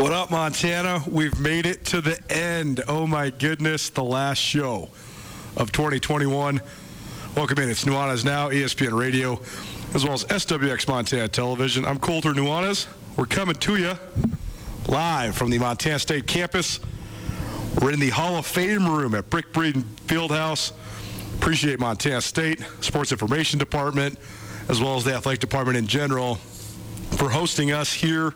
What 0.00 0.12
up, 0.12 0.30
Montana? 0.30 1.04
We've 1.06 1.38
made 1.38 1.66
it 1.66 1.84
to 1.86 2.00
the 2.00 2.18
end. 2.32 2.82
Oh 2.88 3.06
my 3.06 3.28
goodness, 3.28 3.90
the 3.90 4.02
last 4.02 4.38
show 4.38 4.88
of 5.58 5.72
2021. 5.72 6.62
Welcome 7.36 7.58
in. 7.58 7.68
It's 7.68 7.84
Nuanez 7.84 8.24
Now, 8.24 8.48
ESPN 8.48 8.98
Radio, 8.98 9.38
as 9.92 10.02
well 10.02 10.14
as 10.14 10.24
SWX 10.24 10.88
Montana 10.88 11.28
Television. 11.28 11.84
I'm 11.84 11.98
Colter 11.98 12.32
Nuanez. 12.32 12.86
We're 13.18 13.26
coming 13.26 13.56
to 13.56 13.76
you 13.76 13.92
live 14.88 15.36
from 15.36 15.50
the 15.50 15.58
Montana 15.58 15.98
State 15.98 16.26
campus. 16.26 16.80
We're 17.82 17.92
in 17.92 18.00
the 18.00 18.08
Hall 18.08 18.36
of 18.36 18.46
Fame 18.46 18.88
room 18.88 19.14
at 19.14 19.28
Brick 19.28 19.52
Breeden 19.52 19.82
Fieldhouse. 20.06 20.72
Appreciate 21.36 21.78
Montana 21.78 22.22
State 22.22 22.64
Sports 22.80 23.12
Information 23.12 23.58
Department, 23.58 24.18
as 24.70 24.80
well 24.80 24.96
as 24.96 25.04
the 25.04 25.12
athletic 25.12 25.40
department 25.40 25.76
in 25.76 25.86
general, 25.86 26.36
for 27.16 27.28
hosting 27.28 27.70
us 27.70 27.92
here 27.92 28.32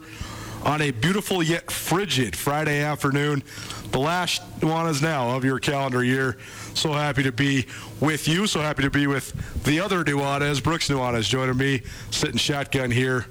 on 0.64 0.80
a 0.80 0.90
beautiful 0.90 1.42
yet 1.42 1.70
frigid 1.70 2.34
Friday 2.34 2.80
afternoon. 2.80 3.42
The 3.90 3.98
last 3.98 4.42
one 4.60 4.86
is 4.88 5.02
now 5.02 5.36
of 5.36 5.44
your 5.44 5.58
calendar 5.58 6.02
year. 6.02 6.38
So 6.74 6.92
happy 6.92 7.22
to 7.22 7.32
be 7.32 7.66
with 8.00 8.26
you. 8.26 8.46
So 8.46 8.60
happy 8.60 8.82
to 8.82 8.90
be 8.90 9.06
with 9.06 9.64
the 9.64 9.80
other 9.80 10.02
Nuanez, 10.02 10.62
Brooks 10.62 10.88
Nuanez, 10.88 11.28
joining 11.28 11.58
me, 11.58 11.82
sitting 12.10 12.38
shotgun 12.38 12.90
here 12.90 13.26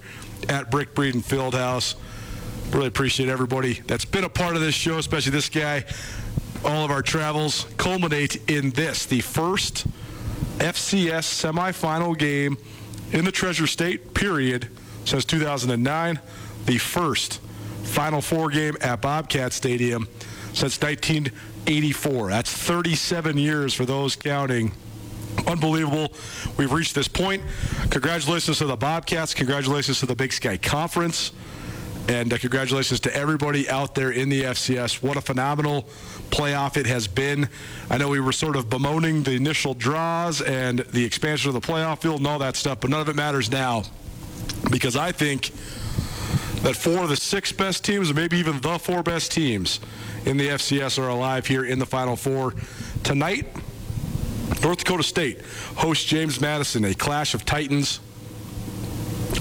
at 0.48 0.70
Brick 0.70 0.94
Breeden 0.94 1.24
Fieldhouse. 1.24 1.96
Really 2.72 2.88
appreciate 2.88 3.30
everybody 3.30 3.74
that's 3.88 4.06
been 4.06 4.24
a 4.24 4.30
part 4.30 4.56
of 4.56 4.62
this 4.62 4.76
show, 4.76 5.00
especially 5.00 5.32
this 5.32 5.50
guy. 5.50 5.86
All 6.64 6.86
of 6.86 6.92
our 6.92 7.02
travels 7.02 7.66
culminate 7.78 8.50
in 8.50 8.70
this, 8.72 9.06
the 9.06 9.20
first 9.20 9.86
FCS 10.60 11.26
semifinal 11.26 12.18
game 12.18 12.58
in 13.12 13.26
the 13.26 13.32
Treasure 13.32 13.68
State, 13.68 14.14
period, 14.14 14.70
since 15.06 15.26
2009. 15.26 16.20
The 16.66 16.78
first 16.78 17.42
Final 17.84 18.22
Four 18.22 18.50
game 18.50 18.76
at 18.82 19.02
Bobcat 19.02 19.54
Stadium 19.54 20.08
since 20.54 20.82
1984. 20.82 22.30
That's 22.30 22.52
37 22.52 23.38
years 23.38 23.74
for 23.74 23.86
those 23.86 24.16
counting. 24.16 24.72
Unbelievable. 25.48 26.14
We've 26.58 26.72
reached 26.72 26.96
this 26.96 27.08
point. 27.08 27.44
Congratulations 27.90 28.60
to 28.60 28.66
the 28.66 28.78
Bobcats. 28.78 29.34
Congratulations 29.34 30.00
to 30.00 30.06
the 30.06 30.16
Big 30.16 30.32
Sky 30.32 30.58
Conference. 30.58 31.32
And 32.08 32.34
uh, 32.34 32.38
congratulations 32.38 33.00
to 33.02 33.16
everybody 33.16 33.70
out 33.70 33.96
there 33.96 34.12
in 34.12 34.30
the 34.30 34.44
FCS. 34.44 35.02
What 35.02 35.16
a 35.16 35.22
phenomenal 35.22 35.84
playoff 36.32 36.76
it 36.76 36.86
has 36.86 37.08
been. 37.08 37.48
I 37.90 37.98
know 37.98 38.10
we 38.10 38.20
were 38.20 38.34
sort 38.34 38.56
of 38.56 38.70
bemoaning 38.70 39.24
the 39.24 39.32
initial 39.32 39.74
draws 39.74 40.42
and 40.42 40.80
the 40.80 41.04
expansion 41.04 41.48
of 41.48 41.54
the 41.54 41.62
playoff 41.62 42.02
field 42.02 42.18
and 42.18 42.28
all 42.28 42.40
that 42.40 42.58
stuff, 42.58 42.82
but 42.82 42.90
none 42.90 43.00
of 43.00 43.08
it 43.08 43.16
matters 43.16 43.50
now 43.50 43.84
because 44.72 44.96
I 44.96 45.12
think 45.12 45.52
that 46.64 46.76
four 46.76 47.04
of 47.04 47.10
the 47.10 47.16
six 47.16 47.52
best 47.52 47.84
teams, 47.84 48.10
or 48.10 48.14
maybe 48.14 48.38
even 48.38 48.60
the 48.62 48.78
four 48.80 49.04
best 49.04 49.32
teams 49.32 49.80
in 50.26 50.38
the 50.38 50.50
FCS, 50.50 50.98
are 50.98 51.10
alive 51.10 51.46
here 51.46 51.66
in 51.66 51.80
the 51.80 51.86
Final 51.86 52.16
Four. 52.16 52.54
Tonight, 53.04 53.48
North 54.62 54.78
Dakota 54.78 55.04
State 55.04 55.42
hosts 55.76 56.06
James 56.06 56.40
Madison, 56.40 56.86
a 56.86 56.94
clash 56.94 57.34
of 57.34 57.44
titans 57.44 58.00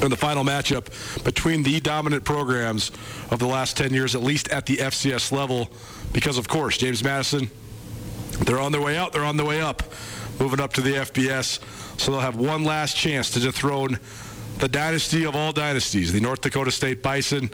in 0.02 0.10
the 0.10 0.16
final 0.16 0.42
matchup 0.42 0.86
between 1.22 1.62
the 1.62 1.78
dominant 1.80 2.24
programs 2.24 2.90
of 3.30 3.38
the 3.38 3.46
last 3.46 3.76
10 3.76 3.94
years, 3.94 4.14
at 4.14 4.22
least 4.22 4.48
at 4.48 4.66
the 4.66 4.76
FCS 4.78 5.30
level, 5.30 5.70
because, 6.12 6.38
of 6.38 6.48
course, 6.48 6.76
James 6.76 7.04
Madison, 7.04 7.48
they're 8.40 8.60
on 8.60 8.72
their 8.72 8.80
way 8.80 8.96
out, 8.96 9.12
they're 9.12 9.24
on 9.24 9.36
their 9.36 9.46
way 9.46 9.60
up, 9.60 9.82
moving 10.40 10.60
up 10.60 10.72
to 10.72 10.80
the 10.80 10.94
FBS. 10.94 11.60
So 12.00 12.10
they'll 12.10 12.20
have 12.20 12.36
one 12.36 12.64
last 12.64 12.96
chance 12.96 13.30
to 13.30 13.40
dethrone 13.40 14.00
the 14.62 14.68
dynasty 14.68 15.24
of 15.24 15.34
all 15.34 15.52
dynasties, 15.52 16.12
the 16.12 16.20
North 16.20 16.40
Dakota 16.40 16.70
State 16.70 17.02
Bison, 17.02 17.50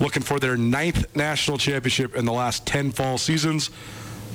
looking 0.00 0.22
for 0.22 0.38
their 0.38 0.54
ninth 0.54 1.16
national 1.16 1.56
championship 1.56 2.14
in 2.14 2.26
the 2.26 2.32
last 2.32 2.66
10 2.66 2.92
fall 2.92 3.16
seasons. 3.16 3.70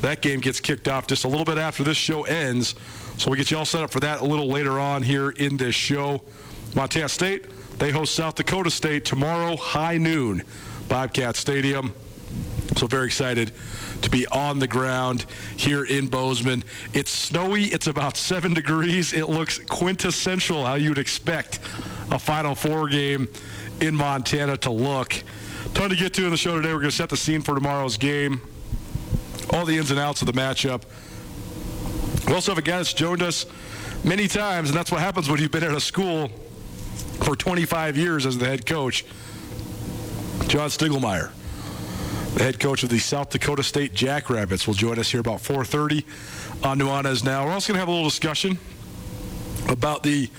That 0.02 0.24
game 0.24 0.40
gets 0.40 0.60
kicked 0.60 0.88
off 0.88 1.06
just 1.06 1.26
a 1.26 1.28
little 1.28 1.46
bit 1.46 1.60
after 1.60 1.84
this 1.84 1.96
show 1.96 2.24
ends. 2.24 2.74
So 3.20 3.30
we 3.30 3.38
get 3.38 3.52
you 3.52 3.60
all 3.60 3.66
set 3.66 3.84
up 3.84 3.92
for 3.92 4.00
that 4.00 4.22
a 4.22 4.26
little 4.26 4.48
later 4.48 4.80
on 4.80 5.04
here 5.04 5.30
in 5.30 5.58
this 5.58 5.76
show. 5.76 6.24
Montana 6.74 7.08
State, 7.08 7.52
they 7.78 7.92
host 7.92 8.16
South 8.16 8.34
Dakota 8.34 8.72
State 8.72 9.06
tomorrow, 9.06 9.56
high 9.56 10.00
noon, 10.00 10.42
Bobcat 10.90 11.36
Stadium. 11.36 11.94
So 12.78 12.88
very 12.88 13.06
excited 13.06 13.52
to 14.02 14.10
be 14.10 14.26
on 14.28 14.58
the 14.58 14.68
ground 14.68 15.28
here 15.56 15.84
in 15.84 16.08
Bozeman. 16.08 16.64
It's 16.94 17.12
snowy. 17.12 17.66
It's 17.66 17.86
about 17.86 18.18
seven 18.18 18.56
degrees. 18.56 19.14
It 19.14 19.30
looks 19.30 19.60
quintessential 19.60 20.66
how 20.66 20.76
you 20.76 20.90
would 20.90 20.98
expect 20.98 21.60
a 22.12 22.20
Final 22.20 22.56
Four 22.56 22.88
game 22.88 23.28
in 23.82 23.96
Montana 23.96 24.58
to 24.58 24.72
look. 24.72 25.24
Ton 25.74 25.90
to 25.90 25.96
get 25.96 26.14
to 26.16 26.26
in 26.26 26.32
the 26.32 26.38
show 26.38 26.56
today. 26.56 26.74
We're 26.74 26.80
going 26.80 26.92
to 26.92 26.96
set 26.96 27.10
the 27.10 27.18
scene 27.18 27.42
for 27.42 27.56
tomorrow's 27.56 27.98
game. 27.98 28.42
All 29.52 29.66
the 29.66 29.78
ins 29.78 29.92
and 29.92 30.00
outs 30.00 30.22
of 30.22 30.28
the 30.28 30.34
matchup. 30.34 30.84
We 32.28 32.34
also 32.34 32.54
have 32.54 32.58
a 32.58 32.70
that's 32.70 32.94
joined 32.94 33.22
us 33.22 33.46
many 34.04 34.28
times, 34.28 34.70
and 34.70 34.78
that's 34.78 34.92
what 34.92 35.02
happens 35.02 35.30
when 35.30 35.40
you've 35.40 35.52
been 35.52 35.64
at 35.64 35.72
a 35.72 35.80
school 35.80 36.30
for 37.24 37.36
25 37.36 37.98
years 37.98 38.26
as 38.26 38.38
the 38.38 38.46
head 38.46 38.66
coach. 38.66 39.06
John 40.48 40.70
Stiegelmeier, 40.70 41.32
the 42.36 42.44
head 42.44 42.60
coach 42.60 42.84
of 42.84 42.90
the 42.90 43.00
South 43.00 43.30
Dakota 43.30 43.64
State 43.64 43.94
Jackrabbits, 43.94 44.68
will 44.68 44.74
join 44.74 45.00
us 45.00 45.12
here 45.12 45.20
about 45.20 45.40
4:30 45.42 46.06
on 46.64 46.80
Nuanez 46.80 47.24
Now. 47.24 47.46
We're 47.46 47.54
also 47.54 47.74
going 47.74 47.76
to 47.76 47.80
have 47.80 47.88
a 47.88 47.92
little 47.92 48.10
discussion 48.10 48.58
about 49.70 50.04
the 50.04 50.30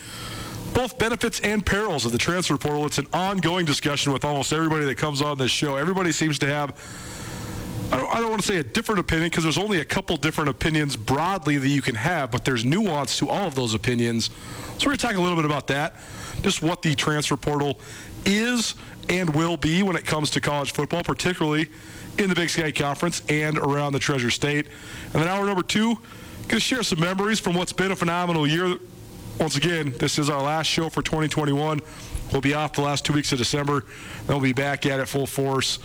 both 0.78 0.96
benefits 0.96 1.40
and 1.40 1.66
perils 1.66 2.06
of 2.06 2.12
the 2.12 2.19
transfer 2.19 2.56
portal. 2.56 2.86
It's 2.86 2.98
an 2.98 3.08
ongoing 3.12 3.66
discussion 3.66 4.12
with 4.12 4.25
almost 4.25 4.52
everybody 4.52 4.84
that 4.84 4.94
comes 4.94 5.20
on 5.20 5.36
this 5.36 5.50
show. 5.50 5.75
Everybody 5.75 6.12
seems 6.12 6.38
to 6.38 6.46
have 6.46 6.72
I 7.90 7.96
don't, 7.96 8.14
I 8.14 8.20
don't, 8.20 8.30
want 8.30 8.42
to 8.42 8.46
say 8.46 8.58
a 8.58 8.62
different 8.62 9.00
opinion 9.00 9.30
because 9.30 9.42
there's 9.42 9.58
only 9.58 9.80
a 9.80 9.84
couple 9.84 10.16
different 10.16 10.50
opinions 10.50 10.94
broadly 10.94 11.58
that 11.58 11.69
you 11.69 11.82
can 11.82 11.96
have, 11.96 12.30
but 12.30 12.44
there's 12.44 12.64
nuance 12.64 13.19
to 13.19 13.28
all 13.28 13.48
of 13.48 13.56
those 13.56 13.75
opinions. 13.75 14.26
So 14.76 14.86
we're 14.86 14.90
going 14.90 14.98
to 14.98 15.06
talk 15.08 15.16
a 15.16 15.20
little 15.20 15.34
bit 15.34 15.46
about 15.46 15.66
that, 15.66 15.96
just 16.42 16.62
what 16.62 16.82
the 16.82 16.94
transfer 16.94 17.36
portal 17.36 17.80
is 18.25 18.76
and 19.08 19.34
will 19.34 19.56
be 19.56 19.82
when 19.82 19.96
it 19.96 20.04
comes 20.04 20.30
to 20.30 20.40
college 20.40 20.70
football, 20.70 21.02
particularly 21.02 21.70
in 22.19 22.28
the 22.28 22.36
Big 22.36 22.50
Sky 22.50 22.70
Conference 22.70 23.22
and 23.28 23.58
around 23.58 23.94
the 23.94 23.98
Treasure 23.98 24.30
State. 24.30 24.66
And 25.12 25.14
then 25.14 25.26
hour 25.26 25.44
number 25.44 25.64
two, 25.64 25.94
going 25.94 26.50
to 26.50 26.60
share 26.60 26.84
some 26.84 27.00
memories 27.00 27.40
from 27.40 27.54
what's 27.54 27.72
been 27.72 27.90
a 27.90 27.96
phenomenal 27.96 28.46
year. 28.46 28.78
Once 29.38 29.56
again, 29.56 29.94
this 29.99 30.19
is 30.19 30.29
our 30.29 30.43
last 30.43 30.67
show 30.67 30.88
for 30.88 31.00
2021. 31.00 31.81
We'll 32.32 32.40
be 32.40 32.55
off 32.55 32.73
the 32.73 32.81
last 32.81 33.05
two 33.05 33.12
weeks 33.12 33.31
of 33.31 33.38
December. 33.38 33.85
Then 34.26 34.37
we'll 34.37 34.40
be 34.40 34.52
back 34.52 34.85
at 34.85 34.99
it 34.99 35.06
full 35.06 35.29
force 35.29 35.79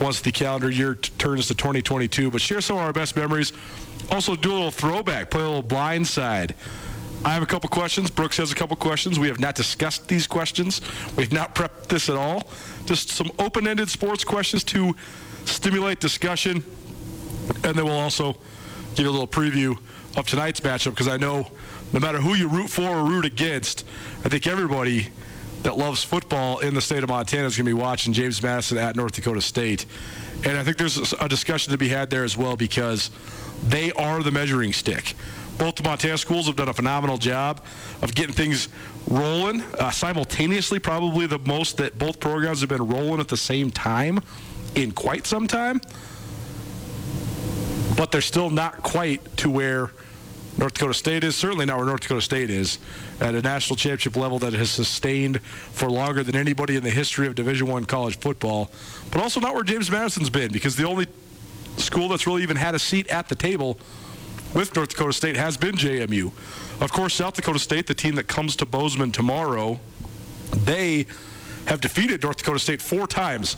once 0.00 0.20
the 0.20 0.30
calendar 0.30 0.70
year 0.70 0.94
t- 0.94 1.12
turns 1.18 1.48
to 1.48 1.54
2022. 1.56 2.30
But 2.30 2.40
share 2.40 2.60
some 2.60 2.76
of 2.76 2.84
our 2.84 2.92
best 2.92 3.16
memories. 3.16 3.52
Also, 4.12 4.36
do 4.36 4.52
a 4.52 4.54
little 4.54 4.70
throwback, 4.70 5.30
play 5.30 5.40
a 5.40 5.44
little 5.44 5.62
blind 5.62 6.06
side. 6.06 6.54
I 7.24 7.30
have 7.30 7.42
a 7.42 7.46
couple 7.46 7.68
questions. 7.70 8.08
Brooks 8.08 8.36
has 8.36 8.52
a 8.52 8.54
couple 8.54 8.76
questions. 8.76 9.18
We 9.18 9.26
have 9.26 9.40
not 9.40 9.56
discussed 9.56 10.06
these 10.06 10.28
questions. 10.28 10.80
We've 11.16 11.32
not 11.32 11.56
prepped 11.56 11.88
this 11.88 12.08
at 12.08 12.14
all. 12.14 12.48
Just 12.84 13.08
some 13.08 13.32
open 13.40 13.66
ended 13.66 13.88
sports 13.88 14.22
questions 14.22 14.62
to 14.64 14.94
stimulate 15.44 15.98
discussion. 15.98 16.64
And 17.64 17.74
then 17.74 17.84
we'll 17.84 17.98
also 17.98 18.36
give 18.94 19.06
a 19.06 19.10
little 19.10 19.26
preview 19.26 19.76
of 20.16 20.28
tonight's 20.28 20.60
matchup 20.60 20.90
because 20.90 21.08
I 21.08 21.16
know 21.16 21.50
no 21.92 22.00
matter 22.00 22.18
who 22.18 22.34
you 22.34 22.48
root 22.48 22.68
for 22.68 22.82
or 22.82 23.04
root 23.04 23.24
against, 23.24 23.84
I 24.24 24.28
think 24.28 24.46
everybody 24.46 25.08
that 25.62 25.76
loves 25.76 26.04
football 26.04 26.58
in 26.58 26.74
the 26.74 26.80
state 26.80 27.02
of 27.02 27.08
Montana 27.08 27.46
is 27.46 27.56
going 27.56 27.66
to 27.66 27.74
be 27.74 27.80
watching 27.80 28.12
James 28.12 28.42
Madison 28.42 28.78
at 28.78 28.96
North 28.96 29.14
Dakota 29.14 29.40
State. 29.40 29.86
And 30.44 30.56
I 30.56 30.62
think 30.62 30.76
there's 30.76 31.12
a 31.14 31.28
discussion 31.28 31.72
to 31.72 31.78
be 31.78 31.88
had 31.88 32.10
there 32.10 32.24
as 32.24 32.36
well 32.36 32.56
because 32.56 33.10
they 33.66 33.90
are 33.92 34.22
the 34.22 34.30
measuring 34.30 34.72
stick. 34.72 35.14
Both 35.58 35.76
the 35.76 35.82
Montana 35.82 36.18
schools 36.18 36.46
have 36.46 36.56
done 36.56 36.68
a 36.68 36.74
phenomenal 36.74 37.16
job 37.16 37.64
of 38.02 38.14
getting 38.14 38.34
things 38.34 38.68
rolling 39.08 39.62
uh, 39.78 39.90
simultaneously, 39.90 40.78
probably 40.78 41.26
the 41.26 41.38
most 41.40 41.78
that 41.78 41.98
both 41.98 42.20
programs 42.20 42.60
have 42.60 42.68
been 42.68 42.86
rolling 42.86 43.20
at 43.20 43.28
the 43.28 43.36
same 43.36 43.70
time 43.70 44.20
in 44.74 44.92
quite 44.92 45.26
some 45.26 45.46
time. 45.46 45.80
But 47.96 48.12
they're 48.12 48.20
still 48.20 48.50
not 48.50 48.82
quite 48.82 49.36
to 49.38 49.50
where 49.50 49.90
North 50.58 50.72
Dakota 50.74 50.94
State 50.94 51.22
is, 51.22 51.36
certainly 51.36 51.66
not 51.66 51.76
where 51.76 51.86
North 51.86 52.00
Dakota 52.00 52.22
State 52.22 52.48
is, 52.48 52.78
at 53.20 53.34
a 53.34 53.42
national 53.42 53.76
championship 53.76 54.16
level 54.16 54.38
that 54.38 54.54
has 54.54 54.70
sustained 54.70 55.42
for 55.42 55.90
longer 55.90 56.22
than 56.22 56.34
anybody 56.34 56.76
in 56.76 56.82
the 56.82 56.90
history 56.90 57.26
of 57.26 57.34
Division 57.34 57.66
One 57.66 57.84
college 57.84 58.18
football, 58.18 58.70
but 59.10 59.20
also 59.20 59.38
not 59.38 59.54
where 59.54 59.64
James 59.64 59.90
Madison's 59.90 60.30
been, 60.30 60.50
because 60.50 60.74
the 60.76 60.84
only 60.84 61.06
school 61.76 62.08
that's 62.08 62.26
really 62.26 62.42
even 62.42 62.56
had 62.56 62.74
a 62.74 62.78
seat 62.78 63.06
at 63.08 63.28
the 63.28 63.34
table 63.34 63.78
with 64.54 64.74
North 64.74 64.88
Dakota 64.88 65.12
State 65.12 65.36
has 65.36 65.58
been 65.58 65.74
JMU. 65.74 66.32
Of 66.80 66.90
course, 66.90 67.14
South 67.14 67.34
Dakota 67.34 67.58
State, 67.58 67.86
the 67.86 67.94
team 67.94 68.14
that 68.14 68.26
comes 68.26 68.56
to 68.56 68.66
Bozeman 68.66 69.12
tomorrow, 69.12 69.78
they 70.52 71.06
have 71.66 71.80
defeated 71.82 72.22
North 72.22 72.38
Dakota 72.38 72.58
State 72.58 72.80
four 72.80 73.06
times. 73.06 73.56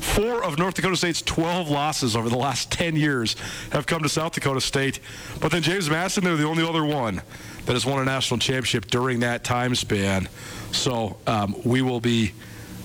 Four 0.00 0.42
of 0.42 0.58
North 0.58 0.74
Dakota 0.74 0.96
State's 0.96 1.22
12 1.22 1.68
losses 1.68 2.16
over 2.16 2.28
the 2.28 2.36
last 2.36 2.72
10 2.72 2.96
years 2.96 3.36
have 3.70 3.86
come 3.86 4.02
to 4.02 4.08
South 4.08 4.32
Dakota 4.32 4.60
State. 4.60 5.00
But 5.40 5.52
then 5.52 5.62
James 5.62 5.90
Madison, 5.90 6.24
they're 6.24 6.36
the 6.36 6.44
only 6.44 6.66
other 6.66 6.84
one 6.84 7.22
that 7.66 7.74
has 7.74 7.84
won 7.84 8.00
a 8.00 8.04
national 8.04 8.38
championship 8.38 8.86
during 8.86 9.20
that 9.20 9.44
time 9.44 9.74
span. 9.74 10.28
So 10.72 11.18
um, 11.26 11.54
we 11.64 11.82
will 11.82 12.00
be 12.00 12.32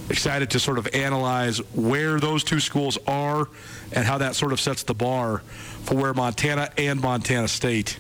excited 0.10 0.50
to 0.52 0.60
sort 0.60 0.78
of 0.78 0.88
analyze 0.94 1.60
where 1.74 2.20
those 2.20 2.44
two 2.44 2.60
schools 2.60 2.98
are 3.08 3.48
and 3.94 4.06
how 4.06 4.18
that 4.18 4.36
sort 4.36 4.52
of 4.52 4.60
sets 4.60 4.84
the 4.84 4.94
bar 4.94 5.40
for 5.84 5.96
where 5.96 6.14
Montana 6.14 6.70
and 6.78 7.00
Montana 7.02 7.48
State 7.48 7.98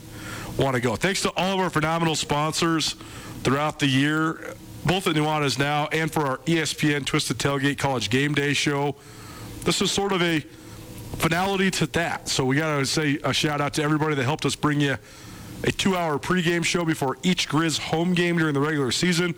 want 0.57 0.75
to 0.75 0.81
go. 0.81 0.95
Thanks 0.95 1.21
to 1.23 1.31
all 1.35 1.55
of 1.55 1.59
our 1.59 1.69
phenomenal 1.69 2.15
sponsors 2.15 2.95
throughout 3.43 3.79
the 3.79 3.87
year 3.87 4.55
both 4.85 5.07
at 5.07 5.15
Nuanez 5.15 5.57
now 5.57 5.87
and 5.91 6.11
for 6.11 6.27
our 6.27 6.37
ESPN 6.39 7.05
Twisted 7.05 7.39
Tailgate 7.39 7.77
College 7.77 8.09
Game 8.09 8.33
Day 8.33 8.53
show. 8.53 8.95
This 9.63 9.81
is 9.81 9.91
sort 9.91 10.11
of 10.11 10.21
a 10.21 10.41
finality 11.17 11.71
to 11.71 11.87
that. 11.87 12.29
So 12.29 12.45
we 12.45 12.57
got 12.57 12.77
to 12.77 12.85
say 12.85 13.17
a 13.23 13.33
shout 13.33 13.61
out 13.61 13.73
to 13.75 13.83
everybody 13.83 14.13
that 14.15 14.23
helped 14.23 14.45
us 14.45 14.55
bring 14.55 14.79
you 14.79 14.97
a 15.63 15.71
two-hour 15.71 16.19
pregame 16.19 16.63
show 16.63 16.85
before 16.85 17.17
each 17.23 17.49
Grizz 17.49 17.79
home 17.79 18.13
game 18.13 18.37
during 18.37 18.53
the 18.53 18.59
regular 18.59 18.91
season. 18.91 19.33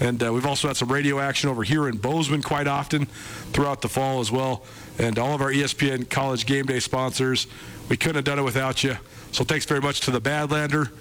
And 0.00 0.22
uh, 0.22 0.32
we've 0.32 0.46
also 0.46 0.68
had 0.68 0.76
some 0.76 0.92
radio 0.92 1.18
action 1.18 1.50
over 1.50 1.64
here 1.64 1.88
in 1.88 1.96
Bozeman 1.96 2.42
quite 2.42 2.68
often 2.68 3.06
throughout 3.52 3.82
the 3.82 3.88
fall 3.88 4.20
as 4.20 4.30
well. 4.30 4.62
And 5.00 5.18
all 5.18 5.34
of 5.34 5.42
our 5.42 5.50
ESPN 5.50 6.08
College 6.08 6.46
Game 6.46 6.66
Day 6.66 6.78
sponsors, 6.78 7.48
we 7.88 7.96
couldn't 7.96 8.16
have 8.16 8.24
done 8.24 8.38
it 8.38 8.42
without 8.42 8.84
you. 8.84 8.96
So 9.32 9.42
thanks 9.42 9.64
very 9.64 9.80
much 9.80 10.00
to 10.02 10.12
the 10.12 10.20
Badlander. 10.20 10.92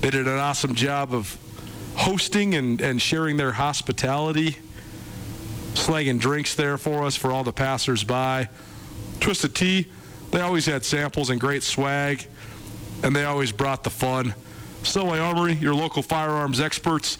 They 0.00 0.08
did 0.08 0.26
an 0.26 0.38
awesome 0.38 0.74
job 0.74 1.12
of 1.12 1.36
hosting 1.98 2.54
and, 2.54 2.80
and 2.80 3.02
sharing 3.02 3.36
their 3.36 3.52
hospitality, 3.52 4.56
slanging 5.74 6.16
drinks 6.16 6.54
there 6.54 6.78
for 6.78 7.04
us 7.04 7.16
for 7.16 7.32
all 7.32 7.42
the 7.42 7.52
passersby. 7.52 8.48
Twisted 9.18 9.54
Tea, 9.54 9.88
they 10.30 10.40
always 10.40 10.64
had 10.64 10.84
samples 10.84 11.28
and 11.28 11.40
great 11.40 11.64
swag, 11.64 12.24
and 13.02 13.14
they 13.14 13.24
always 13.24 13.50
brought 13.50 13.82
the 13.82 13.90
fun. 13.90 14.32
Selway 14.82 15.20
Armory, 15.20 15.54
your 15.54 15.74
local 15.74 16.02
firearms 16.02 16.60
experts. 16.60 17.18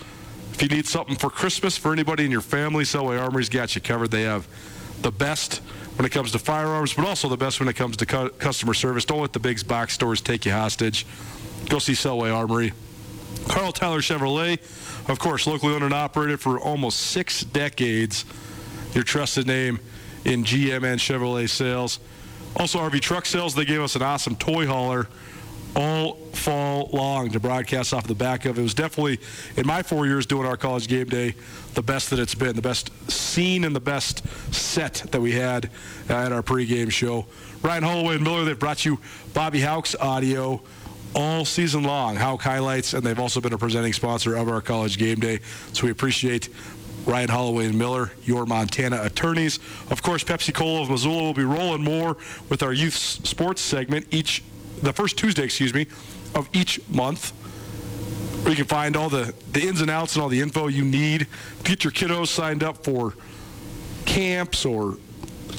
If 0.53 0.63
you 0.63 0.69
need 0.69 0.87
something 0.87 1.17
for 1.17 1.29
Christmas 1.29 1.77
for 1.77 1.93
anybody 1.93 2.25
in 2.25 2.31
your 2.31 2.41
family, 2.41 2.85
Selway 2.85 3.21
Armory's 3.21 3.49
got 3.49 3.75
you 3.75 3.81
covered. 3.81 4.13
They 4.13 4.23
have 4.23 4.47
the 5.03 5.11
best 5.11 5.57
when 5.97 6.07
it 6.07 6.13
comes 6.13 6.31
to 6.33 6.39
firearms, 6.39 6.95
but 6.95 7.05
also 7.05 7.29
the 7.29 7.37
best 7.37 7.59
when 7.59 7.69
it 7.69 7.75
comes 7.75 7.97
to 7.97 8.07
cu- 8.07 8.31
customer 8.31 8.75
service. 8.75 9.05
Don't 9.05 9.21
let 9.21 9.33
the 9.33 9.41
big 9.41 9.67
box 9.67 9.95
stores 9.95 10.21
take 10.21 10.47
you 10.47 10.53
hostage. 10.53 11.05
Go 11.69 11.81
see 11.81 11.95
Selway 11.95 12.33
Armory. 12.33 12.73
Karl 13.49 13.73
Tyler 13.73 14.01
Chevrolet, 14.01 14.59
of 15.09 15.19
course, 15.19 15.47
locally 15.47 15.75
owned 15.75 15.85
and 15.85 15.95
operated 15.95 16.41
for 16.41 16.59
almost 16.59 17.01
six 17.01 17.43
decades. 17.43 18.25
Your 18.95 19.05
trusted 19.05 19.47
name 19.47 19.81
in 20.25 20.45
GM 20.45 20.85
and 20.85 21.01
Chevrolet 21.01 21.49
sales. 21.49 22.01
Also, 22.57 22.79
RV 22.79 23.01
Truck 23.01 23.27
Sales, 23.27 23.55
they 23.55 23.65
gave 23.65 23.81
us 23.81 23.95
an 23.97 24.03
awesome 24.03 24.37
toy 24.37 24.67
hauler 24.67 25.09
all 25.77 26.15
fall 26.33 26.89
long 26.93 27.31
to 27.31 27.41
broadcast 27.41 27.93
off 27.93 28.07
the 28.07 28.15
back 28.15 28.45
of. 28.45 28.59
It 28.59 28.63
was 28.63 28.75
definitely, 28.75 29.21
in 29.57 29.67
my 29.67 29.83
four 29.83 30.07
years 30.07 30.27
doing 30.27 30.47
our 30.47 30.57
college 30.57 30.89
game 30.89 31.07
day, 31.07 31.35
the 31.75 31.83
best 31.83 32.11
that 32.11 32.19
it's 32.19 32.35
been, 32.35 32.57
the 32.57 32.63
best 32.63 32.91
scene 33.11 33.65
and 33.65 33.77
the 33.77 33.81
best 33.81 34.27
set 34.53 34.95
that 35.11 35.21
we 35.21 35.33
had 35.33 35.71
at 36.09 36.33
our 36.33 36.43
pregame 36.43 36.91
show. 36.91 37.27
Ryan 37.63 37.83
Holloway 37.83 38.15
and 38.17 38.25
Miller, 38.25 38.45
they've 38.45 38.59
brought 38.59 38.85
you 38.85 38.99
Bobby 39.35 39.61
Hauck's 39.61 39.95
audio 39.97 40.63
all 41.15 41.45
season 41.45 41.83
long, 41.83 42.17
Hauck 42.17 42.43
Highlights, 42.43 42.95
and 42.95 43.03
they've 43.03 43.19
also 43.19 43.41
been 43.41 43.53
a 43.53 43.59
presenting 43.59 43.93
sponsor 43.93 44.37
of 44.37 44.49
our 44.49 44.61
college 44.61 44.99
game 44.99 45.21
day. 45.21 45.41
So 45.73 45.85
we 45.85 45.91
appreciate 45.91 46.49
Ryan 47.07 47.31
Holloway 47.31 47.67
and 47.67 47.79
Miller, 47.79 48.13
your 48.25 48.45
Montana 48.47 49.03
attorneys. 49.03 49.59
Of 49.91 50.03
course, 50.03 50.23
Pepsi 50.25 50.53
Cola 50.53 50.83
of 50.83 50.91
Missoula 50.91 51.23
will 51.23 51.35
be 51.35 51.45
rolling 51.45 51.83
more 51.83 52.17
with 52.49 52.63
our 52.63 52.73
youth 52.73 52.95
sports 52.95 53.63
segment 53.63 54.07
each, 54.11 54.43
the 54.83 54.93
first 54.93 55.17
Tuesday, 55.17 55.45
excuse 55.45 55.73
me, 55.73 55.87
of 56.35 56.49
each 56.53 56.87
month. 56.89 57.31
Where 58.43 58.51
you 58.51 58.57
can 58.57 58.67
find 58.67 58.97
all 58.97 59.09
the, 59.09 59.35
the 59.53 59.67
ins 59.67 59.81
and 59.81 59.91
outs 59.91 60.15
and 60.15 60.23
all 60.23 60.29
the 60.29 60.41
info 60.41 60.69
you 60.69 60.85
need. 60.85 61.27
Get 61.65 61.83
your 61.83 61.93
kiddos 61.93 62.29
signed 62.29 62.63
up 62.63 62.85
for 62.85 63.15
camps 64.07 64.65
or, 64.65 64.99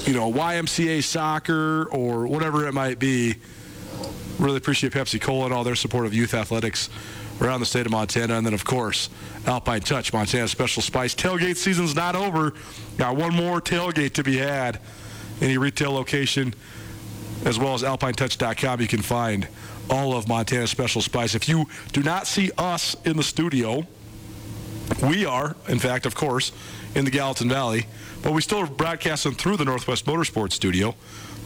you 0.04 0.14
know, 0.14 0.32
YMCA 0.32 1.02
soccer 1.02 1.84
or 1.90 2.26
whatever 2.26 2.66
it 2.66 2.72
might 2.72 2.98
be 2.98 3.34
really 4.38 4.56
appreciate 4.56 4.92
Pepsi 4.92 5.20
Cola 5.20 5.46
and 5.46 5.54
all 5.54 5.64
their 5.64 5.74
support 5.74 6.06
of 6.06 6.14
youth 6.14 6.34
athletics 6.34 6.88
around 7.40 7.60
the 7.60 7.66
state 7.66 7.86
of 7.86 7.92
Montana. 7.92 8.34
And 8.34 8.46
then, 8.46 8.54
of 8.54 8.64
course, 8.64 9.08
Alpine 9.46 9.80
Touch, 9.80 10.12
Montana 10.12 10.48
Special 10.48 10.82
Spice. 10.82 11.14
Tailgate 11.14 11.56
season's 11.56 11.94
not 11.94 12.14
over. 12.14 12.54
Got 12.98 13.16
one 13.16 13.34
more 13.34 13.60
tailgate 13.60 14.12
to 14.14 14.22
be 14.22 14.36
had 14.36 14.80
any 15.40 15.58
retail 15.58 15.92
location, 15.92 16.54
as 17.44 17.58
well 17.58 17.74
as 17.74 17.82
alpinetouch.com, 17.82 18.80
you 18.80 18.86
can 18.86 19.02
find 19.02 19.48
all 19.88 20.14
of 20.14 20.28
Montana's 20.28 20.70
special 20.70 21.02
spice. 21.02 21.34
If 21.34 21.48
you 21.48 21.66
do 21.92 22.02
not 22.02 22.26
see 22.26 22.50
us 22.56 22.96
in 23.04 23.16
the 23.16 23.22
studio, 23.22 23.86
we 25.02 25.24
are, 25.24 25.56
in 25.68 25.78
fact, 25.78 26.06
of 26.06 26.14
course, 26.14 26.52
in 26.94 27.04
the 27.04 27.10
Gallatin 27.10 27.48
Valley, 27.48 27.86
but 28.22 28.32
we 28.32 28.42
still 28.42 28.58
are 28.58 28.66
broadcasting 28.66 29.32
through 29.32 29.56
the 29.56 29.64
Northwest 29.64 30.04
Motorsport 30.06 30.52
studio. 30.52 30.94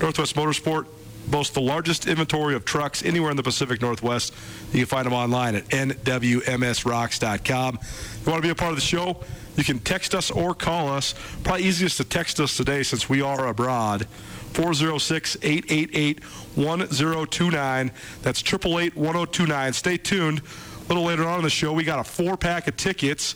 Northwest 0.00 0.34
Motorsport 0.34 0.86
boasts 1.28 1.54
the 1.54 1.60
largest 1.60 2.06
inventory 2.06 2.54
of 2.54 2.64
trucks 2.64 3.04
anywhere 3.04 3.30
in 3.30 3.36
the 3.36 3.42
Pacific 3.42 3.80
Northwest. 3.80 4.34
You 4.72 4.80
can 4.80 4.86
find 4.86 5.06
them 5.06 5.12
online 5.12 5.54
at 5.54 5.68
nwmsrocks.com. 5.68 7.78
You 8.24 8.30
want 8.30 8.42
to 8.42 8.46
be 8.46 8.50
a 8.50 8.54
part 8.54 8.70
of 8.70 8.76
the 8.76 8.82
show? 8.82 9.20
You 9.56 9.64
can 9.64 9.78
text 9.78 10.14
us 10.14 10.30
or 10.30 10.54
call 10.54 10.88
us. 10.88 11.14
Probably 11.42 11.64
easiest 11.64 11.98
to 11.98 12.04
text 12.04 12.40
us 12.40 12.56
today 12.56 12.82
since 12.82 13.08
we 13.08 13.22
are 13.22 13.48
abroad. 13.48 14.06
406 14.52 15.36
888 15.42 16.24
1029. 16.56 17.90
That's 18.22 18.40
888 18.40 18.96
1029. 18.96 19.72
Stay 19.72 19.96
tuned. 19.96 20.40
A 20.40 20.88
little 20.88 21.04
later 21.04 21.24
on 21.24 21.38
in 21.38 21.44
the 21.44 21.50
show, 21.50 21.72
we 21.72 21.84
got 21.84 21.98
a 21.98 22.04
four 22.04 22.36
pack 22.36 22.68
of 22.68 22.76
tickets 22.76 23.34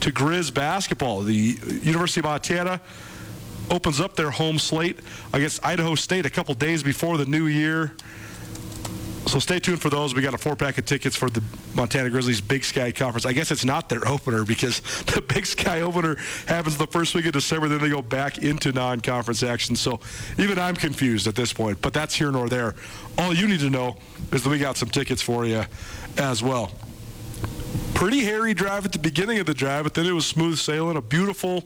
to 0.00 0.10
Grizz 0.10 0.52
basketball. 0.52 1.22
The 1.22 1.34
University 1.34 2.20
of 2.20 2.24
Montana 2.24 2.80
opens 3.70 4.00
up 4.00 4.16
their 4.16 4.30
home 4.30 4.58
slate 4.58 4.98
against 5.32 5.64
Idaho 5.64 5.94
State 5.94 6.26
a 6.26 6.30
couple 6.30 6.54
days 6.54 6.82
before 6.82 7.18
the 7.18 7.26
new 7.26 7.46
year. 7.46 7.92
So 9.28 9.38
stay 9.38 9.58
tuned 9.58 9.82
for 9.82 9.90
those. 9.90 10.14
We 10.14 10.22
got 10.22 10.32
a 10.32 10.38
four 10.38 10.56
pack 10.56 10.78
of 10.78 10.86
tickets 10.86 11.14
for 11.14 11.28
the 11.28 11.42
Montana 11.74 12.08
Grizzlies 12.08 12.40
Big 12.40 12.64
Sky 12.64 12.90
Conference. 12.92 13.26
I 13.26 13.34
guess 13.34 13.50
it's 13.50 13.64
not 13.64 13.90
their 13.90 14.06
opener 14.08 14.42
because 14.42 14.80
the 15.14 15.20
Big 15.20 15.44
Sky 15.44 15.82
opener 15.82 16.16
happens 16.46 16.78
the 16.78 16.86
first 16.86 17.14
week 17.14 17.26
of 17.26 17.32
December. 17.32 17.68
Then 17.68 17.78
they 17.78 17.90
go 17.90 18.00
back 18.00 18.38
into 18.38 18.72
non 18.72 19.00
conference 19.00 19.42
action. 19.42 19.76
So 19.76 20.00
even 20.38 20.58
I'm 20.58 20.74
confused 20.74 21.26
at 21.26 21.34
this 21.34 21.52
point, 21.52 21.82
but 21.82 21.92
that's 21.92 22.14
here 22.14 22.32
nor 22.32 22.48
there. 22.48 22.74
All 23.18 23.34
you 23.34 23.46
need 23.48 23.60
to 23.60 23.70
know 23.70 23.98
is 24.32 24.44
that 24.44 24.48
we 24.48 24.58
got 24.58 24.78
some 24.78 24.88
tickets 24.88 25.20
for 25.20 25.44
you 25.44 25.64
as 26.16 26.42
well. 26.42 26.72
Pretty 27.92 28.20
hairy 28.20 28.54
drive 28.54 28.86
at 28.86 28.92
the 28.92 28.98
beginning 28.98 29.40
of 29.40 29.46
the 29.46 29.54
drive, 29.54 29.84
but 29.84 29.92
then 29.92 30.06
it 30.06 30.12
was 30.12 30.24
smooth 30.24 30.56
sailing. 30.56 30.96
A 30.96 31.02
beautiful 31.02 31.64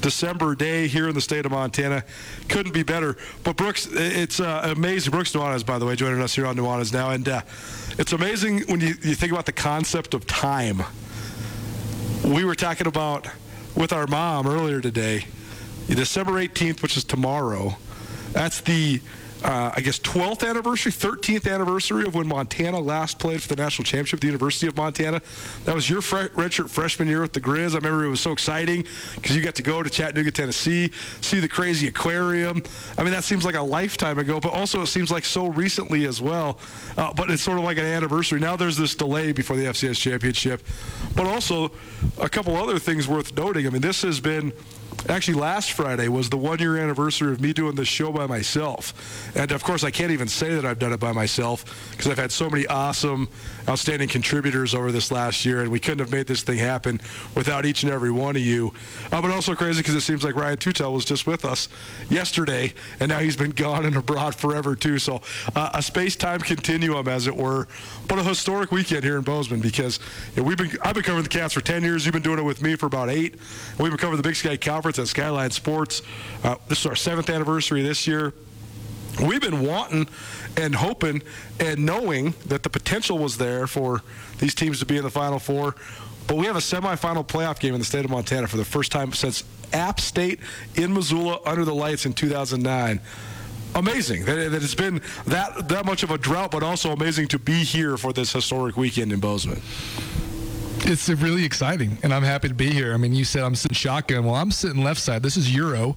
December 0.00 0.54
day 0.54 0.86
here 0.86 1.08
in 1.08 1.14
the 1.14 1.20
state 1.20 1.46
of 1.46 1.52
Montana. 1.52 2.04
Couldn't 2.48 2.72
be 2.72 2.82
better. 2.82 3.16
But 3.44 3.56
Brooks, 3.56 3.86
it's 3.90 4.40
uh, 4.40 4.72
amazing. 4.76 5.10
Brooks 5.10 5.32
Nuanez, 5.32 5.64
by 5.64 5.78
the 5.78 5.86
way, 5.86 5.96
joining 5.96 6.20
us 6.22 6.34
here 6.34 6.46
on 6.46 6.56
Nuanez 6.56 6.92
now. 6.92 7.10
And 7.10 7.28
uh, 7.28 7.42
it's 7.98 8.12
amazing 8.12 8.60
when 8.62 8.80
you, 8.80 8.94
you 9.02 9.14
think 9.14 9.32
about 9.32 9.46
the 9.46 9.52
concept 9.52 10.14
of 10.14 10.26
time. 10.26 10.82
We 12.24 12.44
were 12.44 12.54
talking 12.54 12.86
about 12.86 13.28
with 13.74 13.92
our 13.92 14.06
mom 14.06 14.46
earlier 14.46 14.80
today, 14.80 15.26
December 15.88 16.32
18th, 16.32 16.82
which 16.82 16.96
is 16.96 17.04
tomorrow. 17.04 17.76
That's 18.32 18.60
the 18.60 19.00
uh, 19.42 19.72
I 19.74 19.80
guess 19.80 19.98
12th 19.98 20.48
anniversary, 20.48 20.92
13th 20.92 21.50
anniversary 21.50 22.04
of 22.04 22.14
when 22.14 22.26
Montana 22.26 22.78
last 22.78 23.18
played 23.18 23.42
for 23.42 23.48
the 23.48 23.56
national 23.56 23.84
championship, 23.84 24.20
the 24.20 24.26
University 24.26 24.66
of 24.66 24.76
Montana. 24.76 25.22
That 25.64 25.74
was 25.74 25.88
your 25.88 26.02
fre- 26.02 26.28
redshirt 26.28 26.68
freshman 26.68 27.08
year 27.08 27.22
with 27.22 27.32
the 27.32 27.40
Grizz. 27.40 27.72
I 27.72 27.76
remember 27.76 28.04
it 28.04 28.10
was 28.10 28.20
so 28.20 28.32
exciting 28.32 28.84
because 29.14 29.34
you 29.34 29.42
got 29.42 29.54
to 29.54 29.62
go 29.62 29.82
to 29.82 29.88
Chattanooga, 29.88 30.30
Tennessee, 30.30 30.90
see 31.20 31.40
the 31.40 31.48
crazy 31.48 31.88
aquarium. 31.88 32.62
I 32.98 33.02
mean, 33.02 33.12
that 33.12 33.24
seems 33.24 33.44
like 33.44 33.54
a 33.54 33.62
lifetime 33.62 34.18
ago, 34.18 34.40
but 34.40 34.52
also 34.52 34.82
it 34.82 34.88
seems 34.88 35.10
like 35.10 35.24
so 35.24 35.46
recently 35.46 36.04
as 36.04 36.20
well. 36.20 36.58
Uh, 36.96 37.12
but 37.14 37.30
it's 37.30 37.42
sort 37.42 37.58
of 37.58 37.64
like 37.64 37.78
an 37.78 37.86
anniversary. 37.86 38.40
Now 38.40 38.56
there's 38.56 38.76
this 38.76 38.94
delay 38.94 39.32
before 39.32 39.56
the 39.56 39.64
FCS 39.64 39.98
championship, 39.98 40.62
but 41.16 41.26
also 41.26 41.72
a 42.20 42.28
couple 42.28 42.56
other 42.56 42.78
things 42.78 43.08
worth 43.08 43.34
noting. 43.36 43.66
I 43.66 43.70
mean, 43.70 43.80
this 43.80 44.02
has 44.02 44.20
been 44.20 44.52
Actually, 45.08 45.40
last 45.40 45.72
Friday 45.72 46.08
was 46.08 46.30
the 46.30 46.36
one 46.36 46.58
year 46.58 46.76
anniversary 46.76 47.32
of 47.32 47.40
me 47.40 47.52
doing 47.52 47.74
this 47.74 47.88
show 47.88 48.12
by 48.12 48.26
myself. 48.26 49.32
And 49.34 49.50
of 49.50 49.64
course, 49.64 49.82
I 49.82 49.90
can't 49.90 50.12
even 50.12 50.28
say 50.28 50.54
that 50.54 50.64
I've 50.64 50.78
done 50.78 50.92
it 50.92 51.00
by 51.00 51.12
myself 51.12 51.90
because 51.90 52.06
I've 52.06 52.18
had 52.18 52.30
so 52.30 52.50
many 52.50 52.66
awesome, 52.66 53.28
outstanding 53.68 54.08
contributors 54.08 54.74
over 54.74 54.92
this 54.92 55.10
last 55.10 55.44
year, 55.44 55.62
and 55.62 55.70
we 55.70 55.80
couldn't 55.80 56.00
have 56.00 56.12
made 56.12 56.26
this 56.26 56.42
thing 56.42 56.58
happen 56.58 57.00
without 57.34 57.64
each 57.64 57.82
and 57.82 57.90
every 57.90 58.10
one 58.10 58.36
of 58.36 58.42
you. 58.42 58.72
Uh, 59.10 59.20
but 59.22 59.30
also 59.30 59.54
crazy 59.54 59.80
because 59.80 59.94
it 59.94 60.02
seems 60.02 60.22
like 60.22 60.36
Ryan 60.36 60.58
Tutel 60.58 60.92
was 60.92 61.04
just 61.04 61.26
with 61.26 61.44
us 61.44 61.68
yesterday, 62.08 62.72
and 63.00 63.08
now 63.08 63.18
he's 63.18 63.36
been 63.36 63.50
gone 63.50 63.86
and 63.86 63.96
abroad 63.96 64.34
forever, 64.34 64.76
too. 64.76 64.98
So 64.98 65.22
uh, 65.56 65.70
a 65.74 65.82
space 65.82 66.14
time 66.14 66.40
continuum, 66.40 67.08
as 67.08 67.26
it 67.26 67.34
were, 67.34 67.68
but 68.06 68.18
a 68.18 68.22
historic 68.22 68.70
weekend 68.70 69.02
here 69.02 69.16
in 69.16 69.22
Bozeman 69.22 69.60
because 69.60 69.98
you 70.36 70.42
know, 70.42 70.48
we've 70.48 70.58
been, 70.58 70.70
I've 70.82 70.94
been 70.94 71.02
covering 71.02 71.24
the 71.24 71.30
Cats 71.30 71.54
for 71.54 71.60
10 71.60 71.82
years. 71.82 72.04
You've 72.04 72.12
been 72.12 72.22
doing 72.22 72.38
it 72.38 72.42
with 72.42 72.62
me 72.62 72.76
for 72.76 72.86
about 72.86 73.08
eight. 73.08 73.36
We've 73.78 73.90
been 73.90 73.98
covering 73.98 74.18
the 74.18 74.28
Big 74.28 74.36
Sky 74.36 74.56
Conference 74.80 74.98
at 74.98 75.08
Skyline 75.08 75.50
Sports. 75.50 76.00
Uh, 76.42 76.54
this 76.68 76.80
is 76.80 76.86
our 76.86 76.96
seventh 76.96 77.28
anniversary 77.28 77.82
this 77.82 78.06
year. 78.06 78.32
We've 79.22 79.42
been 79.42 79.60
wanting 79.60 80.08
and 80.56 80.74
hoping 80.74 81.20
and 81.58 81.84
knowing 81.84 82.32
that 82.46 82.62
the 82.62 82.70
potential 82.70 83.18
was 83.18 83.36
there 83.36 83.66
for 83.66 84.00
these 84.38 84.54
teams 84.54 84.78
to 84.78 84.86
be 84.86 84.96
in 84.96 85.02
the 85.02 85.10
Final 85.10 85.38
Four. 85.38 85.76
But 86.26 86.38
we 86.38 86.46
have 86.46 86.56
a 86.56 86.60
semifinal 86.60 87.26
playoff 87.26 87.60
game 87.60 87.74
in 87.74 87.78
the 87.78 87.84
state 87.84 88.06
of 88.06 88.10
Montana 88.10 88.46
for 88.46 88.56
the 88.56 88.64
first 88.64 88.90
time 88.90 89.12
since 89.12 89.44
App 89.74 90.00
State 90.00 90.40
in 90.76 90.94
Missoula 90.94 91.40
under 91.44 91.66
the 91.66 91.74
lights 91.74 92.06
in 92.06 92.14
2009 92.14 93.00
amazing 93.76 94.24
that, 94.24 94.36
it's 94.36 94.74
been 94.74 95.00
that 95.26 95.68
that 95.68 95.86
much 95.86 96.02
of 96.02 96.10
a 96.10 96.18
drought, 96.18 96.50
but 96.50 96.60
also 96.64 96.90
amazing 96.90 97.28
to 97.28 97.38
be 97.38 97.62
here 97.62 97.96
for 97.96 98.12
this 98.12 98.32
historic 98.32 98.76
weekend 98.76 99.12
in 99.12 99.20
Bozeman 99.20 99.62
it's 100.86 101.08
really 101.08 101.44
exciting, 101.44 101.98
and 102.02 102.12
I'm 102.12 102.22
happy 102.22 102.48
to 102.48 102.54
be 102.54 102.70
here. 102.70 102.94
I 102.94 102.96
mean, 102.96 103.14
you 103.14 103.24
said 103.24 103.42
I'm 103.42 103.54
sitting 103.54 103.74
shotgun. 103.74 104.24
Well, 104.24 104.34
I'm 104.34 104.50
sitting 104.50 104.82
left 104.82 105.00
side. 105.00 105.22
This 105.22 105.36
is 105.36 105.54
Euro. 105.54 105.96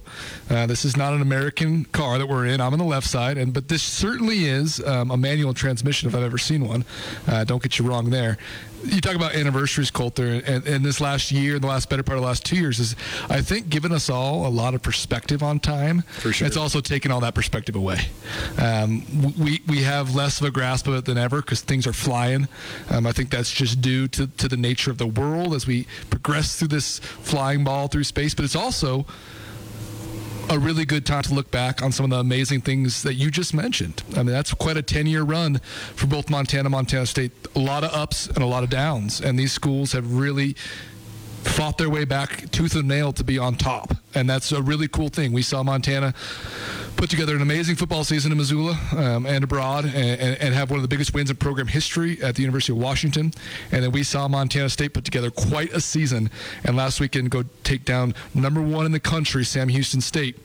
Uh, 0.50 0.66
this 0.66 0.84
is 0.84 0.96
not 0.96 1.12
an 1.12 1.22
American 1.22 1.84
car 1.86 2.18
that 2.18 2.26
we're 2.26 2.46
in. 2.46 2.60
I'm 2.60 2.72
on 2.72 2.78
the 2.78 2.84
left 2.84 3.06
side, 3.06 3.38
and 3.38 3.52
but 3.52 3.68
this 3.68 3.82
certainly 3.82 4.44
is 4.44 4.84
um, 4.84 5.10
a 5.10 5.16
manual 5.16 5.54
transmission 5.54 6.08
if 6.08 6.14
I've 6.14 6.22
ever 6.22 6.38
seen 6.38 6.66
one. 6.66 6.84
Uh, 7.26 7.44
don't 7.44 7.62
get 7.62 7.78
you 7.78 7.86
wrong 7.86 8.10
there 8.10 8.38
you 8.84 9.00
talk 9.00 9.14
about 9.14 9.34
anniversaries, 9.34 9.90
Colter, 9.90 10.42
and, 10.46 10.66
and, 10.66 10.84
this 10.84 11.00
last 11.00 11.32
year, 11.32 11.58
the 11.58 11.66
last 11.66 11.88
better 11.88 12.02
part 12.02 12.16
of 12.16 12.22
the 12.22 12.26
last 12.26 12.44
two 12.44 12.56
years 12.56 12.78
is, 12.78 12.96
I 13.28 13.40
think, 13.40 13.68
given 13.68 13.92
us 13.92 14.10
all 14.10 14.46
a 14.46 14.48
lot 14.48 14.74
of 14.74 14.82
perspective 14.82 15.42
on 15.42 15.60
time. 15.60 16.02
For 16.02 16.32
sure. 16.32 16.46
It's 16.46 16.56
also 16.56 16.80
taken 16.80 17.10
all 17.10 17.20
that 17.20 17.34
perspective 17.34 17.76
away. 17.76 18.00
Um, 18.58 19.04
we 19.38 19.62
we 19.66 19.82
have 19.82 20.14
less 20.14 20.40
of 20.40 20.46
a 20.46 20.50
grasp 20.50 20.86
of 20.86 20.94
it 20.94 21.04
than 21.04 21.18
ever 21.18 21.40
because 21.40 21.62
things 21.62 21.86
are 21.86 21.92
flying. 21.92 22.48
Um, 22.90 23.06
I 23.06 23.12
think 23.12 23.30
that's 23.30 23.50
just 23.50 23.80
due 23.80 24.08
to, 24.08 24.26
to 24.26 24.48
the 24.48 24.56
nature 24.56 24.90
of 24.90 24.98
the 24.98 25.06
world 25.06 25.54
as 25.54 25.66
we 25.66 25.86
progress 26.10 26.58
through 26.58 26.68
this 26.68 26.98
flying 26.98 27.64
ball 27.64 27.88
through 27.88 28.04
space, 28.04 28.34
but 28.34 28.44
it's 28.44 28.56
also 28.56 29.06
a 30.50 30.58
really 30.58 30.84
good 30.84 31.06
time 31.06 31.22
to 31.22 31.34
look 31.34 31.50
back 31.50 31.82
on 31.82 31.92
some 31.92 32.04
of 32.04 32.10
the 32.10 32.18
amazing 32.18 32.60
things 32.60 33.02
that 33.02 33.14
you 33.14 33.30
just 33.30 33.54
mentioned. 33.54 34.02
I 34.12 34.18
mean, 34.18 34.26
that's 34.26 34.52
quite 34.54 34.76
a 34.76 34.82
10 34.82 35.06
year 35.06 35.22
run 35.22 35.58
for 35.94 36.06
both 36.06 36.30
Montana, 36.30 36.68
Montana 36.68 37.06
State. 37.06 37.32
A 37.56 37.58
lot 37.58 37.84
of 37.84 37.92
ups 37.92 38.26
and 38.26 38.38
a 38.38 38.46
lot 38.46 38.62
of 38.62 38.70
downs. 38.70 39.20
And 39.20 39.38
these 39.38 39.52
schools 39.52 39.92
have 39.92 40.14
really 40.14 40.56
fought 41.44 41.78
their 41.78 41.90
way 41.90 42.04
back 42.04 42.50
tooth 42.50 42.74
and 42.74 42.88
nail 42.88 43.12
to 43.12 43.24
be 43.24 43.38
on 43.38 43.56
top. 43.56 43.94
And 44.14 44.28
that's 44.28 44.52
a 44.52 44.62
really 44.62 44.88
cool 44.88 45.08
thing. 45.08 45.32
We 45.32 45.42
saw 45.42 45.62
Montana 45.62 46.14
put 46.96 47.10
together 47.10 47.34
an 47.34 47.42
amazing 47.42 47.76
football 47.76 48.04
season 48.04 48.32
in 48.32 48.38
Missoula 48.38 48.78
um, 48.96 49.26
and 49.26 49.44
abroad 49.44 49.84
and, 49.84 49.94
and, 49.94 50.40
and, 50.40 50.54
have 50.54 50.70
one 50.70 50.78
of 50.78 50.82
the 50.82 50.88
biggest 50.88 51.12
wins 51.12 51.28
in 51.28 51.36
program 51.36 51.66
history 51.66 52.22
at 52.22 52.36
the 52.36 52.42
University 52.42 52.72
of 52.72 52.78
Washington. 52.78 53.32
And 53.72 53.82
then 53.82 53.90
we 53.90 54.04
saw 54.04 54.28
Montana 54.28 54.68
State 54.68 54.94
put 54.94 55.04
together 55.04 55.30
quite 55.30 55.72
a 55.72 55.80
season 55.80 56.30
and 56.64 56.76
last 56.76 57.00
weekend 57.00 57.30
go 57.30 57.44
take 57.64 57.84
down 57.84 58.14
number 58.32 58.62
one 58.62 58.86
in 58.86 58.92
the 58.92 59.00
country, 59.00 59.44
Sam 59.44 59.68
Houston 59.68 60.00
State 60.00 60.38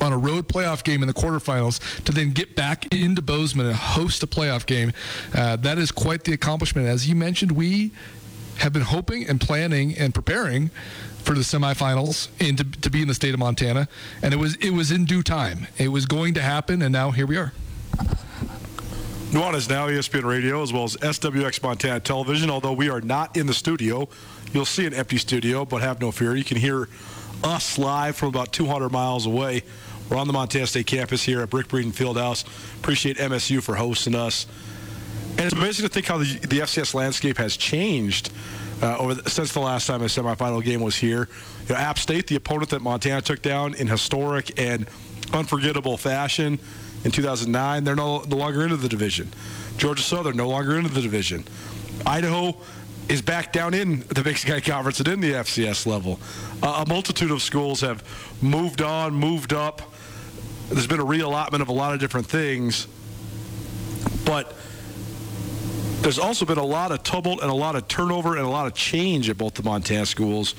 on 0.00 0.12
a 0.12 0.18
road 0.18 0.48
playoff 0.48 0.84
game 0.84 1.02
in 1.02 1.08
the 1.08 1.14
quarterfinals 1.14 2.04
to 2.04 2.12
then 2.12 2.32
get 2.32 2.54
back 2.54 2.92
into 2.92 3.22
Bozeman 3.22 3.66
and 3.66 3.76
host 3.76 4.22
a 4.22 4.26
playoff 4.26 4.66
game. 4.66 4.92
Uh, 5.34 5.56
that 5.56 5.78
is 5.78 5.90
quite 5.90 6.24
the 6.24 6.32
accomplishment. 6.32 6.86
As 6.86 7.08
you 7.08 7.14
mentioned, 7.14 7.52
we 7.52 7.92
have 8.58 8.72
been 8.72 8.82
hoping 8.82 9.26
and 9.28 9.40
planning 9.40 9.96
and 9.96 10.14
preparing 10.14 10.70
for 11.18 11.34
the 11.34 11.40
semifinals 11.40 12.28
and 12.40 12.58
to, 12.58 12.64
to 12.80 12.90
be 12.90 13.02
in 13.02 13.08
the 13.08 13.14
state 13.14 13.34
of 13.34 13.40
Montana, 13.40 13.88
and 14.22 14.32
it 14.32 14.36
was 14.36 14.54
it 14.56 14.70
was 14.70 14.90
in 14.90 15.04
due 15.04 15.22
time. 15.22 15.66
It 15.76 15.88
was 15.88 16.06
going 16.06 16.34
to 16.34 16.42
happen, 16.42 16.82
and 16.82 16.92
now 16.92 17.10
here 17.10 17.26
we 17.26 17.36
are. 17.36 17.52
Nuanez 19.30 19.68
now 19.68 19.88
ESPN 19.88 20.24
Radio 20.24 20.62
as 20.62 20.72
well 20.72 20.84
as 20.84 20.96
SWX 20.96 21.62
Montana 21.62 21.98
Television. 22.00 22.48
Although 22.48 22.72
we 22.72 22.88
are 22.88 23.00
not 23.00 23.36
in 23.36 23.46
the 23.46 23.54
studio, 23.54 24.08
you'll 24.52 24.64
see 24.64 24.86
an 24.86 24.94
empty 24.94 25.18
studio, 25.18 25.64
but 25.64 25.82
have 25.82 26.00
no 26.00 26.12
fear. 26.12 26.36
You 26.36 26.44
can 26.44 26.56
hear 26.56 26.88
us 27.42 27.76
live 27.76 28.16
from 28.16 28.28
about 28.28 28.52
200 28.52 28.90
miles 28.90 29.26
away. 29.26 29.62
We're 30.08 30.16
on 30.16 30.28
the 30.28 30.32
Montana 30.32 30.68
State 30.68 30.86
campus 30.86 31.24
here 31.24 31.40
at 31.40 31.50
Brick 31.50 31.66
Breeden 31.66 31.92
Fieldhouse. 31.92 32.46
Appreciate 32.78 33.16
MSU 33.16 33.60
for 33.60 33.74
hosting 33.74 34.14
us. 34.14 34.46
And 35.38 35.44
it's 35.44 35.54
amazing 35.54 35.86
to 35.86 35.92
think 35.92 36.06
how 36.06 36.16
the, 36.16 36.24
the 36.24 36.60
FCS 36.60 36.94
landscape 36.94 37.36
has 37.36 37.58
changed 37.58 38.32
uh, 38.82 38.96
over 38.96 39.14
the, 39.14 39.28
since 39.28 39.52
the 39.52 39.60
last 39.60 39.86
time 39.86 40.00
a 40.00 40.06
semifinal 40.06 40.64
game 40.64 40.80
was 40.80 40.96
here. 40.96 41.28
You 41.68 41.74
know, 41.74 41.80
App 41.80 41.98
State, 41.98 42.26
the 42.26 42.36
opponent 42.36 42.70
that 42.70 42.80
Montana 42.80 43.20
took 43.20 43.42
down 43.42 43.74
in 43.74 43.86
historic 43.86 44.58
and 44.58 44.86
unforgettable 45.34 45.98
fashion 45.98 46.58
in 47.04 47.10
2009, 47.10 47.84
they're 47.84 47.94
no, 47.94 48.20
no 48.22 48.36
longer 48.36 48.62
into 48.62 48.78
the 48.78 48.88
division. 48.88 49.30
Georgia 49.76 50.02
Southern 50.02 50.38
no 50.38 50.48
longer 50.48 50.78
into 50.78 50.88
the 50.90 51.02
division. 51.02 51.44
Idaho 52.06 52.56
is 53.10 53.20
back 53.20 53.52
down 53.52 53.74
in 53.74 54.00
the 54.08 54.22
Big 54.22 54.38
Sky 54.38 54.60
Conference 54.60 55.00
and 55.00 55.08
in 55.08 55.20
the 55.20 55.32
FCS 55.32 55.86
level. 55.86 56.18
Uh, 56.62 56.82
a 56.86 56.88
multitude 56.88 57.30
of 57.30 57.42
schools 57.42 57.82
have 57.82 58.02
moved 58.40 58.80
on, 58.80 59.12
moved 59.14 59.52
up, 59.52 59.92
There's 60.70 60.86
been 60.86 61.00
a 61.00 61.04
reallotment 61.04 61.60
of 61.60 61.68
a 61.68 61.72
lot 61.72 61.92
of 61.92 62.00
different 62.00 62.26
things, 62.26 62.88
but 64.24 64.56
there's 66.06 66.20
also 66.20 66.44
been 66.44 66.56
a 66.56 66.64
lot 66.64 66.92
of 66.92 67.02
tumult 67.02 67.40
and 67.42 67.50
a 67.50 67.54
lot 67.54 67.74
of 67.74 67.88
turnover 67.88 68.36
and 68.36 68.46
a 68.46 68.48
lot 68.48 68.68
of 68.68 68.74
change 68.74 69.28
at 69.28 69.36
both 69.36 69.54
the 69.54 69.62
Montana 69.64 70.06
schools. 70.06 70.54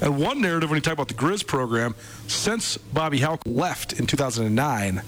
And 0.00 0.16
one 0.16 0.40
narrative 0.40 0.70
when 0.70 0.78
you 0.78 0.80
talk 0.80 0.94
about 0.94 1.08
the 1.08 1.14
Grizz 1.14 1.46
program, 1.46 1.94
since 2.28 2.78
Bobby 2.78 3.18
Hauck 3.18 3.42
left 3.44 3.92
in 3.92 4.06
2009, 4.06 5.02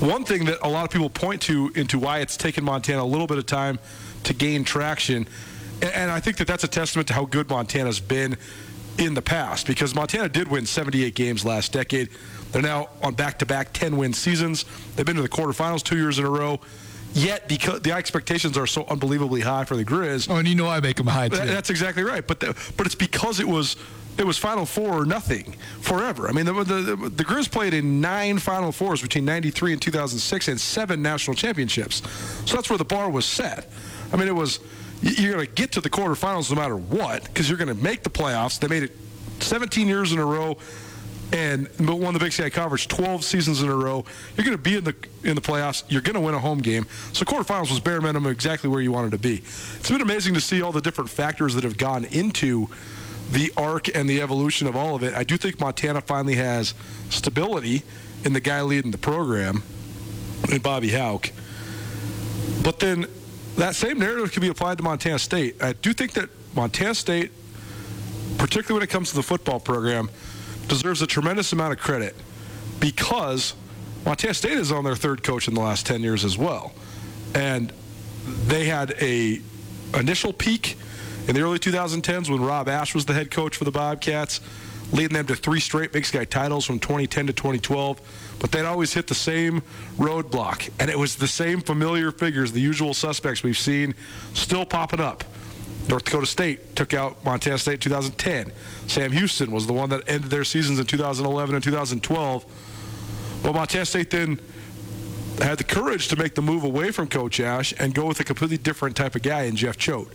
one 0.00 0.24
thing 0.24 0.46
that 0.46 0.66
a 0.66 0.68
lot 0.70 0.84
of 0.84 0.90
people 0.90 1.10
point 1.10 1.42
to 1.42 1.70
into 1.74 1.98
why 1.98 2.20
it's 2.20 2.38
taken 2.38 2.64
Montana 2.64 3.02
a 3.02 3.04
little 3.04 3.26
bit 3.26 3.36
of 3.36 3.44
time 3.44 3.78
to 4.24 4.32
gain 4.32 4.64
traction, 4.64 5.28
and 5.82 6.10
I 6.10 6.20
think 6.20 6.38
that 6.38 6.46
that's 6.46 6.64
a 6.64 6.68
testament 6.68 7.06
to 7.08 7.12
how 7.12 7.26
good 7.26 7.50
Montana's 7.50 8.00
been 8.00 8.38
in 8.96 9.12
the 9.12 9.20
past 9.20 9.66
because 9.66 9.94
Montana 9.94 10.30
did 10.30 10.48
win 10.48 10.64
78 10.64 11.14
games 11.14 11.44
last 11.44 11.74
decade. 11.74 12.08
They're 12.50 12.62
now 12.62 12.88
on 13.02 13.12
back-to-back 13.12 13.74
10-win 13.74 14.14
seasons. 14.14 14.64
They've 14.96 15.04
been 15.04 15.16
to 15.16 15.22
the 15.22 15.28
quarterfinals 15.28 15.82
two 15.82 15.98
years 15.98 16.18
in 16.18 16.24
a 16.24 16.30
row. 16.30 16.60
Yet, 17.12 17.48
because 17.48 17.80
the 17.80 17.92
expectations 17.92 18.56
are 18.56 18.66
so 18.66 18.84
unbelievably 18.88 19.40
high 19.40 19.64
for 19.64 19.76
the 19.76 19.84
Grizz, 19.84 20.30
Oh, 20.30 20.36
and 20.36 20.46
you 20.46 20.54
know 20.54 20.68
I 20.68 20.80
make 20.80 20.96
them 20.96 21.08
high 21.08 21.28
too. 21.28 21.36
That's 21.38 21.70
exactly 21.70 22.04
right. 22.04 22.24
But 22.26 22.40
the, 22.40 22.56
but 22.76 22.86
it's 22.86 22.94
because 22.94 23.40
it 23.40 23.48
was 23.48 23.76
it 24.16 24.24
was 24.26 24.38
Final 24.38 24.66
Four 24.66 25.02
or 25.02 25.04
nothing 25.04 25.56
forever. 25.80 26.28
I 26.28 26.32
mean, 26.32 26.44
the 26.46 26.52
the, 26.52 26.74
the, 26.82 26.96
the 27.08 27.24
Grizz 27.24 27.50
played 27.50 27.74
in 27.74 28.00
nine 28.00 28.38
Final 28.38 28.70
Fours 28.70 29.02
between 29.02 29.24
'93 29.24 29.72
and 29.72 29.82
2006 29.82 30.48
and 30.48 30.60
seven 30.60 31.02
national 31.02 31.34
championships. 31.34 32.02
So 32.46 32.54
that's 32.56 32.70
where 32.70 32.78
the 32.78 32.84
bar 32.84 33.10
was 33.10 33.24
set. 33.24 33.68
I 34.12 34.16
mean, 34.16 34.28
it 34.28 34.34
was 34.34 34.60
you're 35.02 35.32
going 35.34 35.46
to 35.46 35.52
get 35.52 35.72
to 35.72 35.80
the 35.80 35.90
quarterfinals 35.90 36.50
no 36.50 36.56
matter 36.60 36.76
what 36.76 37.24
because 37.24 37.48
you're 37.48 37.58
going 37.58 37.74
to 37.74 37.82
make 37.82 38.02
the 38.02 38.10
playoffs. 38.10 38.60
They 38.60 38.68
made 38.68 38.82
it 38.84 38.92
17 39.40 39.88
years 39.88 40.12
in 40.12 40.18
a 40.18 40.24
row. 40.26 40.58
And 41.32 41.68
won 41.78 42.12
the 42.12 42.18
Big 42.18 42.32
Sky 42.32 42.50
Conference 42.50 42.86
12 42.86 43.24
seasons 43.24 43.62
in 43.62 43.68
a 43.68 43.74
row. 43.74 44.04
You're 44.36 44.44
going 44.44 44.56
to 44.56 44.62
be 44.62 44.76
in 44.76 44.84
the 44.84 44.96
in 45.22 45.36
the 45.36 45.40
playoffs. 45.40 45.84
You're 45.88 46.00
going 46.00 46.14
to 46.14 46.20
win 46.20 46.34
a 46.34 46.40
home 46.40 46.58
game. 46.58 46.86
So 47.12 47.24
quarterfinals 47.24 47.70
was 47.70 47.78
bare 47.78 48.00
minimum 48.00 48.32
exactly 48.32 48.68
where 48.68 48.80
you 48.80 48.90
wanted 48.90 49.12
to 49.12 49.18
be. 49.18 49.36
It's 49.78 49.90
been 49.90 50.00
amazing 50.00 50.34
to 50.34 50.40
see 50.40 50.60
all 50.60 50.72
the 50.72 50.80
different 50.80 51.08
factors 51.08 51.54
that 51.54 51.62
have 51.62 51.78
gone 51.78 52.04
into 52.04 52.68
the 53.30 53.52
arc 53.56 53.94
and 53.94 54.08
the 54.08 54.20
evolution 54.20 54.66
of 54.66 54.74
all 54.74 54.96
of 54.96 55.04
it. 55.04 55.14
I 55.14 55.22
do 55.22 55.36
think 55.36 55.60
Montana 55.60 56.00
finally 56.00 56.34
has 56.34 56.74
stability 57.10 57.82
in 58.24 58.32
the 58.32 58.40
guy 58.40 58.62
leading 58.62 58.90
the 58.90 58.98
program, 58.98 59.62
in 60.50 60.60
Bobby 60.60 60.90
Hauck. 60.90 61.30
But 62.62 62.80
then 62.80 63.06
that 63.56 63.74
same 63.74 63.98
narrative 63.98 64.32
can 64.32 64.42
be 64.42 64.48
applied 64.48 64.78
to 64.78 64.84
Montana 64.84 65.18
State. 65.18 65.62
I 65.62 65.74
do 65.74 65.92
think 65.92 66.12
that 66.12 66.28
Montana 66.54 66.94
State, 66.94 67.30
particularly 68.36 68.80
when 68.80 68.82
it 68.82 68.90
comes 68.90 69.10
to 69.10 69.16
the 69.16 69.22
football 69.22 69.60
program, 69.60 70.10
deserves 70.70 71.02
a 71.02 71.06
tremendous 71.06 71.52
amount 71.52 71.72
of 71.72 71.78
credit 71.78 72.14
because 72.78 73.54
Montana 74.06 74.32
State 74.32 74.56
is 74.56 74.72
on 74.72 74.84
their 74.84 74.96
third 74.96 75.22
coach 75.22 75.48
in 75.48 75.54
the 75.54 75.60
last 75.60 75.84
10 75.84 76.00
years 76.00 76.24
as 76.24 76.38
well. 76.38 76.72
And 77.34 77.72
they 78.46 78.64
had 78.64 78.94
a 79.00 79.40
initial 79.94 80.32
peak 80.32 80.78
in 81.28 81.34
the 81.34 81.42
early 81.42 81.58
2010s 81.58 82.30
when 82.30 82.40
Rob 82.40 82.68
Ash 82.68 82.94
was 82.94 83.04
the 83.04 83.12
head 83.12 83.30
coach 83.30 83.56
for 83.56 83.64
the 83.64 83.70
Bobcats, 83.72 84.40
leading 84.92 85.14
them 85.14 85.26
to 85.26 85.34
three 85.34 85.60
straight 85.60 85.92
Big 85.92 86.06
Sky 86.06 86.24
titles 86.24 86.64
from 86.64 86.78
2010 86.78 87.26
to 87.26 87.32
2012. 87.32 88.00
But 88.38 88.52
they'd 88.52 88.64
always 88.64 88.94
hit 88.94 89.08
the 89.08 89.14
same 89.14 89.62
roadblock, 89.98 90.70
and 90.78 90.88
it 90.88 90.98
was 90.98 91.16
the 91.16 91.28
same 91.28 91.60
familiar 91.60 92.12
figures, 92.12 92.52
the 92.52 92.60
usual 92.60 92.94
suspects 92.94 93.42
we've 93.42 93.58
seen, 93.58 93.94
still 94.34 94.64
popping 94.64 95.00
up. 95.00 95.24
North 95.88 96.04
Dakota 96.04 96.26
State 96.26 96.76
took 96.76 96.94
out 96.94 97.24
Montana 97.24 97.58
State 97.58 97.74
in 97.74 97.80
2010. 97.80 98.52
Sam 98.86 99.12
Houston 99.12 99.50
was 99.50 99.66
the 99.66 99.72
one 99.72 99.90
that 99.90 100.08
ended 100.08 100.30
their 100.30 100.44
seasons 100.44 100.78
in 100.78 100.86
2011 100.86 101.54
and 101.54 101.64
2012. 101.64 102.44
Well, 103.42 103.52
Montana 103.52 103.86
State 103.86 104.10
then 104.10 104.40
had 105.38 105.58
the 105.58 105.64
courage 105.64 106.08
to 106.08 106.16
make 106.16 106.34
the 106.34 106.42
move 106.42 106.64
away 106.64 106.90
from 106.90 107.08
Coach 107.08 107.40
Ash 107.40 107.72
and 107.78 107.94
go 107.94 108.06
with 108.06 108.20
a 108.20 108.24
completely 108.24 108.58
different 108.58 108.96
type 108.96 109.14
of 109.14 109.22
guy 109.22 109.42
in 109.42 109.56
Jeff 109.56 109.76
Choate. 109.76 110.08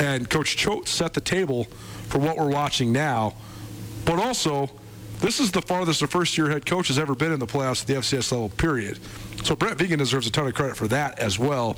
And 0.00 0.28
Coach 0.30 0.56
Choate 0.56 0.88
set 0.88 1.14
the 1.14 1.20
table 1.20 1.64
for 2.08 2.18
what 2.18 2.36
we're 2.36 2.50
watching 2.50 2.92
now. 2.92 3.34
But 4.04 4.18
also, 4.18 4.70
this 5.20 5.40
is 5.40 5.50
the 5.50 5.62
farthest 5.62 6.02
a 6.02 6.06
first-year 6.06 6.50
head 6.50 6.66
coach 6.66 6.88
has 6.88 6.98
ever 6.98 7.14
been 7.14 7.32
in 7.32 7.40
the 7.40 7.46
playoffs 7.46 7.82
at 7.82 7.86
the 7.86 7.94
FCS 7.94 8.32
level, 8.32 8.50
period. 8.50 8.98
So 9.42 9.56
Brent 9.56 9.78
Vigen 9.78 9.98
deserves 9.98 10.26
a 10.26 10.30
ton 10.30 10.46
of 10.46 10.54
credit 10.54 10.76
for 10.76 10.88
that 10.88 11.18
as 11.18 11.38
well. 11.38 11.76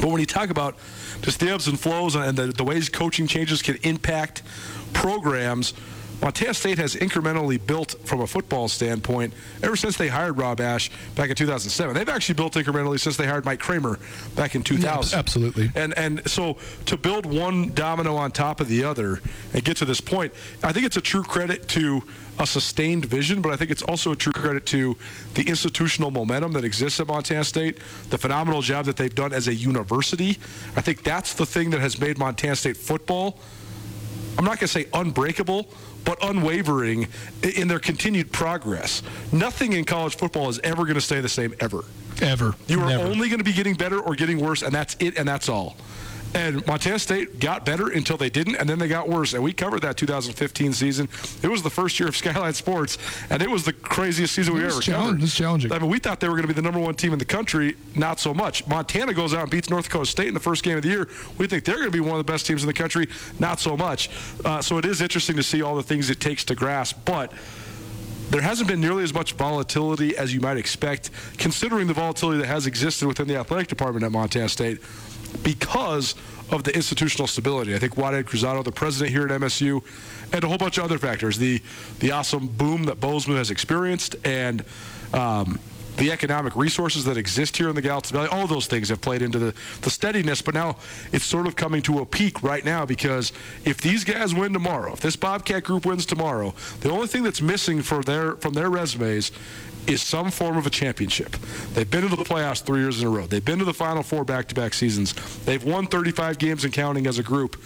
But 0.00 0.10
when 0.10 0.20
you 0.20 0.26
talk 0.26 0.50
about 0.50 0.76
just 1.22 1.40
the 1.40 1.50
ebbs 1.50 1.68
and 1.68 1.78
flows 1.78 2.14
and 2.14 2.36
the, 2.36 2.46
the 2.48 2.64
ways 2.64 2.88
coaching 2.88 3.26
changes 3.26 3.62
can 3.62 3.76
impact 3.82 4.42
programs, 4.92 5.74
Montana 6.20 6.54
State 6.54 6.78
has 6.78 6.94
incrementally 6.94 7.64
built 7.64 7.96
from 8.04 8.20
a 8.20 8.26
football 8.26 8.68
standpoint 8.68 9.34
ever 9.62 9.76
since 9.76 9.96
they 9.96 10.08
hired 10.08 10.38
Rob 10.38 10.60
Ash 10.60 10.90
back 11.14 11.30
in 11.30 11.36
2007. 11.36 11.94
They've 11.94 12.08
actually 12.08 12.36
built 12.36 12.54
incrementally 12.54 12.98
since 12.98 13.16
they 13.16 13.26
hired 13.26 13.44
Mike 13.44 13.60
Kramer 13.60 13.98
back 14.34 14.54
in 14.54 14.62
2000. 14.62 15.18
absolutely. 15.18 15.70
And 15.74 15.96
and 15.98 16.28
so 16.28 16.56
to 16.86 16.96
build 16.96 17.26
one 17.26 17.72
domino 17.74 18.16
on 18.16 18.30
top 18.30 18.60
of 18.60 18.68
the 18.68 18.84
other 18.84 19.20
and 19.52 19.64
get 19.64 19.76
to 19.78 19.84
this 19.84 20.00
point, 20.00 20.32
I 20.62 20.72
think 20.72 20.86
it's 20.86 20.96
a 20.96 21.02
true 21.02 21.22
credit 21.22 21.68
to 21.68 22.02
a 22.38 22.46
sustained 22.46 23.04
vision, 23.04 23.40
but 23.42 23.52
I 23.52 23.56
think 23.56 23.70
it's 23.70 23.82
also 23.82 24.12
a 24.12 24.16
true 24.16 24.32
credit 24.32 24.66
to 24.66 24.96
the 25.34 25.42
institutional 25.42 26.10
momentum 26.10 26.52
that 26.52 26.64
exists 26.64 26.98
at 26.98 27.06
Montana 27.06 27.44
State, 27.44 27.78
the 28.10 28.18
phenomenal 28.18 28.60
job 28.60 28.86
that 28.86 28.96
they've 28.96 29.14
done 29.14 29.32
as 29.32 29.46
a 29.46 29.54
university. 29.54 30.38
I 30.76 30.80
think 30.80 31.04
that's 31.04 31.34
the 31.34 31.46
thing 31.46 31.70
that 31.70 31.80
has 31.80 32.00
made 32.00 32.18
Montana 32.18 32.56
State 32.56 32.76
football 32.76 33.38
I'm 34.36 34.44
not 34.44 34.58
going 34.58 34.66
to 34.66 34.68
say 34.68 34.86
unbreakable, 34.92 35.68
but 36.04 36.22
unwavering 36.22 37.08
in 37.56 37.68
their 37.68 37.78
continued 37.78 38.30
progress. 38.32 39.02
Nothing 39.32 39.72
in 39.72 39.84
college 39.84 40.16
football 40.16 40.48
is 40.48 40.60
ever 40.60 40.82
going 40.84 40.94
to 40.94 41.00
stay 41.00 41.20
the 41.20 41.28
same 41.28 41.54
ever. 41.60 41.84
Ever. 42.22 42.54
You 42.68 42.80
are 42.80 42.88
Never. 42.88 43.04
only 43.04 43.28
going 43.28 43.38
to 43.38 43.44
be 43.44 43.52
getting 43.52 43.74
better 43.74 43.98
or 43.98 44.14
getting 44.14 44.38
worse, 44.40 44.62
and 44.62 44.72
that's 44.72 44.96
it, 45.00 45.18
and 45.18 45.26
that's 45.26 45.48
all. 45.48 45.76
And 46.34 46.66
Montana 46.66 46.98
State 46.98 47.38
got 47.38 47.64
better 47.64 47.88
until 47.88 48.16
they 48.16 48.28
didn't, 48.28 48.56
and 48.56 48.68
then 48.68 48.78
they 48.78 48.88
got 48.88 49.08
worse. 49.08 49.34
And 49.34 49.42
we 49.42 49.52
covered 49.52 49.82
that 49.82 49.96
2015 49.96 50.72
season. 50.72 51.08
It 51.42 51.48
was 51.48 51.62
the 51.62 51.70
first 51.70 52.00
year 52.00 52.08
of 52.08 52.16
Skyline 52.24 52.54
Sports, 52.54 52.98
and 53.30 53.40
it 53.40 53.48
was 53.48 53.64
the 53.64 53.72
craziest 53.72 54.34
season 54.34 54.54
we 54.54 54.64
ever 54.64 54.80
covered. 54.80 55.16
it 55.16 55.20
was 55.20 55.34
challenging. 55.34 55.70
I 55.72 55.78
mean, 55.78 55.90
we 55.90 55.98
thought 55.98 56.18
they 56.20 56.28
were 56.28 56.34
going 56.34 56.42
to 56.42 56.48
be 56.48 56.54
the 56.54 56.62
number 56.62 56.80
one 56.80 56.94
team 56.94 57.12
in 57.12 57.18
the 57.18 57.24
country. 57.24 57.76
Not 57.94 58.18
so 58.18 58.34
much. 58.34 58.66
Montana 58.66 59.14
goes 59.14 59.32
out 59.32 59.42
and 59.42 59.50
beats 59.50 59.70
North 59.70 59.84
Dakota 59.84 60.06
State 60.06 60.28
in 60.28 60.34
the 60.34 60.40
first 60.40 60.64
game 60.64 60.76
of 60.76 60.82
the 60.82 60.88
year. 60.88 61.08
We 61.38 61.46
think 61.46 61.64
they're 61.64 61.76
going 61.76 61.86
to 61.86 61.92
be 61.92 62.00
one 62.00 62.18
of 62.18 62.26
the 62.26 62.32
best 62.32 62.46
teams 62.46 62.62
in 62.62 62.66
the 62.66 62.74
country. 62.74 63.08
Not 63.38 63.60
so 63.60 63.76
much. 63.76 64.10
Uh, 64.44 64.60
so 64.60 64.78
it 64.78 64.84
is 64.84 65.00
interesting 65.00 65.36
to 65.36 65.42
see 65.42 65.62
all 65.62 65.76
the 65.76 65.82
things 65.82 66.10
it 66.10 66.20
takes 66.20 66.44
to 66.46 66.54
grasp, 66.54 66.98
but 67.04 67.32
there 68.30 68.40
hasn't 68.40 68.68
been 68.68 68.80
nearly 68.80 69.04
as 69.04 69.14
much 69.14 69.34
volatility 69.34 70.16
as 70.16 70.34
you 70.34 70.40
might 70.40 70.56
expect, 70.56 71.10
considering 71.38 71.86
the 71.86 71.94
volatility 71.94 72.40
that 72.40 72.48
has 72.48 72.66
existed 72.66 73.06
within 73.06 73.28
the 73.28 73.36
athletic 73.36 73.68
department 73.68 74.04
at 74.04 74.10
Montana 74.10 74.48
State 74.48 74.80
because 75.42 76.14
of 76.50 76.64
the 76.64 76.74
institutional 76.74 77.26
stability. 77.26 77.74
I 77.74 77.78
think 77.78 77.96
Waded 77.96 78.26
Cruzado, 78.26 78.62
the 78.62 78.72
president 78.72 79.10
here 79.10 79.24
at 79.24 79.40
MSU, 79.40 79.82
and 80.32 80.44
a 80.44 80.48
whole 80.48 80.58
bunch 80.58 80.78
of 80.78 80.84
other 80.84 80.98
factors, 80.98 81.38
the 81.38 81.60
the 82.00 82.12
awesome 82.12 82.46
boom 82.46 82.84
that 82.84 83.00
Bozeman 83.00 83.38
has 83.38 83.50
experienced, 83.50 84.16
and 84.24 84.64
um, 85.12 85.58
the 85.96 86.10
economic 86.10 86.56
resources 86.56 87.04
that 87.04 87.16
exist 87.16 87.56
here 87.56 87.68
in 87.68 87.74
the 87.74 87.82
Gallatin 87.82 88.16
Valley, 88.16 88.28
all 88.28 88.46
those 88.46 88.66
things 88.66 88.88
have 88.88 89.00
played 89.00 89.22
into 89.22 89.38
the, 89.38 89.54
the 89.82 89.90
steadiness. 89.90 90.42
But 90.42 90.54
now 90.54 90.76
it's 91.12 91.24
sort 91.24 91.46
of 91.46 91.56
coming 91.56 91.82
to 91.82 92.00
a 92.00 92.06
peak 92.06 92.42
right 92.42 92.64
now 92.64 92.84
because 92.84 93.32
if 93.64 93.80
these 93.80 94.04
guys 94.04 94.34
win 94.34 94.52
tomorrow, 94.52 94.92
if 94.92 95.00
this 95.00 95.16
Bobcat 95.16 95.64
group 95.64 95.86
wins 95.86 96.04
tomorrow, 96.04 96.54
the 96.80 96.90
only 96.90 97.06
thing 97.06 97.22
that's 97.22 97.40
missing 97.40 97.80
for 97.80 98.02
their 98.02 98.36
from 98.36 98.54
their 98.54 98.70
resumes 98.70 99.30
is 99.86 100.02
some 100.02 100.30
form 100.30 100.56
of 100.56 100.66
a 100.66 100.70
championship. 100.70 101.36
They've 101.74 101.90
been 101.90 102.02
to 102.02 102.08
the 102.08 102.16
playoffs 102.16 102.62
three 102.62 102.80
years 102.80 103.00
in 103.00 103.06
a 103.06 103.10
row. 103.10 103.26
They've 103.26 103.44
been 103.44 103.58
to 103.58 103.64
the 103.64 103.74
Final 103.74 104.02
Four 104.02 104.24
back-to-back 104.24 104.74
seasons. 104.74 105.12
They've 105.44 105.62
won 105.62 105.86
35 105.86 106.38
games 106.38 106.64
and 106.64 106.72
counting 106.72 107.06
as 107.06 107.18
a 107.18 107.22
group 107.22 107.62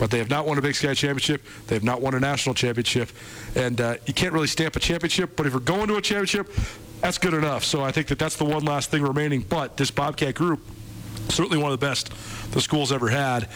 but 0.00 0.10
they 0.10 0.16
have 0.16 0.30
not 0.30 0.46
won 0.46 0.56
a 0.56 0.62
Big 0.62 0.74
Sky 0.74 0.94
championship. 0.94 1.44
They 1.66 1.76
have 1.76 1.84
not 1.84 2.00
won 2.00 2.14
a 2.14 2.20
national 2.20 2.54
championship, 2.54 3.10
and 3.54 3.78
uh, 3.78 3.96
you 4.06 4.14
can't 4.14 4.32
really 4.32 4.46
stamp 4.46 4.74
a 4.74 4.80
championship. 4.80 5.36
But 5.36 5.44
if 5.44 5.52
you're 5.52 5.60
going 5.60 5.88
to 5.88 5.96
a 5.96 6.00
championship, 6.00 6.50
that's 7.02 7.18
good 7.18 7.34
enough. 7.34 7.64
So 7.64 7.82
I 7.82 7.92
think 7.92 8.06
that 8.06 8.18
that's 8.18 8.36
the 8.36 8.46
one 8.46 8.64
last 8.64 8.90
thing 8.90 9.02
remaining. 9.02 9.42
But 9.42 9.76
this 9.76 9.90
Bobcat 9.90 10.34
group, 10.34 10.60
certainly 11.28 11.58
one 11.58 11.70
of 11.70 11.78
the 11.78 11.86
best 11.86 12.10
the 12.52 12.62
school's 12.62 12.92
ever 12.92 13.10
had. 13.10 13.48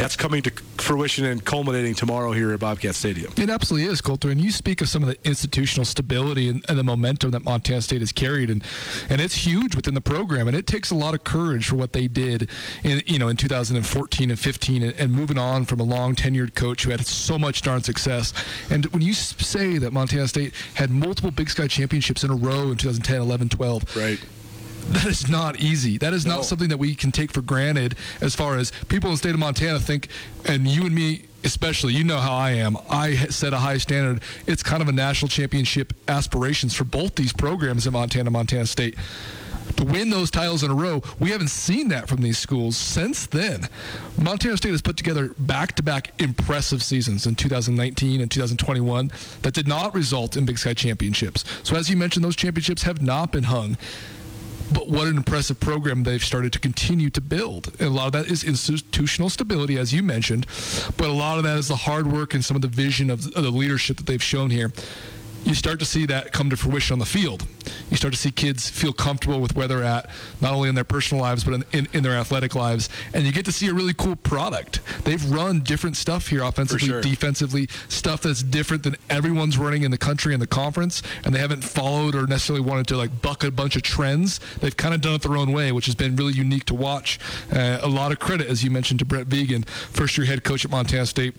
That's 0.00 0.16
coming 0.16 0.42
to 0.42 0.50
fruition 0.78 1.26
and 1.26 1.44
culminating 1.44 1.94
tomorrow 1.94 2.32
here 2.32 2.52
at 2.52 2.60
Bobcat 2.60 2.94
Stadium. 2.94 3.32
It 3.36 3.50
absolutely 3.50 3.88
is, 3.88 4.00
Colter. 4.00 4.30
And 4.30 4.40
you 4.40 4.50
speak 4.50 4.80
of 4.80 4.88
some 4.88 5.02
of 5.02 5.08
the 5.08 5.18
institutional 5.28 5.84
stability 5.84 6.48
and, 6.48 6.64
and 6.68 6.78
the 6.78 6.84
momentum 6.84 7.32
that 7.32 7.44
Montana 7.44 7.82
State 7.82 8.00
has 8.00 8.12
carried, 8.12 8.50
and 8.50 8.64
and 9.08 9.20
it's 9.20 9.34
huge 9.34 9.76
within 9.76 9.94
the 9.94 10.00
program. 10.00 10.48
And 10.48 10.56
it 10.56 10.66
takes 10.66 10.90
a 10.90 10.94
lot 10.94 11.14
of 11.14 11.24
courage 11.24 11.68
for 11.68 11.76
what 11.76 11.92
they 11.92 12.08
did, 12.08 12.48
in 12.82 13.02
you 13.06 13.18
know, 13.18 13.28
in 13.28 13.36
2014 13.36 14.30
and 14.30 14.38
15, 14.38 14.82
and, 14.82 14.92
and 14.94 15.12
moving 15.12 15.38
on 15.38 15.64
from 15.64 15.80
a 15.80 15.84
long 15.84 16.14
tenured 16.14 16.54
coach 16.54 16.84
who 16.84 16.90
had 16.90 17.06
so 17.06 17.38
much 17.38 17.62
darn 17.62 17.82
success. 17.82 18.32
And 18.70 18.86
when 18.86 19.02
you 19.02 19.12
say 19.12 19.78
that 19.78 19.92
Montana 19.92 20.28
State 20.28 20.54
had 20.74 20.90
multiple 20.90 21.30
Big 21.30 21.50
Sky 21.50 21.66
championships 21.66 22.24
in 22.24 22.30
a 22.30 22.36
row 22.36 22.70
in 22.70 22.76
2010, 22.76 23.20
11, 23.20 23.48
12, 23.50 23.96
Right. 23.96 24.18
That 24.88 25.06
is 25.06 25.28
not 25.28 25.60
easy. 25.60 25.98
That 25.98 26.12
is 26.12 26.26
No. 26.26 26.36
not 26.36 26.44
something 26.44 26.68
that 26.68 26.78
we 26.78 26.94
can 26.94 27.12
take 27.12 27.32
for 27.32 27.42
granted 27.42 27.94
as 28.20 28.34
far 28.34 28.56
as 28.56 28.72
people 28.88 29.08
in 29.10 29.14
the 29.14 29.18
state 29.18 29.34
of 29.34 29.38
Montana 29.38 29.78
think, 29.78 30.08
and 30.44 30.66
you 30.66 30.86
and 30.86 30.94
me 30.94 31.22
especially 31.42 31.94
you 31.94 32.04
know 32.04 32.18
how 32.18 32.34
I 32.34 32.50
am. 32.50 32.76
I 32.90 33.16
set 33.28 33.54
a 33.54 33.58
high 33.58 33.78
standard. 33.78 34.20
It's 34.46 34.62
kind 34.62 34.82
of 34.82 34.88
a 34.88 34.92
national 34.92 35.30
championship 35.30 35.94
aspirations 36.06 36.74
for 36.74 36.84
both 36.84 37.14
these 37.14 37.32
programs 37.32 37.86
in 37.86 37.94
Montana, 37.94 38.30
Montana 38.30 38.66
State. 38.66 38.94
To 39.76 39.84
win 39.84 40.10
those 40.10 40.30
titles 40.30 40.62
in 40.62 40.70
a 40.70 40.74
row, 40.74 41.02
we 41.18 41.30
haven't 41.30 41.48
seen 41.48 41.88
that 41.88 42.08
from 42.08 42.20
these 42.20 42.36
schools 42.36 42.76
since 42.76 43.24
then. 43.24 43.68
Montana 44.18 44.58
State 44.58 44.72
has 44.72 44.82
put 44.82 44.98
together 44.98 45.34
back 45.38 45.76
to 45.76 45.82
back 45.82 46.12
impressive 46.20 46.82
seasons 46.82 47.24
in 47.24 47.36
2019 47.36 48.20
and 48.20 48.30
2021 48.30 49.10
that 49.40 49.54
did 49.54 49.66
not 49.66 49.94
result 49.94 50.36
in 50.36 50.44
Big 50.44 50.58
Sky 50.58 50.74
championships. 50.74 51.44
So, 51.62 51.74
as 51.76 51.88
you 51.88 51.96
mentioned, 51.96 52.22
those 52.24 52.36
championships 52.36 52.82
have 52.82 53.00
not 53.00 53.32
been 53.32 53.44
hung 53.44 53.78
but 54.72 54.88
what 54.88 55.06
an 55.08 55.16
impressive 55.16 55.58
program 55.60 56.02
they've 56.04 56.22
started 56.22 56.52
to 56.52 56.58
continue 56.58 57.10
to 57.10 57.20
build. 57.20 57.68
And 57.78 57.88
a 57.88 57.90
lot 57.90 58.06
of 58.06 58.12
that 58.12 58.26
is 58.26 58.44
institutional 58.44 59.28
stability, 59.30 59.78
as 59.78 59.92
you 59.92 60.02
mentioned, 60.02 60.46
but 60.96 61.08
a 61.08 61.12
lot 61.12 61.38
of 61.38 61.44
that 61.44 61.58
is 61.58 61.68
the 61.68 61.76
hard 61.76 62.06
work 62.06 62.34
and 62.34 62.44
some 62.44 62.56
of 62.56 62.62
the 62.62 62.68
vision 62.68 63.10
of, 63.10 63.26
of 63.34 63.42
the 63.42 63.50
leadership 63.50 63.96
that 63.98 64.06
they've 64.06 64.22
shown 64.22 64.50
here 64.50 64.72
you 65.44 65.54
start 65.54 65.78
to 65.78 65.84
see 65.84 66.06
that 66.06 66.32
come 66.32 66.50
to 66.50 66.56
fruition 66.56 66.94
on 66.94 66.98
the 66.98 67.06
field. 67.06 67.46
You 67.90 67.96
start 67.96 68.12
to 68.12 68.18
see 68.18 68.30
kids 68.30 68.68
feel 68.68 68.92
comfortable 68.92 69.40
with 69.40 69.54
where 69.56 69.66
they're 69.66 69.84
at, 69.84 70.10
not 70.40 70.52
only 70.52 70.68
in 70.68 70.74
their 70.74 70.84
personal 70.84 71.22
lives, 71.22 71.44
but 71.44 71.54
in, 71.54 71.64
in, 71.72 71.88
in 71.92 72.02
their 72.02 72.12
athletic 72.12 72.54
lives. 72.54 72.88
And 73.14 73.24
you 73.24 73.32
get 73.32 73.44
to 73.46 73.52
see 73.52 73.68
a 73.68 73.74
really 73.74 73.94
cool 73.94 74.16
product. 74.16 74.80
They've 75.04 75.24
run 75.30 75.60
different 75.60 75.96
stuff 75.96 76.28
here 76.28 76.42
offensively, 76.42 76.88
sure. 76.88 77.00
defensively, 77.00 77.68
stuff 77.88 78.22
that's 78.22 78.42
different 78.42 78.82
than 78.82 78.96
everyone's 79.08 79.58
running 79.58 79.82
in 79.82 79.90
the 79.90 79.98
country 79.98 80.32
and 80.32 80.42
the 80.42 80.46
conference. 80.46 81.02
And 81.24 81.34
they 81.34 81.38
haven't 81.38 81.62
followed 81.62 82.14
or 82.14 82.26
necessarily 82.26 82.64
wanted 82.64 82.86
to 82.88 82.96
like 82.96 83.22
buck 83.22 83.44
a 83.44 83.50
bunch 83.50 83.76
of 83.76 83.82
trends. 83.82 84.40
They've 84.60 84.76
kind 84.76 84.94
of 84.94 85.00
done 85.00 85.14
it 85.14 85.22
their 85.22 85.36
own 85.36 85.52
way, 85.52 85.72
which 85.72 85.86
has 85.86 85.94
been 85.94 86.16
really 86.16 86.34
unique 86.34 86.66
to 86.66 86.74
watch. 86.74 87.18
Uh, 87.52 87.78
a 87.82 87.88
lot 87.88 88.12
of 88.12 88.18
credit, 88.18 88.46
as 88.48 88.62
you 88.62 88.70
mentioned, 88.70 89.00
to 89.00 89.04
Brent 89.04 89.28
Vigen, 89.28 89.66
first 89.68 90.16
year 90.16 90.26
head 90.26 90.44
coach 90.44 90.64
at 90.64 90.70
Montana 90.70 91.06
State 91.06 91.34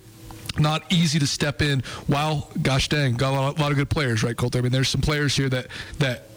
not 0.60 0.92
easy 0.92 1.20
to 1.20 1.28
step 1.28 1.62
in. 1.62 1.82
While, 2.08 2.50
gosh 2.62 2.90
dang, 2.90 3.14
got 3.14 3.34
a 3.34 3.36
lot, 3.36 3.58
a 3.58 3.62
lot, 3.62 3.72
of 3.72 3.78
good 3.78 3.90
players, 3.90 4.24
right, 4.24 4.36
Colter? 4.36 4.60
I 4.60 4.62
mean, 4.62 4.72
there's 4.72 4.90
some 4.90 5.02
players 5.02 5.36
here 5.36 5.50
that 5.50 5.68
that 6.00 6.28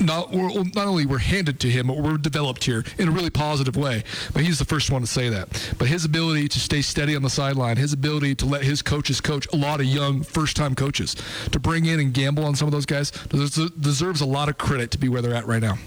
not 0.00 0.32
not 0.32 0.86
only 0.86 1.06
were 1.06 1.18
handed 1.18 1.60
to 1.60 1.70
him, 1.70 1.86
but 1.86 1.96
were 1.96 2.18
developed 2.18 2.64
here 2.64 2.84
in 2.98 3.08
a 3.08 3.10
really 3.10 3.30
positive 3.30 3.76
way. 3.76 4.04
But 4.32 4.42
he's 4.42 4.58
the 4.58 4.64
first 4.64 4.90
one 4.90 5.00
to 5.00 5.06
say 5.06 5.28
that. 5.30 5.48
But 5.78 5.88
his 5.88 6.04
ability 6.04 6.48
to 6.48 6.60
stay 6.60 6.82
steady 6.82 7.16
on 7.16 7.22
the 7.22 7.30
sideline, 7.30 7.76
his 7.76 7.92
ability 7.92 8.34
to 8.36 8.46
let 8.46 8.62
his 8.62 8.82
coaches 8.82 9.20
coach 9.20 9.46
a 9.52 9.56
lot 9.56 9.80
of 9.80 9.86
young 9.86 10.22
first-time 10.22 10.74
coaches, 10.74 11.16
to 11.52 11.58
bring 11.58 11.86
in 11.86 12.00
and 12.00 12.12
gamble 12.12 12.44
on 12.44 12.54
some 12.54 12.68
of 12.68 12.72
those 12.72 12.86
guys, 12.86 13.10
deserves 13.10 14.20
a 14.20 14.26
lot 14.26 14.48
of 14.48 14.58
credit 14.58 14.90
to 14.90 14.98
be 14.98 15.08
where 15.08 15.22
they're 15.22 15.34
at 15.34 15.46
right 15.46 15.62
now. 15.62 15.78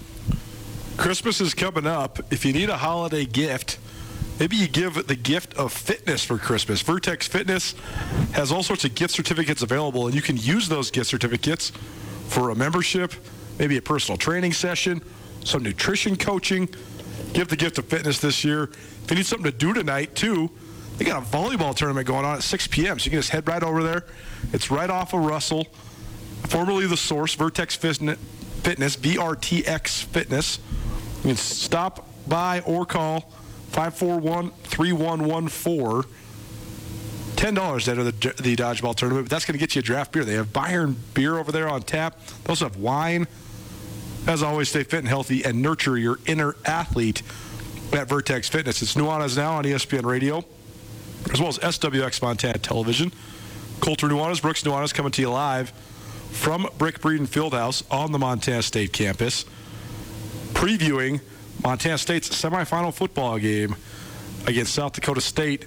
Christmas 0.96 1.40
is 1.40 1.54
coming 1.54 1.86
up. 1.86 2.20
If 2.32 2.44
you 2.44 2.52
need 2.52 2.68
a 2.68 2.76
holiday 2.76 3.24
gift 3.24 3.78
Maybe 4.40 4.56
you 4.56 4.68
give 4.68 5.06
the 5.06 5.16
gift 5.16 5.52
of 5.54 5.70
fitness 5.70 6.24
for 6.24 6.38
Christmas. 6.38 6.80
Vertex 6.80 7.28
Fitness 7.28 7.74
has 8.32 8.50
all 8.50 8.62
sorts 8.62 8.86
of 8.86 8.94
gift 8.94 9.12
certificates 9.12 9.60
available, 9.60 10.06
and 10.06 10.14
you 10.14 10.22
can 10.22 10.38
use 10.38 10.66
those 10.66 10.90
gift 10.90 11.10
certificates 11.10 11.72
for 12.28 12.48
a 12.48 12.54
membership, 12.54 13.12
maybe 13.58 13.76
a 13.76 13.82
personal 13.82 14.16
training 14.16 14.54
session, 14.54 15.02
some 15.44 15.62
nutrition 15.62 16.16
coaching. 16.16 16.70
Give 17.34 17.48
the 17.48 17.56
gift 17.56 17.76
of 17.76 17.84
fitness 17.84 18.18
this 18.18 18.42
year. 18.42 18.70
If 19.04 19.10
you 19.10 19.16
need 19.16 19.26
something 19.26 19.50
to 19.50 19.56
do 19.56 19.74
tonight, 19.74 20.14
too, 20.14 20.50
they 20.96 21.04
got 21.04 21.22
a 21.22 21.26
volleyball 21.26 21.74
tournament 21.76 22.06
going 22.06 22.24
on 22.24 22.36
at 22.36 22.42
6 22.42 22.66
p.m., 22.68 22.98
so 22.98 23.04
you 23.04 23.10
can 23.10 23.18
just 23.18 23.28
head 23.28 23.46
right 23.46 23.62
over 23.62 23.82
there. 23.82 24.06
It's 24.54 24.70
right 24.70 24.88
off 24.88 25.12
of 25.12 25.20
Russell, 25.22 25.64
formerly 26.48 26.86
The 26.86 26.96
Source, 26.96 27.34
Vertex 27.34 27.76
Fitness, 27.76 28.16
VRTX 28.64 30.04
Fitness. 30.04 30.60
You 31.18 31.28
can 31.28 31.36
stop 31.36 32.08
by 32.26 32.60
or 32.60 32.86
call 32.86 33.34
541 33.70 34.50
3114. 34.64 36.10
$10 37.36 37.88
out 37.88 37.98
of 37.98 38.04
the, 38.04 38.42
the 38.42 38.54
dodgeball 38.54 38.94
tournament, 38.94 39.26
but 39.26 39.30
that's 39.30 39.46
going 39.46 39.54
to 39.54 39.58
get 39.58 39.74
you 39.74 39.78
a 39.78 39.82
draft 39.82 40.12
beer. 40.12 40.24
They 40.24 40.34
have 40.34 40.48
Bayern 40.48 40.94
beer 41.14 41.38
over 41.38 41.50
there 41.50 41.70
on 41.70 41.80
tap. 41.82 42.20
They 42.44 42.50
also 42.50 42.66
have 42.66 42.76
wine. 42.76 43.26
As 44.26 44.42
always, 44.42 44.68
stay 44.68 44.82
fit 44.82 44.98
and 44.98 45.08
healthy 45.08 45.42
and 45.44 45.62
nurture 45.62 45.96
your 45.96 46.18
inner 46.26 46.54
athlete 46.66 47.22
at 47.94 48.08
Vertex 48.08 48.48
Fitness. 48.48 48.82
It's 48.82 48.94
Nuanez 48.94 49.38
Now 49.38 49.54
on 49.54 49.64
ESPN 49.64 50.04
Radio, 50.04 50.44
as 51.32 51.40
well 51.40 51.48
as 51.48 51.58
SWX 51.58 52.20
Montana 52.20 52.58
Television. 52.58 53.10
Colter 53.80 54.08
Nuanez, 54.08 54.42
Brooks 54.42 54.62
Nuanez 54.62 54.92
coming 54.92 55.12
to 55.12 55.22
you 55.22 55.30
live 55.30 55.70
from 56.30 56.68
Brick 56.76 57.00
Breeden 57.00 57.26
Fieldhouse 57.26 57.82
on 57.90 58.12
the 58.12 58.18
Montana 58.18 58.62
State 58.62 58.92
campus, 58.92 59.46
previewing 60.52 61.20
Montana 61.62 61.98
State's 61.98 62.28
semifinal 62.28 62.92
football 62.92 63.38
game 63.38 63.76
against 64.46 64.74
South 64.74 64.92
Dakota 64.92 65.20
State 65.20 65.66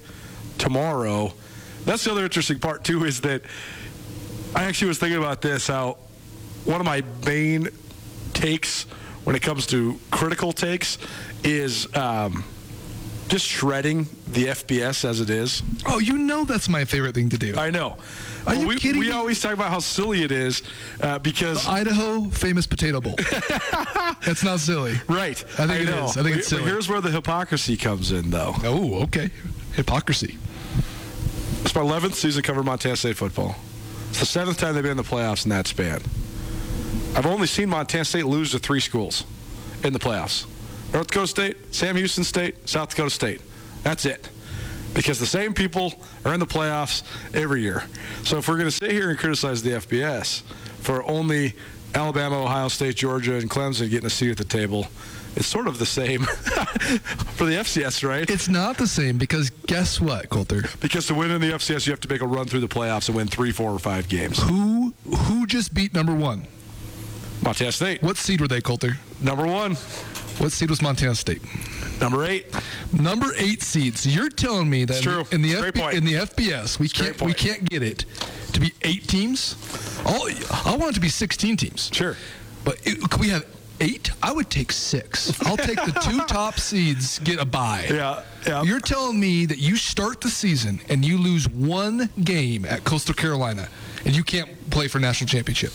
tomorrow. 0.58 1.34
That's 1.86 2.04
the 2.06 2.12
other 2.12 2.24
interesting 2.24 2.60
part 2.60 2.84
too 2.84 3.06
is 3.06 3.22
that 3.22 3.42
I 4.56 4.64
actually 4.64 4.88
was 4.88 5.00
thinking 5.00 5.20
about 5.20 5.42
this 5.42 5.68
how 5.68 5.98
one 6.66 6.80
of 6.80 6.86
my 6.86 7.04
main 7.26 7.70
takes 8.34 8.84
when 9.24 9.36
it 9.36 9.42
comes 9.42 9.68
to 9.68 10.00
critical 10.12 10.52
takes 10.52 10.98
is 11.44 11.94
um, 11.96 12.44
just 13.28 13.46
shredding 13.48 14.04
the 14.28 14.46
FBS 14.48 15.06
as 15.08 15.20
it 15.22 15.30
is. 15.30 15.64
Oh, 15.88 16.00
you 16.00 16.18
know 16.18 16.44
that's 16.46 16.70
my 16.70 16.86
favorite 16.86 17.16
thing 17.16 17.30
to 17.30 17.38
do. 17.38 17.56
I 17.58 17.70
know. 17.72 17.98
Are 18.46 18.56
you 18.56 18.68
we, 18.68 18.76
kidding 18.78 19.00
we 19.00 19.08
me? 19.08 19.12
always 19.14 19.42
talk 19.42 19.54
about 19.54 19.70
how 19.72 19.80
silly 19.80 20.24
it 20.24 20.32
is 20.32 20.62
uh, 21.02 21.18
because 21.20 21.64
the 21.64 21.72
Idaho 21.72 22.26
famous 22.26 22.68
potato 22.68 23.00
bowl. 23.00 23.16
That's 24.26 24.44
not 24.44 24.60
silly. 24.60 24.96
Right. 25.08 25.42
I 25.58 25.66
think 25.68 25.72
I 25.72 25.76
it 25.78 25.86
know. 25.86 26.06
is. 26.06 26.18
I 26.18 26.24
think 26.24 26.38
it's 26.38 26.50
But 26.50 26.58
silly. 26.58 26.70
Here's 26.70 26.90
where 26.90 27.00
the 27.02 27.10
hypocrisy 27.12 27.78
comes 27.78 28.12
in, 28.12 28.30
though. 28.32 28.54
Oh, 28.64 29.04
okay. 29.04 29.32
Hypocrisy. 29.74 30.38
It's 31.62 31.74
my 31.74 31.82
11th 31.82 32.14
season 32.16 32.44
covering 32.44 32.66
Montana 32.66 32.98
State 32.98 33.16
football. 33.16 33.56
It's 34.10 34.20
the 34.20 34.26
seventh 34.26 34.58
time 34.58 34.76
they've 34.76 34.84
been 34.84 34.92
in 34.92 34.98
the 34.98 35.04
playoffs 35.04 35.46
in 35.46 35.50
that 35.52 35.66
span. 35.68 36.02
I've 37.16 37.26
only 37.26 37.48
seen 37.48 37.70
Montana 37.70 38.04
State 38.06 38.26
lose 38.26 38.52
to 38.52 38.60
three 38.60 38.80
schools 38.82 39.24
in 39.84 39.94
the 39.94 40.00
playoffs 40.00 40.46
North 40.94 41.08
Dakota 41.08 41.28
State, 41.28 41.58
Sam 41.74 41.96
Houston 41.96 42.24
State, 42.24 42.70
South 42.70 42.90
Dakota 42.90 43.10
State. 43.10 43.42
That's 43.84 44.06
it. 44.06 44.30
Because 44.94 45.20
the 45.20 45.26
same 45.26 45.54
people 45.54 45.94
are 46.24 46.34
in 46.36 46.40
the 46.40 46.46
playoffs 46.46 47.02
every 47.34 47.62
year. 47.62 47.84
So 48.24 48.38
if 48.38 48.48
we're 48.48 48.58
going 48.58 48.68
to 48.70 48.72
sit 48.72 48.92
here 48.92 49.10
and 49.10 49.18
criticize 49.18 49.64
the 49.64 49.72
FBS 49.72 50.44
for 50.82 51.04
only 51.10 51.56
Alabama, 51.96 52.44
Ohio 52.44 52.68
State, 52.68 52.96
Georgia, 52.96 53.36
and 53.36 53.50
Clemson 53.50 53.90
getting 53.90 54.06
a 54.06 54.10
seat 54.12 54.30
at 54.32 54.38
the 54.38 54.44
table, 54.44 54.86
it's 55.36 55.48
sort 55.48 55.68
of 55.68 55.80
the 55.80 55.86
same 55.86 56.22
for 56.24 57.46
the 57.46 57.54
FCS, 57.56 58.08
right? 58.08 58.30
It's 58.30 58.48
not 58.48 58.78
the 58.78 58.86
same 58.86 59.18
because 59.18 59.50
guess 59.66 60.00
what, 60.00 60.30
Colter? 60.30 60.62
Because 60.80 61.08
to 61.08 61.16
win 61.16 61.32
in 61.32 61.42
the 61.42 61.50
FCS, 61.54 61.88
you 61.88 61.92
have 61.92 62.02
to 62.02 62.10
make 62.10 62.22
a 62.22 62.28
run 62.28 62.46
through 62.46 62.60
the 62.60 62.68
playoffs 62.68 63.08
and 63.10 63.16
win 63.18 63.28
three, 63.28 63.52
four, 63.52 63.72
or 63.72 63.80
five 63.80 64.08
games. 64.08 64.38
Who 64.44 64.94
who 65.06 65.48
just 65.48 65.74
beat 65.74 65.92
number 65.96 66.14
one? 66.14 66.46
Montana 67.42 67.72
State, 67.72 68.04
What 68.04 68.16
seed 68.18 68.42
were 68.42 68.48
they, 68.48 68.62
Colter? 68.62 68.98
number 69.20 69.46
one. 69.48 69.76
What 70.40 70.52
seed 70.52 70.70
was 70.70 70.82
Montana 70.82 71.16
State? 71.16 71.42
Number 72.02 72.26
eight. 72.26 72.48
Number 72.92 73.34
eight 73.38 73.62
seed. 73.62 73.98
So 73.98 74.10
you're 74.10 74.30
telling 74.30 74.70
me 74.70 74.86
that 74.86 75.06
in 75.32 75.42
the 75.42 75.54
FB, 75.54 75.94
in 75.94 76.06
the 76.06 76.14
FBS 76.14 76.80
we 76.80 76.90
can't 76.90 77.22
we 77.22 77.34
can't 77.34 77.68
get 77.70 77.84
it 77.84 78.06
to 78.54 78.60
be 78.60 78.74
eight 78.82 79.08
teams. 79.08 79.56
All, 80.06 80.28
I 80.66 80.76
want 80.76 80.92
it 80.92 80.96
to 80.96 81.00
be 81.00 81.10
16 81.10 81.58
teams. 81.58 81.90
Sure. 81.94 82.16
But 82.66 82.78
it, 82.84 83.00
could 83.10 83.20
we 83.20 83.30
have 83.30 83.46
eight? 83.80 84.12
I 84.22 84.32
would 84.32 84.50
take 84.50 84.72
six. 84.72 85.40
I'll 85.46 85.58
take 85.58 85.78
the 85.78 85.92
two 86.04 86.20
top 86.28 86.60
seeds 86.60 87.20
get 87.20 87.40
a 87.40 87.46
bye. 87.46 87.86
Yeah, 87.90 88.24
yeah. 88.46 88.64
You're 88.64 88.80
telling 88.80 89.20
me 89.20 89.46
that 89.46 89.58
you 89.60 89.76
start 89.76 90.22
the 90.22 90.30
season 90.30 90.82
and 90.90 91.04
you 91.06 91.18
lose 91.18 91.48
one 91.50 92.10
game 92.24 92.66
at 92.66 92.84
Coastal 92.84 93.14
Carolina 93.16 93.68
and 94.06 94.16
you 94.16 94.24
can't 94.24 94.70
play 94.70 94.88
for 94.88 95.00
national 95.00 95.28
championship. 95.28 95.72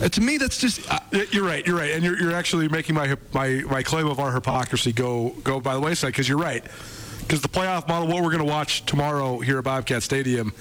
Uh, 0.00 0.08
to 0.08 0.20
me, 0.20 0.38
that's 0.38 0.58
just. 0.58 0.86
Yeah, 1.12 1.24
You're 1.30 1.44
right. 1.44 1.66
You're 1.66 1.76
right, 1.76 1.90
and 1.92 2.02
you're, 2.02 2.18
you're 2.18 2.34
actually 2.34 2.68
making 2.68 2.94
my 2.94 3.16
my 3.32 3.62
my 3.68 3.82
claim 3.82 4.06
of 4.06 4.18
our 4.18 4.32
hypocrisy 4.32 4.92
go 4.92 5.30
go 5.44 5.60
by 5.60 5.74
the 5.74 5.80
wayside 5.80 6.12
because 6.12 6.28
you're 6.28 6.38
right. 6.38 6.64
Because 7.20 7.42
the 7.42 7.48
playoff 7.48 7.86
model, 7.86 8.08
what 8.08 8.22
we're 8.22 8.30
going 8.30 8.44
to 8.44 8.44
watch 8.44 8.84
tomorrow 8.86 9.38
here 9.38 9.58
at 9.58 9.64
Bobcat 9.64 10.02
Stadium, 10.02 10.52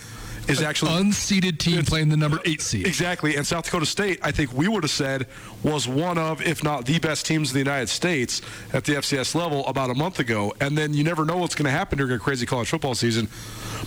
is 0.49 0.61
actually 0.61 0.91
unseeded 0.91 1.57
team 1.57 1.83
playing 1.83 2.09
the 2.09 2.17
number 2.17 2.39
eight 2.45 2.61
seed. 2.61 2.85
Exactly. 2.85 3.35
And 3.35 3.45
South 3.45 3.65
Dakota 3.65 3.85
State, 3.85 4.19
I 4.23 4.31
think 4.31 4.53
we 4.53 4.67
would 4.67 4.83
have 4.83 4.91
said, 4.91 5.27
was 5.63 5.87
one 5.87 6.17
of, 6.17 6.41
if 6.41 6.63
not 6.63 6.85
the 6.85 6.99
best 6.99 7.25
teams 7.25 7.51
in 7.51 7.53
the 7.53 7.59
United 7.59 7.89
States 7.89 8.41
at 8.73 8.83
the 8.83 8.93
FCS 8.93 9.35
level 9.35 9.65
about 9.67 9.89
a 9.89 9.95
month 9.95 10.19
ago. 10.19 10.53
And 10.59 10.77
then 10.77 10.93
you 10.93 11.03
never 11.03 11.25
know 11.25 11.37
what's 11.37 11.55
going 11.55 11.65
to 11.65 11.71
happen 11.71 11.97
during 11.97 12.13
a 12.13 12.19
crazy 12.19 12.45
college 12.45 12.69
football 12.69 12.95
season. 12.95 13.27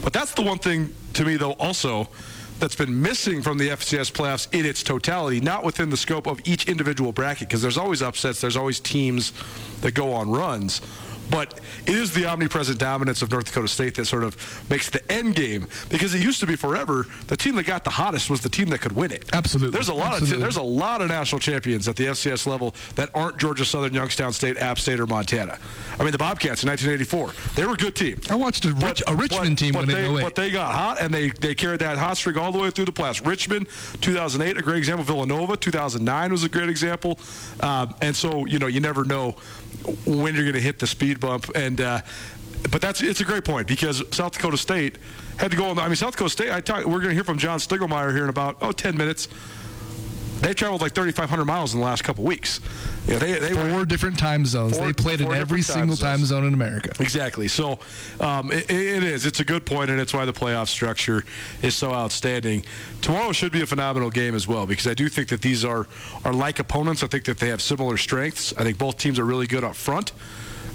But 0.02 0.12
that's 0.12 0.32
the 0.32 0.42
one 0.42 0.58
thing 0.58 0.94
to 1.14 1.24
me, 1.24 1.36
though, 1.36 1.52
also 1.52 2.08
that's 2.62 2.76
been 2.76 3.02
missing 3.02 3.42
from 3.42 3.58
the 3.58 3.70
FCS 3.70 4.12
playoffs 4.12 4.46
in 4.54 4.64
its 4.64 4.84
totality, 4.84 5.40
not 5.40 5.64
within 5.64 5.90
the 5.90 5.96
scope 5.96 6.28
of 6.28 6.40
each 6.44 6.68
individual 6.68 7.10
bracket, 7.10 7.48
because 7.48 7.60
there's 7.60 7.76
always 7.76 8.02
upsets, 8.02 8.40
there's 8.40 8.56
always 8.56 8.78
teams 8.78 9.32
that 9.80 9.94
go 9.94 10.12
on 10.12 10.30
runs. 10.30 10.80
But 11.32 11.58
it 11.86 11.94
is 11.94 12.12
the 12.12 12.26
omnipresent 12.26 12.78
dominance 12.78 13.22
of 13.22 13.32
North 13.32 13.46
Dakota 13.46 13.66
State 13.66 13.94
that 13.94 14.04
sort 14.04 14.22
of 14.22 14.36
makes 14.68 14.90
the 14.90 15.00
end 15.10 15.34
game 15.34 15.66
because 15.88 16.14
it 16.14 16.22
used 16.22 16.40
to 16.40 16.46
be 16.46 16.56
forever 16.56 17.06
the 17.28 17.38
team 17.38 17.56
that 17.56 17.64
got 17.64 17.84
the 17.84 17.90
hottest 17.90 18.28
was 18.28 18.42
the 18.42 18.50
team 18.50 18.68
that 18.68 18.82
could 18.82 18.92
win 18.92 19.10
it. 19.10 19.24
Absolutely. 19.32 19.72
There's 19.72 19.88
a 19.88 19.94
lot 19.94 20.12
Absolutely. 20.12 20.34
of 20.34 20.40
there's 20.42 20.56
a 20.58 20.62
lot 20.62 21.00
of 21.00 21.08
national 21.08 21.38
champions 21.38 21.88
at 21.88 21.96
the 21.96 22.04
FCS 22.04 22.46
level 22.46 22.74
that 22.96 23.08
aren't 23.14 23.38
Georgia 23.38 23.64
Southern, 23.64 23.94
Youngstown 23.94 24.34
State, 24.34 24.58
App 24.58 24.78
State, 24.78 25.00
or 25.00 25.06
Montana. 25.06 25.58
I 25.98 26.02
mean, 26.02 26.12
the 26.12 26.18
Bobcats 26.18 26.62
in 26.62 26.68
1984, 26.68 27.54
they 27.54 27.66
were 27.66 27.74
a 27.74 27.76
good 27.76 27.96
team. 27.96 28.20
I 28.28 28.34
watched 28.34 28.66
a, 28.66 28.74
Rich, 28.74 29.02
a 29.06 29.16
Richmond 29.16 29.56
team 29.56 29.72
but 29.72 29.86
win 29.86 29.96
they, 29.96 30.04
in 30.04 30.16
08. 30.18 30.22
but 30.22 30.34
they 30.34 30.50
got 30.50 30.74
hot 30.74 31.00
and 31.00 31.14
they, 31.14 31.30
they 31.30 31.54
carried 31.54 31.80
that 31.80 31.96
hot 31.96 32.18
streak 32.18 32.36
all 32.36 32.52
the 32.52 32.58
way 32.58 32.70
through 32.70 32.84
the 32.84 32.92
playoffs. 32.92 33.26
Richmond, 33.26 33.68
2008, 34.02 34.58
a 34.58 34.62
great 34.62 34.76
example. 34.76 35.04
Villanova, 35.04 35.56
2009 35.56 36.30
was 36.30 36.44
a 36.44 36.48
great 36.50 36.68
example. 36.68 37.18
Um, 37.60 37.94
and 38.02 38.14
so, 38.14 38.44
you 38.44 38.58
know, 38.58 38.66
you 38.66 38.80
never 38.80 39.04
know 39.04 39.36
when 40.06 40.34
you're 40.34 40.44
going 40.44 40.54
to 40.54 40.60
hit 40.60 40.78
the 40.78 40.86
speed 40.86 41.20
bump. 41.20 41.50
And 41.54 41.80
uh, 41.80 42.02
but 42.70 42.80
that's 42.80 43.02
it's 43.02 43.20
a 43.20 43.24
great 43.24 43.44
point 43.44 43.66
because 43.66 44.02
South 44.14 44.32
Dakota 44.32 44.56
State 44.56 44.98
had 45.36 45.50
to 45.50 45.56
go 45.56 45.66
on. 45.66 45.78
I 45.78 45.86
mean, 45.86 45.96
South 45.96 46.12
Dakota 46.12 46.30
State. 46.30 46.52
I 46.52 46.60
talk, 46.60 46.84
we're 46.84 46.98
going 46.98 47.08
to 47.08 47.14
hear 47.14 47.24
from 47.24 47.38
John 47.38 47.58
Stiegelmeier 47.58 48.12
here 48.12 48.24
in 48.24 48.30
about 48.30 48.56
oh 48.60 48.72
10 48.72 48.96
minutes. 48.96 49.28
They 50.42 50.54
traveled 50.54 50.80
like 50.82 50.92
3,500 50.92 51.44
miles 51.44 51.72
in 51.72 51.78
the 51.80 51.86
last 51.86 52.02
couple 52.02 52.24
weeks. 52.24 52.58
Yeah, 53.06 53.18
they 53.18 53.38
they 53.38 53.54
were 53.54 53.70
Four 53.70 53.84
different 53.84 54.18
time 54.18 54.44
zones. 54.44 54.76
Four- 54.76 54.86
they 54.88 54.92
played 54.92 55.20
in 55.20 55.26
every 55.32 55.60
different 55.60 55.66
time 55.66 55.74
single 55.78 55.96
time 55.96 56.24
zone 56.24 56.44
in 56.44 56.52
America. 56.52 56.90
Exactly. 57.00 57.46
So 57.46 57.78
um, 58.20 58.50
it, 58.50 58.68
it 58.68 59.04
is. 59.04 59.24
It's 59.24 59.38
a 59.38 59.44
good 59.44 59.64
point, 59.64 59.88
and 59.90 60.00
it's 60.00 60.12
why 60.12 60.24
the 60.24 60.32
playoff 60.32 60.66
structure 60.66 61.24
is 61.62 61.76
so 61.76 61.92
outstanding. 61.92 62.64
Tomorrow 63.02 63.30
should 63.32 63.52
be 63.52 63.62
a 63.62 63.66
phenomenal 63.66 64.10
game 64.10 64.34
as 64.34 64.48
well 64.48 64.66
because 64.66 64.88
I 64.88 64.94
do 64.94 65.08
think 65.08 65.28
that 65.28 65.42
these 65.42 65.64
are 65.64 65.86
are 66.24 66.32
like 66.32 66.58
opponents. 66.58 67.04
I 67.04 67.06
think 67.06 67.24
that 67.26 67.38
they 67.38 67.48
have 67.48 67.62
similar 67.62 67.96
strengths. 67.96 68.52
I 68.58 68.64
think 68.64 68.78
both 68.78 68.98
teams 68.98 69.20
are 69.20 69.24
really 69.24 69.46
good 69.46 69.62
up 69.62 69.76
front. 69.76 70.12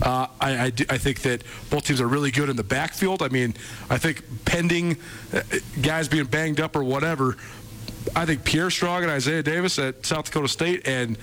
Uh, 0.01 0.27
I, 0.39 0.57
I, 0.65 0.69
do- 0.69 0.85
I 0.89 0.97
think 0.97 1.21
that 1.23 1.41
both 1.71 1.85
teams 1.87 1.99
are 1.99 2.07
really 2.07 2.29
good 2.31 2.49
in 2.49 2.55
the 2.55 2.63
backfield. 2.63 3.21
I 3.23 3.29
mean, 3.29 3.55
I 3.89 3.97
think 3.97 4.23
pending 4.45 4.97
uh, 5.33 5.41
guys 5.81 6.07
being 6.07 6.25
banged 6.25 6.59
up 6.61 6.75
or 6.75 6.83
whatever, 6.83 7.35
I 8.15 8.25
think 8.25 8.43
Pierre 8.43 8.69
Strong 8.69 9.03
and 9.03 9.11
Isaiah 9.11 9.43
Davis 9.43 9.79
at 9.79 10.05
South 10.05 10.25
Dakota 10.25 10.47
State 10.47 10.87
and 10.87 11.17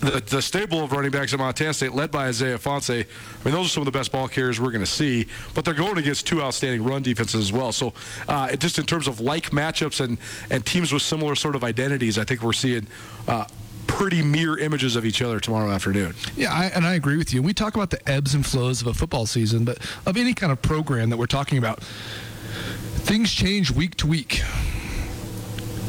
the, 0.00 0.22
the 0.26 0.42
stable 0.42 0.82
of 0.82 0.92
running 0.92 1.10
backs 1.10 1.32
at 1.32 1.38
Montana 1.38 1.72
State, 1.72 1.92
led 1.92 2.10
by 2.10 2.26
Isaiah 2.26 2.58
Ifanse, 2.58 3.04
I 3.04 3.44
mean, 3.44 3.54
those 3.54 3.66
are 3.66 3.70
some 3.70 3.80
of 3.82 3.84
the 3.86 3.96
best 3.96 4.12
ball 4.12 4.28
carriers 4.28 4.60
we're 4.60 4.70
going 4.70 4.84
to 4.84 4.90
see. 4.90 5.26
But 5.54 5.64
they're 5.64 5.74
going 5.74 5.98
against 5.98 6.26
two 6.26 6.42
outstanding 6.42 6.84
run 6.84 7.02
defenses 7.02 7.40
as 7.40 7.52
well. 7.52 7.72
So, 7.72 7.92
uh, 8.28 8.54
just 8.56 8.78
in 8.78 8.86
terms 8.86 9.06
of 9.08 9.20
like 9.20 9.50
matchups 9.50 10.04
and, 10.04 10.18
and 10.50 10.64
teams 10.64 10.92
with 10.92 11.02
similar 11.02 11.34
sort 11.34 11.54
of 11.54 11.64
identities, 11.64 12.18
I 12.18 12.24
think 12.24 12.42
we're 12.42 12.52
seeing 12.52 12.86
uh, 13.26 13.44
pretty 13.86 14.22
mirror 14.22 14.58
images 14.58 14.96
of 14.96 15.04
each 15.04 15.22
other 15.22 15.40
tomorrow 15.40 15.70
afternoon. 15.70 16.14
Yeah, 16.36 16.52
I, 16.52 16.66
and 16.66 16.86
I 16.86 16.94
agree 16.94 17.16
with 17.16 17.32
you. 17.32 17.42
We 17.42 17.54
talk 17.54 17.74
about 17.74 17.90
the 17.90 18.08
ebbs 18.08 18.34
and 18.34 18.44
flows 18.44 18.80
of 18.80 18.86
a 18.86 18.94
football 18.94 19.26
season, 19.26 19.64
but 19.64 19.78
of 20.06 20.16
any 20.16 20.34
kind 20.34 20.52
of 20.52 20.60
program 20.62 21.10
that 21.10 21.16
we're 21.16 21.26
talking 21.26 21.58
about, 21.58 21.82
things 21.82 23.32
change 23.32 23.70
week 23.70 23.96
to 23.96 24.06
week. 24.06 24.42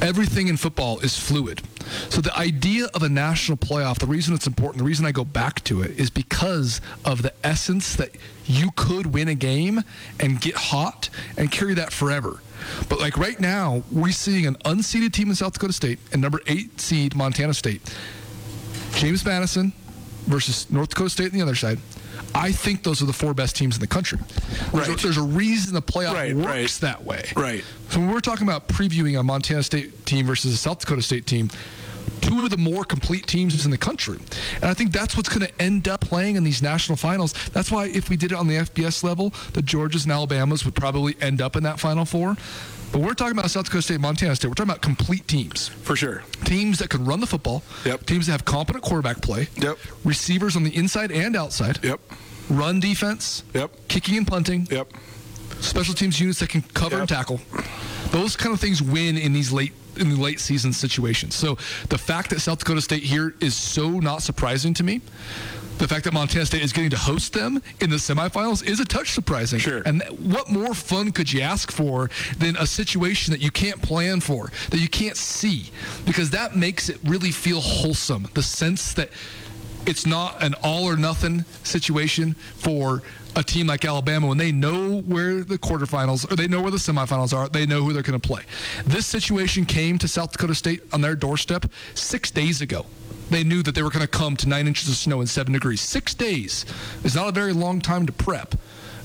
Everything 0.02 0.48
in 0.48 0.56
football 0.56 1.00
is 1.00 1.18
fluid. 1.18 1.62
So 2.10 2.22
the 2.22 2.36
idea 2.38 2.86
of 2.94 3.04
a 3.04 3.10
national 3.10 3.58
playoff, 3.58 4.00
the 4.00 4.06
reason 4.06 4.34
it's 4.34 4.48
important, 4.48 4.78
the 4.78 4.86
reason 4.86 5.06
I 5.06 5.12
go 5.12 5.26
back 5.26 5.64
to 5.66 5.82
it 5.82 6.00
is 6.00 6.10
because 6.10 6.80
of 7.04 7.22
the 7.22 7.34
essence 7.44 7.96
that 7.98 8.12
you 8.46 8.72
could 8.76 9.08
win 9.08 9.28
a 9.28 9.36
game 9.36 9.84
and 10.20 10.40
get 10.40 10.56
hot 10.56 11.10
and 11.38 11.52
carry 11.52 11.74
that 11.74 11.92
forever. 11.92 12.42
But 12.88 13.00
like 13.00 13.18
right 13.18 13.40
now, 13.40 13.84
we're 13.92 14.12
seeing 14.12 14.46
an 14.46 14.56
unseeded 14.66 15.12
team 15.12 15.30
in 15.30 15.36
South 15.36 15.54
Dakota 15.54 15.74
State 15.74 16.00
and 16.14 16.22
number 16.22 16.40
eight 16.48 16.80
seed 16.80 17.16
Montana 17.16 17.54
State. 17.54 17.82
James 18.94 19.26
Madison 19.26 19.74
versus 20.28 20.70
North 20.72 20.90
Dakota 20.90 21.10
State 21.10 21.32
on 21.32 21.38
the 21.38 21.42
other 21.42 21.56
side. 21.56 21.80
I 22.36 22.52
think 22.52 22.84
those 22.84 23.02
are 23.02 23.06
the 23.06 23.14
four 23.14 23.34
best 23.34 23.56
teams 23.56 23.76
in 23.76 23.82
the 23.82 23.88
country. 23.88 24.20
There's, 24.72 24.88
a, 24.88 24.92
Right. 24.92 25.00
there's 25.02 25.18
a 25.18 25.22
reason 25.22 25.74
the 25.74 25.82
playoff 25.82 26.14
Right, 26.14 26.36
works 26.36 26.48
right. 26.48 26.72
that 26.82 27.04
way. 27.04 27.26
Right. 27.36 27.64
So 27.90 28.00
when 28.00 28.12
we're 28.12 28.20
talking 28.20 28.48
about 28.48 28.68
previewing 28.68 29.20
a 29.20 29.24
Montana 29.24 29.64
State 29.64 30.06
team 30.06 30.26
versus 30.28 30.54
a 30.54 30.58
South 30.58 30.80
Dakota 30.80 31.02
State 31.02 31.26
team, 31.26 31.50
two 32.22 32.44
of 32.44 32.50
the 32.50 32.58
more 32.58 32.84
complete 32.84 33.26
teams 33.28 33.64
in 33.66 33.72
the 33.72 33.78
country. 33.78 34.20
And 34.56 34.66
I 34.66 34.74
think 34.74 34.92
that's 34.92 35.16
what's 35.18 35.30
going 35.30 35.46
to 35.48 35.62
end 35.62 35.88
up 35.88 36.02
playing 36.02 36.36
in 36.36 36.44
these 36.44 36.62
national 36.62 36.98
finals. 36.98 37.34
That's 37.54 37.72
why 37.72 37.86
if 37.88 38.10
we 38.10 38.18
did 38.18 38.32
it 38.32 38.36
on 38.38 38.48
the 38.48 38.56
FBS 38.58 39.04
level, 39.04 39.34
the 39.54 39.62
Georgias 39.62 40.04
and 40.04 40.12
Alabamas 40.12 40.66
would 40.66 40.76
probably 40.76 41.16
end 41.22 41.42
up 41.42 41.56
in 41.56 41.64
that 41.64 41.80
Final 41.80 42.06
Four. 42.06 42.36
But 42.92 43.02
we're 43.02 43.14
talking 43.14 43.38
about 43.38 43.52
South 43.52 43.66
Dakota 43.66 43.84
State, 43.84 44.00
Montana 44.00 44.36
State. 44.36 44.48
We're 44.48 44.56
talking 44.56 44.72
about 44.72 44.82
complete 44.82 45.28
teams 45.28 45.68
For 45.84 45.96
sure. 45.96 46.24
teams 46.46 46.80
that 46.80 46.90
can 46.90 47.06
run 47.06 47.20
the 47.20 47.28
football, 47.28 47.64
Yep. 47.86 48.06
teams 48.08 48.26
that 48.26 48.32
have 48.32 48.46
competent 48.46 48.84
quarterback 48.84 49.22
play, 49.22 49.48
Yep. 49.58 49.78
receivers 50.04 50.56
on 50.56 50.64
the 50.64 50.76
inside 50.76 51.12
and 51.12 51.36
outside, 51.36 51.80
Yep. 51.84 52.00
run 52.50 52.80
defense, 52.80 53.44
Yep. 53.54 53.88
kicking 53.90 54.18
and 54.18 54.26
punting, 54.28 54.68
Yep. 54.72 54.92
special 55.62 55.94
teams 55.94 56.20
units 56.20 56.40
that 56.40 56.50
can 56.50 56.64
cover 56.74 57.00
and 57.00 57.08
tackle. 57.08 57.40
Those 58.12 58.36
kind 58.36 58.54
of 58.54 58.60
things 58.60 58.82
win 58.82 59.18
in 59.18 59.34
these 59.34 59.52
late 59.52 59.74
in 59.98 60.10
the 60.12 60.16
late 60.16 60.40
season 60.40 60.72
situations. 60.72 61.36
So 61.36 61.58
the 61.90 61.98
fact 61.98 62.30
that 62.30 62.40
South 62.40 62.60
Dakota 62.60 62.80
State 62.80 63.04
here 63.04 63.36
is 63.42 63.54
so 63.54 63.90
not 64.00 64.24
surprising 64.24 64.74
to 64.76 64.84
me. 64.84 65.02
The 65.80 65.88
fact 65.88 66.04
that 66.04 66.14
Montana 66.14 66.46
State 66.46 66.62
is 66.62 66.74
getting 66.74 66.90
to 66.90 66.98
host 66.98 67.32
them 67.32 67.64
in 67.80 67.90
the 67.90 67.96
semifinals 67.96 68.66
is 68.66 68.82
a 68.82 68.86
touch 68.86 69.12
surprising. 69.12 69.60
Sure. 69.60 69.82
And 69.86 70.04
what 70.20 70.50
more 70.50 70.74
fun 70.74 71.14
could 71.14 71.32
you 71.32 71.40
ask 71.40 71.72
for 71.72 72.10
than 72.38 72.58
a 72.58 72.68
situation 72.68 73.32
that 73.32 73.42
you 73.42 73.50
can't 73.50 73.82
plan 73.82 74.20
for, 74.20 74.52
that 74.72 74.80
you 74.80 74.90
can't 74.90 75.16
see? 75.16 75.72
Because 76.06 76.32
that 76.32 76.56
makes 76.56 76.90
it 76.90 77.00
really 77.06 77.32
feel 77.32 77.62
wholesome. 77.62 78.28
The 78.34 78.44
sense 78.44 78.94
that 78.96 79.10
it's 79.86 80.06
not 80.06 80.44
an 80.44 80.54
all 80.62 80.84
or 80.84 80.98
nothing 80.98 81.46
situation 81.64 82.34
for 82.34 83.02
a 83.38 83.44
team 83.44 83.68
like 83.68 83.86
Alabama 83.86 84.28
when 84.28 84.38
they 84.38 84.52
know 84.52 85.00
where 85.02 85.46
the 85.46 85.58
quarterfinals 85.58 86.30
or 86.30 86.36
they 86.36 86.48
know 86.48 86.62
where 86.62 86.72
the 86.72 86.78
semifinals 86.78 87.34
are, 87.34 87.48
they 87.48 87.66
know 87.66 87.84
who 87.84 87.94
they're 87.94 88.04
going 88.04 88.20
to 88.20 88.28
play. 88.28 88.42
This 88.86 89.06
situation 89.06 89.66
came 89.66 89.98
to 90.00 90.10
South 90.10 90.34
Dakota 90.34 90.56
State 90.56 90.82
on 90.92 91.00
their 91.00 91.16
doorstep 91.16 91.68
six 91.94 92.32
days 92.32 92.62
ago. 92.62 92.86
They 93.30 93.44
knew 93.44 93.62
that 93.64 93.76
they 93.76 93.84
were 93.84 93.90
going 93.90 94.06
to 94.06 94.08
come 94.08 94.36
to 94.38 94.50
nine 94.50 94.68
inches 94.68 94.90
of 94.90 94.96
snow 94.96 95.20
and 95.20 95.30
seven 95.30 95.54
degrees. 95.54 95.82
Six 95.82 96.14
days 96.14 96.66
is 97.04 97.16
not 97.16 97.28
a 97.28 97.32
very 97.32 97.54
long 97.54 97.82
time 97.82 98.06
to 98.06 98.12
prep. 98.12 98.56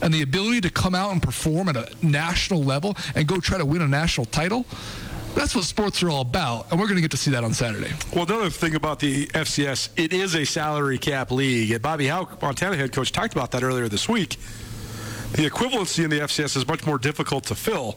And 0.02 0.12
the 0.12 0.22
ability 0.22 0.62
to 0.62 0.70
come 0.70 0.94
out 0.94 1.12
and 1.12 1.22
perform 1.22 1.68
at 1.68 1.76
a 1.76 1.88
national 2.02 2.62
level 2.62 2.96
and 3.14 3.26
go 3.26 3.40
try 3.40 3.58
to 3.58 3.64
win 3.64 3.82
a 3.82 3.88
national 3.88 4.26
title, 4.26 4.66
that's 5.34 5.54
what 5.54 5.64
sports 5.64 6.02
are 6.02 6.10
all 6.10 6.22
about. 6.22 6.70
And 6.70 6.80
we're 6.80 6.86
going 6.86 6.96
to 6.96 7.02
get 7.02 7.10
to 7.12 7.16
see 7.16 7.30
that 7.32 7.44
on 7.44 7.52
Saturday. 7.54 7.92
Well, 8.14 8.24
another 8.24 8.50
thing 8.50 8.74
about 8.74 8.98
the 9.00 9.26
FCS, 9.28 9.90
it 9.96 10.12
is 10.12 10.34
a 10.34 10.44
salary 10.44 10.98
cap 10.98 11.30
league. 11.30 11.70
And 11.70 11.82
Bobby 11.82 12.06
Hauck, 12.06 12.40
Montana 12.40 12.76
head 12.76 12.92
coach, 12.92 13.12
talked 13.12 13.34
about 13.34 13.50
that 13.52 13.62
earlier 13.62 13.88
this 13.88 14.08
week. 14.08 14.36
The 15.32 15.48
equivalency 15.48 16.04
in 16.04 16.10
the 16.10 16.20
FCS 16.20 16.56
is 16.56 16.66
much 16.66 16.86
more 16.86 16.98
difficult 16.98 17.44
to 17.44 17.54
fill 17.54 17.96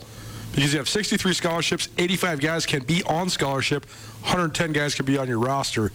because 0.57 0.73
you 0.73 0.79
have 0.79 0.89
63 0.89 1.33
scholarships, 1.33 1.87
85 1.99 2.39
guys 2.39 2.65
can 2.65 2.83
be 2.83 3.03
on 3.03 3.29
scholarship, 3.29 3.85
110 4.21 4.71
guys 4.71 4.95
can 4.95 5.05
be 5.05 5.15
on 5.17 5.27
your 5.27 5.37
roster. 5.37 5.91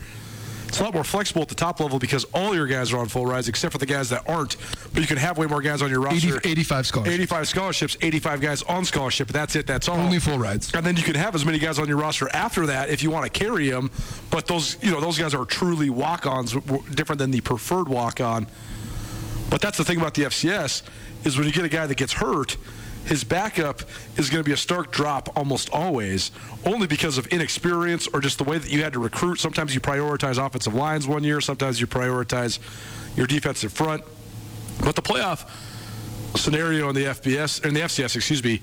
It's 0.72 0.80
a 0.80 0.85
lot 0.85 0.94
more 0.94 1.04
flexible 1.04 1.42
at 1.42 1.48
the 1.48 1.54
top 1.54 1.80
level 1.80 1.98
because 1.98 2.24
all 2.32 2.54
your 2.54 2.66
guys 2.66 2.94
are 2.94 2.98
on 2.98 3.06
full 3.06 3.26
rides 3.26 3.46
except 3.46 3.72
for 3.72 3.78
the 3.78 3.85
guys 3.85 4.08
that 4.08 4.26
aren't. 4.26 4.56
But 4.94 5.02
you 5.02 5.06
can 5.06 5.18
have 5.18 5.37
way 5.37 5.46
more 5.46 5.61
guys 5.61 5.82
on 5.82 5.90
your 5.90 6.08
80, 6.08 6.30
roster. 6.30 6.48
85 6.48 6.87
scholarships. 6.87 7.14
85 7.14 7.48
scholarships, 7.48 7.96
85 8.00 8.40
guys 8.40 8.62
on 8.62 8.87
scholarship. 8.87 9.28
That's 9.28 9.54
it. 9.54 9.66
That's 9.66 9.87
all. 9.87 9.98
Only 9.98 10.18
full 10.18 10.38
rides. 10.38 10.72
And 10.74 10.87
then 10.87 10.96
you 10.96 11.02
can 11.02 11.14
have 11.14 11.35
as 11.35 11.44
many 11.44 11.58
guys 11.58 11.78
on 11.78 11.88
your 11.88 11.98
roster 11.98 12.26
after 12.32 12.64
that 12.64 12.88
if 12.88 13.02
you 13.02 13.11
want 13.11 13.30
to 13.30 13.38
carry 13.38 13.68
them. 13.68 13.90
But 14.30 14.46
those, 14.46 14.82
you 14.82 14.90
know, 14.90 15.02
those 15.02 15.18
guys 15.18 15.35
are 15.35 15.44
truly 15.44 15.90
walk-ons, 15.90 16.54
different 16.94 17.18
than 17.18 17.32
the 17.32 17.42
preferred 17.42 17.90
walk-on. 17.90 18.46
But 19.50 19.61
that's 19.61 19.76
the 19.76 19.85
thing 19.85 19.98
about 19.98 20.14
the 20.14 20.22
FCS 20.22 20.85
is 21.26 21.37
when 21.37 21.46
you 21.46 21.52
get 21.52 21.66
a 21.66 21.68
guy 21.68 21.87
that 21.87 21.98
gets 21.98 22.14
hurt, 22.14 22.56
his 23.07 23.25
backup 23.25 23.83
is 24.17 24.31
going 24.31 24.43
to 24.43 24.49
be 24.49 24.53
a 24.53 24.57
stark 24.57 24.93
drop 24.93 25.37
almost 25.37 25.71
always, 25.71 26.31
only 26.65 26.87
because 26.87 27.19
of 27.19 27.27
inexperience 27.29 28.07
or 28.09 28.21
just 28.21 28.38
the 28.38 28.45
way 28.45 28.59
that 28.59 28.71
you 28.71 28.83
had 28.83 28.93
to 28.93 29.01
recruit. 29.01 29.41
Sometimes 29.41 29.75
you 29.75 29.81
prioritize 29.81 30.45
offensive 30.45 30.75
lines 30.75 31.07
one 31.07 31.25
year, 31.25 31.41
sometimes 31.41 31.81
you 31.81 31.87
prioritize 31.87 32.59
your 33.17 33.27
defensive 33.27 33.73
front. 33.73 34.03
But 34.85 34.97
the 34.97 35.03
playoff 35.03 35.49
scenario 36.37 36.88
in 36.88 36.95
the 36.95 37.05
FBS 37.05 37.65
in 37.65 37.75
the 37.75 37.81
FCS, 37.81 38.17
excuse 38.17 38.43
me, 38.43 38.61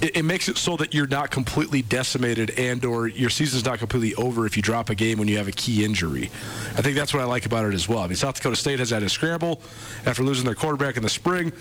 it, 0.00 0.16
it 0.16 0.22
makes 0.24 0.48
it 0.48 0.56
so 0.56 0.76
that 0.76 0.94
you're 0.94 1.06
not 1.06 1.30
completely 1.30 1.82
decimated 1.82 2.50
and 2.58 2.84
or 2.84 3.08
your 3.08 3.30
season's 3.30 3.64
not 3.64 3.78
completely 3.78 4.14
over 4.14 4.46
if 4.46 4.56
you 4.56 4.62
drop 4.62 4.90
a 4.90 4.94
game 4.94 5.18
when 5.18 5.28
you 5.28 5.38
have 5.38 5.48
a 5.48 5.52
key 5.52 5.84
injury. 5.84 6.30
I 6.76 6.82
think 6.82 6.96
that's 6.96 7.12
what 7.12 7.22
I 7.22 7.26
like 7.26 7.46
about 7.46 7.64
it 7.66 7.74
as 7.74 7.88
well. 7.88 8.00
I 8.00 8.06
mean, 8.06 8.16
South 8.16 8.36
Dakota 8.36 8.56
State 8.56 8.78
has 8.78 8.90
had 8.90 9.02
a 9.02 9.08
scramble 9.08 9.60
after 10.06 10.22
losing 10.22 10.44
their 10.44 10.54
quarterback 10.54 10.96
in 10.96 11.02
the 11.02 11.08
spring, 11.08 11.52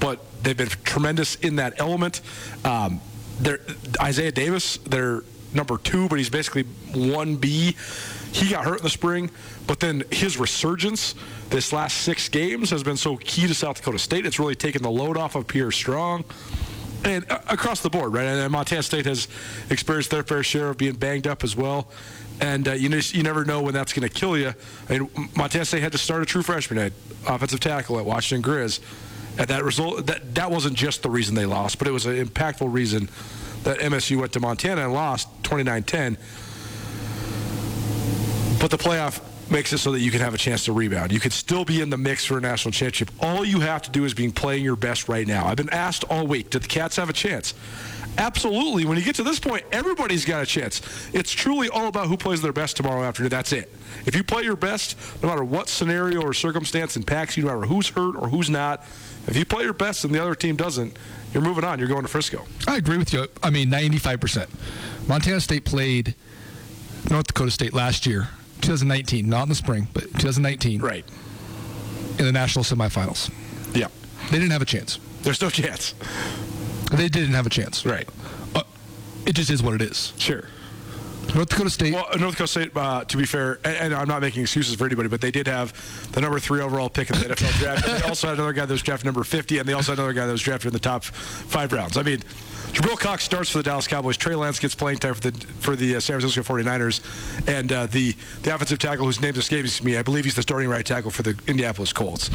but 0.00 0.20
they've 0.42 0.56
been 0.56 0.68
tremendous 0.68 1.36
in 1.36 1.56
that 1.56 1.80
element. 1.80 2.20
Um, 2.64 3.00
Isaiah 4.00 4.32
Davis, 4.32 4.78
they're 4.78 5.22
number 5.54 5.78
two, 5.78 6.08
but 6.08 6.18
he's 6.18 6.30
basically 6.30 6.64
one 6.92 7.36
B. 7.36 7.76
He 8.32 8.50
got 8.50 8.64
hurt 8.64 8.78
in 8.78 8.84
the 8.84 8.90
spring, 8.90 9.30
but 9.66 9.80
then 9.80 10.04
his 10.10 10.38
resurgence 10.38 11.14
this 11.48 11.72
last 11.72 11.98
six 11.98 12.28
games 12.28 12.68
has 12.70 12.82
been 12.82 12.96
so 12.96 13.16
key 13.16 13.46
to 13.46 13.54
South 13.54 13.76
Dakota 13.76 13.98
State. 13.98 14.26
It's 14.26 14.38
really 14.38 14.54
taken 14.54 14.82
the 14.82 14.90
load 14.90 15.16
off 15.16 15.34
of 15.34 15.46
Pierre 15.46 15.70
Strong. 15.70 16.24
And 17.04 17.30
uh, 17.30 17.38
across 17.48 17.80
the 17.80 17.90
board, 17.90 18.12
right? 18.12 18.24
And 18.24 18.52
Montana 18.52 18.82
State 18.82 19.06
has 19.06 19.28
experienced 19.70 20.10
their 20.10 20.22
fair 20.22 20.42
share 20.42 20.70
of 20.70 20.78
being 20.78 20.94
banged 20.94 21.26
up 21.26 21.44
as 21.44 21.56
well. 21.56 21.88
And 22.40 22.68
uh, 22.68 22.72
you 22.72 22.88
know, 22.88 22.98
you 22.98 23.22
never 23.22 23.44
know 23.44 23.62
when 23.62 23.74
that's 23.74 23.92
going 23.92 24.08
to 24.08 24.14
kill 24.14 24.36
you. 24.36 24.54
I 24.88 24.98
mean, 24.98 25.10
Montana 25.36 25.64
State 25.64 25.82
had 25.82 25.92
to 25.92 25.98
start 25.98 26.22
a 26.22 26.26
true 26.26 26.42
freshman 26.42 26.78
at 26.78 26.92
offensive 27.26 27.60
tackle 27.60 27.98
at 27.98 28.04
Washington 28.04 28.48
Grizz, 28.48 28.80
and 29.38 29.48
that 29.48 29.64
result 29.64 30.06
that 30.06 30.34
that 30.34 30.50
wasn't 30.50 30.76
just 30.76 31.02
the 31.02 31.10
reason 31.10 31.34
they 31.34 31.46
lost, 31.46 31.78
but 31.78 31.88
it 31.88 31.92
was 31.92 32.06
an 32.06 32.24
impactful 32.24 32.72
reason 32.72 33.08
that 33.64 33.78
MSU 33.80 34.18
went 34.20 34.32
to 34.32 34.40
Montana 34.40 34.84
and 34.84 34.92
lost 34.92 35.28
29-10. 35.42 36.16
But 38.60 38.70
the 38.70 38.78
playoff 38.78 39.20
makes 39.50 39.72
it 39.72 39.78
so 39.78 39.92
that 39.92 40.00
you 40.00 40.10
can 40.10 40.20
have 40.20 40.34
a 40.34 40.38
chance 40.38 40.64
to 40.66 40.72
rebound. 40.72 41.12
You 41.12 41.20
could 41.20 41.32
still 41.32 41.64
be 41.64 41.80
in 41.80 41.90
the 41.90 41.96
mix 41.96 42.24
for 42.24 42.38
a 42.38 42.40
national 42.40 42.72
championship. 42.72 43.10
All 43.20 43.44
you 43.44 43.60
have 43.60 43.82
to 43.82 43.90
do 43.90 44.04
is 44.04 44.14
being 44.14 44.32
playing 44.32 44.64
your 44.64 44.76
best 44.76 45.08
right 45.08 45.26
now. 45.26 45.46
I've 45.46 45.56
been 45.56 45.70
asked 45.70 46.04
all 46.04 46.26
week, 46.26 46.50
did 46.50 46.62
the 46.62 46.68
Cats 46.68 46.96
have 46.96 47.08
a 47.08 47.12
chance? 47.12 47.54
Absolutely. 48.18 48.84
When 48.84 48.98
you 48.98 49.04
get 49.04 49.14
to 49.16 49.22
this 49.22 49.38
point, 49.38 49.64
everybody's 49.70 50.24
got 50.24 50.42
a 50.42 50.46
chance. 50.46 50.82
It's 51.14 51.30
truly 51.30 51.68
all 51.68 51.86
about 51.86 52.08
who 52.08 52.16
plays 52.16 52.42
their 52.42 52.52
best 52.52 52.76
tomorrow 52.76 53.04
afternoon. 53.04 53.30
That's 53.30 53.52
it. 53.52 53.72
If 54.06 54.16
you 54.16 54.24
play 54.24 54.42
your 54.42 54.56
best, 54.56 54.96
no 55.22 55.28
matter 55.28 55.44
what 55.44 55.68
scenario 55.68 56.20
or 56.22 56.34
circumstance 56.34 56.96
impacts 56.96 57.36
you, 57.36 57.44
no 57.44 57.54
matter 57.54 57.66
who's 57.66 57.88
hurt 57.88 58.16
or 58.16 58.28
who's 58.28 58.50
not, 58.50 58.84
if 59.28 59.36
you 59.36 59.44
play 59.44 59.62
your 59.62 59.72
best 59.72 60.04
and 60.04 60.12
the 60.12 60.20
other 60.20 60.34
team 60.34 60.56
doesn't, 60.56 60.96
you're 61.32 61.42
moving 61.42 61.62
on. 61.62 61.78
You're 61.78 61.88
going 61.88 62.02
to 62.02 62.08
Frisco. 62.08 62.44
I 62.66 62.76
agree 62.76 62.98
with 62.98 63.12
you. 63.12 63.28
I 63.42 63.50
mean, 63.50 63.70
95%. 63.70 64.48
Montana 65.06 65.40
State 65.40 65.64
played 65.64 66.14
North 67.10 67.28
Dakota 67.28 67.50
State 67.50 67.72
last 67.72 68.04
year, 68.04 68.28
2019, 68.60 69.28
not 69.28 69.44
in 69.44 69.48
the 69.48 69.54
spring, 69.54 69.88
but 69.92 70.04
2019. 70.04 70.80
Right. 70.80 71.04
In 72.18 72.24
the 72.24 72.32
national 72.32 72.64
semifinals. 72.64 73.30
Yeah. 73.74 73.88
They 74.30 74.38
didn't 74.38 74.50
have 74.50 74.62
a 74.62 74.66
chance. 74.66 74.98
There's 75.22 75.40
no 75.40 75.50
chance. 75.50 75.94
They 76.92 77.08
didn't 77.08 77.34
have 77.34 77.46
a 77.46 77.50
chance. 77.50 77.84
Right. 77.84 78.08
Uh, 78.54 78.62
it 79.26 79.34
just 79.34 79.50
is 79.50 79.62
what 79.62 79.74
it 79.74 79.82
is. 79.82 80.12
Sure. 80.18 80.44
North 81.34 81.50
Dakota 81.50 81.70
State. 81.70 81.94
Well, 81.94 82.06
North 82.18 82.32
Dakota 82.32 82.48
State, 82.48 82.76
uh, 82.76 83.04
to 83.04 83.16
be 83.16 83.26
fair, 83.26 83.58
and, 83.64 83.76
and, 83.76 83.94
I'm 83.94 84.08
not 84.08 84.22
making 84.22 84.42
excuses 84.42 84.74
for 84.76 84.86
anybody, 84.86 85.08
but 85.08 85.20
they 85.20 85.30
did 85.30 85.46
have 85.46 85.72
the 86.12 86.20
number 86.20 86.40
three 86.40 86.60
overall 86.60 86.88
pick 86.88 87.10
in 87.10 87.18
the 87.18 87.26
NFL 87.26 87.58
draft. 87.58 87.86
And 87.86 88.02
they 88.02 88.08
also 88.08 88.28
had 88.28 88.38
another 88.38 88.52
guy 88.52 88.64
that 88.64 88.72
was 88.72 88.82
drafted 88.82 89.04
number 89.04 89.24
50, 89.24 89.58
and 89.58 89.68
they 89.68 89.74
also 89.74 89.92
had 89.92 89.98
another 89.98 90.14
guy 90.14 90.26
that 90.26 90.32
was 90.32 90.42
drafted 90.42 90.68
in 90.68 90.72
the 90.72 90.78
top 90.78 91.04
five 91.04 91.72
rounds. 91.72 91.96
I 91.98 92.02
mean, 92.02 92.22
Jabril 92.78 92.96
Cox 92.96 93.24
starts 93.24 93.50
for 93.50 93.58
the 93.58 93.64
Dallas 93.64 93.88
Cowboys. 93.88 94.16
Trey 94.16 94.36
Lance 94.36 94.60
gets 94.60 94.72
playing 94.72 94.98
time 94.98 95.12
for 95.12 95.20
the 95.20 95.32
for 95.58 95.74
the 95.74 95.96
uh, 95.96 96.00
San 96.00 96.20
Francisco 96.20 96.42
49ers, 96.42 97.48
and 97.48 97.72
uh, 97.72 97.86
the 97.86 98.14
the 98.44 98.54
offensive 98.54 98.78
tackle 98.78 99.04
whose 99.04 99.20
name 99.20 99.34
escapes 99.34 99.82
me, 99.82 99.96
I 99.96 100.02
believe 100.02 100.24
he's 100.24 100.36
the 100.36 100.42
starting 100.42 100.68
right 100.68 100.86
tackle 100.86 101.10
for 101.10 101.22
the 101.22 101.30
Indianapolis 101.48 101.92
Colts. 101.92 102.30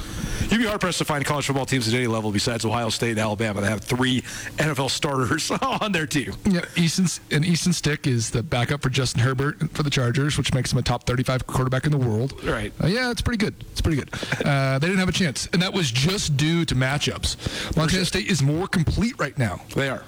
You'd 0.49 0.58
be 0.58 0.65
hard 0.65 0.82
pressed 0.82 0.97
to 0.97 1.06
find 1.06 1.23
college 1.23 1.45
football 1.45 1.65
teams 1.65 1.88
at 1.88 1.93
any 1.93 2.08
level 2.08 2.29
besides 2.29 2.65
Ohio 2.65 2.89
State 2.89 3.12
and 3.12 3.19
Alabama 3.19 3.62
that 3.62 3.69
have 3.69 3.79
three 3.84 4.19
NFL 4.58 4.89
starters 4.89 5.49
on 5.62 5.93
their 5.93 6.06
team. 6.06 6.34
Yeah, 6.45 6.65
Easton 6.75 7.06
and 7.32 7.45
Easton 7.45 7.71
Stick 7.71 8.06
is 8.06 8.29
the 8.29 8.43
backup 8.43 8.82
for 8.82 8.89
Justin 8.89 9.21
Herbert 9.21 9.71
for 9.71 9.84
the 9.84 9.89
Chargers, 9.89 10.38
which 10.38 10.53
makes 10.53 10.73
him 10.73 10.77
a 10.77 10.82
top 10.82 11.06
35 11.06 11.47
quarterback 11.47 11.86
in 11.86 11.91
the 11.93 11.97
world. 11.97 12.43
Right. 12.43 12.73
Uh, 12.84 12.88
yeah, 12.88 13.12
it's 13.12 13.21
pretty 13.21 13.38
good. 13.38 13.56
It's 13.71 13.79
pretty 13.79 13.95
good. 14.01 14.13
Uh, 14.45 14.77
they 14.77 14.88
didn't 14.88 14.99
have 14.99 15.08
a 15.08 15.13
chance, 15.13 15.47
and 15.53 15.62
that 15.62 15.71
was 15.71 15.89
just 15.89 16.36
due 16.36 16.65
to 16.65 16.75
matchups. 16.75 17.77
Montana 17.77 18.03
State 18.03 18.27
is 18.27 18.43
more 18.43 18.67
complete 18.67 19.17
right 19.17 19.38
now. 19.38 19.62
They 19.73 19.88
are 19.88 20.03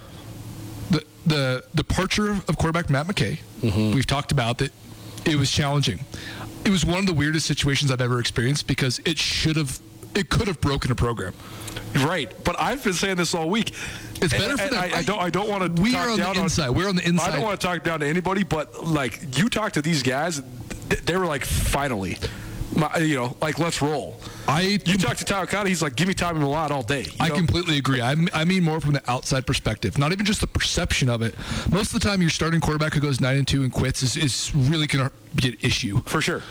the 1.25 1.63
departure 1.73 2.31
of 2.31 2.57
quarterback 2.57 2.89
Matt 2.89 3.07
McKay. 3.07 3.39
Mm-hmm. 3.61 3.95
We've 3.95 4.05
talked 4.05 4.31
about 4.31 4.59
that. 4.59 4.71
It 5.25 5.37
was 5.37 5.51
challenging. 5.51 5.99
It 6.63 6.69
was 6.69 6.85
one 6.85 6.99
of 6.99 7.05
the 7.05 7.13
weirdest 7.13 7.45
situations 7.47 7.91
I've 7.91 8.01
ever 8.01 8.19
experienced 8.19 8.67
because 8.67 8.99
it 9.05 9.17
should 9.17 9.55
have, 9.55 9.79
it 10.13 10.29
could 10.29 10.47
have 10.47 10.61
broken 10.61 10.91
a 10.91 10.95
program. 10.95 11.33
Right, 11.95 12.31
but 12.43 12.59
I've 12.59 12.83
been 12.83 12.93
saying 12.93 13.15
this 13.15 13.33
all 13.33 13.49
week. 13.49 13.73
It's 14.21 14.33
better 14.33 14.51
and, 14.51 14.59
for 14.59 14.69
them. 14.69 14.79
I, 14.79 14.97
I, 14.97 15.03
don't. 15.03 15.19
I 15.19 15.29
don't 15.29 15.49
want 15.49 15.75
to. 15.75 15.81
We 15.81 15.95
are 15.95 16.09
on 16.09 16.17
the 16.17 16.41
inside. 16.41 16.67
On, 16.69 16.75
We're 16.75 16.89
on 16.89 16.95
the 16.95 17.07
inside. 17.07 17.29
I 17.29 17.35
don't 17.35 17.43
want 17.43 17.59
to 17.59 17.65
talk 17.67 17.83
down 17.83 18.01
to 18.01 18.05
anybody, 18.05 18.43
but 18.43 18.85
like 18.85 19.37
you 19.37 19.49
talk 19.49 19.73
to 19.73 19.81
these 19.81 20.03
guys, 20.03 20.41
they 21.05 21.15
were 21.15 21.25
like, 21.25 21.45
finally, 21.45 22.17
my, 22.75 22.97
you 22.97 23.15
know, 23.15 23.37
like 23.41 23.59
let's 23.59 23.81
roll. 23.81 24.19
I 24.47 24.79
you 24.85 24.97
talk 24.97 25.17
to 25.17 25.25
Tyler 25.25 25.47
Connie, 25.47 25.69
he's 25.69 25.81
like, 25.81 25.95
give 25.95 26.07
me 26.07 26.13
Tommy 26.13 26.39
Mellott 26.39 26.71
all 26.71 26.83
day. 26.83 27.07
I 27.19 27.29
know? 27.29 27.35
completely 27.35 27.77
agree. 27.77 28.01
I, 28.01 28.15
I 28.33 28.45
mean 28.45 28.63
more 28.63 28.79
from 28.79 28.93
the 28.93 29.11
outside 29.11 29.45
perspective, 29.47 29.97
not 29.97 30.11
even 30.11 30.25
just 30.25 30.41
the 30.41 30.47
perception 30.47 31.09
of 31.09 31.21
it. 31.21 31.35
Most 31.71 31.93
of 31.93 32.01
the 32.01 32.07
time, 32.07 32.21
your 32.21 32.29
starting 32.29 32.59
quarterback 32.59 32.93
who 32.93 32.99
goes 32.99 33.21
nine 33.21 33.37
and 33.37 33.47
two 33.47 33.63
and 33.63 33.71
quits 33.71 34.03
is, 34.03 34.17
is 34.17 34.53
really 34.53 34.87
going 34.87 35.07
to 35.07 35.11
be 35.35 35.49
an 35.49 35.57
issue 35.61 36.01
for 36.05 36.21
sure. 36.21 36.41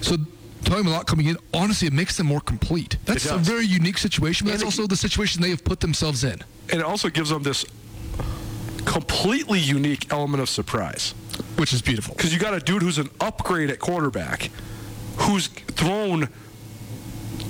So 0.00 0.16
Tommy 0.64 0.82
Mellott 0.82 1.06
coming 1.06 1.26
in, 1.26 1.36
honestly, 1.54 1.88
it 1.88 1.92
makes 1.92 2.16
them 2.16 2.26
more 2.26 2.40
complete. 2.40 2.96
That's 3.04 3.26
a 3.26 3.38
very 3.38 3.64
unique 3.64 3.98
situation, 3.98 4.46
but 4.46 4.52
and 4.52 4.60
that's 4.60 4.64
also 4.64 4.86
the 4.86 4.96
situation 4.96 5.42
they 5.42 5.50
have 5.50 5.64
put 5.64 5.80
themselves 5.80 6.24
in. 6.24 6.40
And 6.70 6.80
it 6.80 6.82
also 6.82 7.08
gives 7.08 7.30
them 7.30 7.42
this 7.42 7.64
completely 8.84 9.58
unique 9.58 10.12
element 10.12 10.42
of 10.42 10.48
surprise, 10.48 11.14
which 11.56 11.72
is 11.72 11.82
beautiful. 11.82 12.14
Because 12.14 12.32
you 12.32 12.38
got 12.38 12.54
a 12.54 12.60
dude 12.60 12.82
who's 12.82 12.98
an 12.98 13.10
upgrade 13.20 13.70
at 13.70 13.78
quarterback, 13.78 14.50
who's 15.20 15.48
thrown 15.48 16.28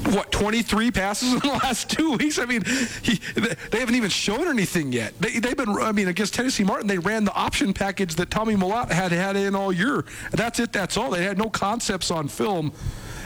what 0.07 0.33
23 0.33 0.91
passes 0.91 1.33
in 1.35 1.39
the 1.41 1.49
last 1.49 1.91
two 1.91 2.13
weeks. 2.13 2.39
I 2.39 2.47
mean, 2.47 2.65
he, 3.03 3.17
they 3.71 3.79
haven't 3.79 3.95
even 3.95 4.11
shown 4.11 4.49
anything 4.49 4.93
yet. 4.93 5.19
They, 5.21 5.33
have 5.33 5.57
been. 5.57 5.71
I 5.71 5.93
mean, 5.93 6.09
against 6.09 6.35
Tennessee 6.35 6.65
Martin, 6.65 6.87
they 6.87 6.99
ran 6.99 7.25
the 7.25 7.35
option 7.35 7.73
package 7.73 8.15
that 8.17 8.31
Tommy 8.31 8.55
Mellott 8.55 8.91
had 8.91 9.13
had 9.13 9.37
in 9.37 9.55
all 9.55 9.73
year. 9.73 10.05
That's 10.33 10.59
it. 10.59 10.73
That's 10.73 10.97
all. 10.97 11.11
They 11.11 11.25
had 11.25 11.39
no 11.39 11.51
concepts 11.51 12.11
on 12.11 12.29
film, 12.29 12.73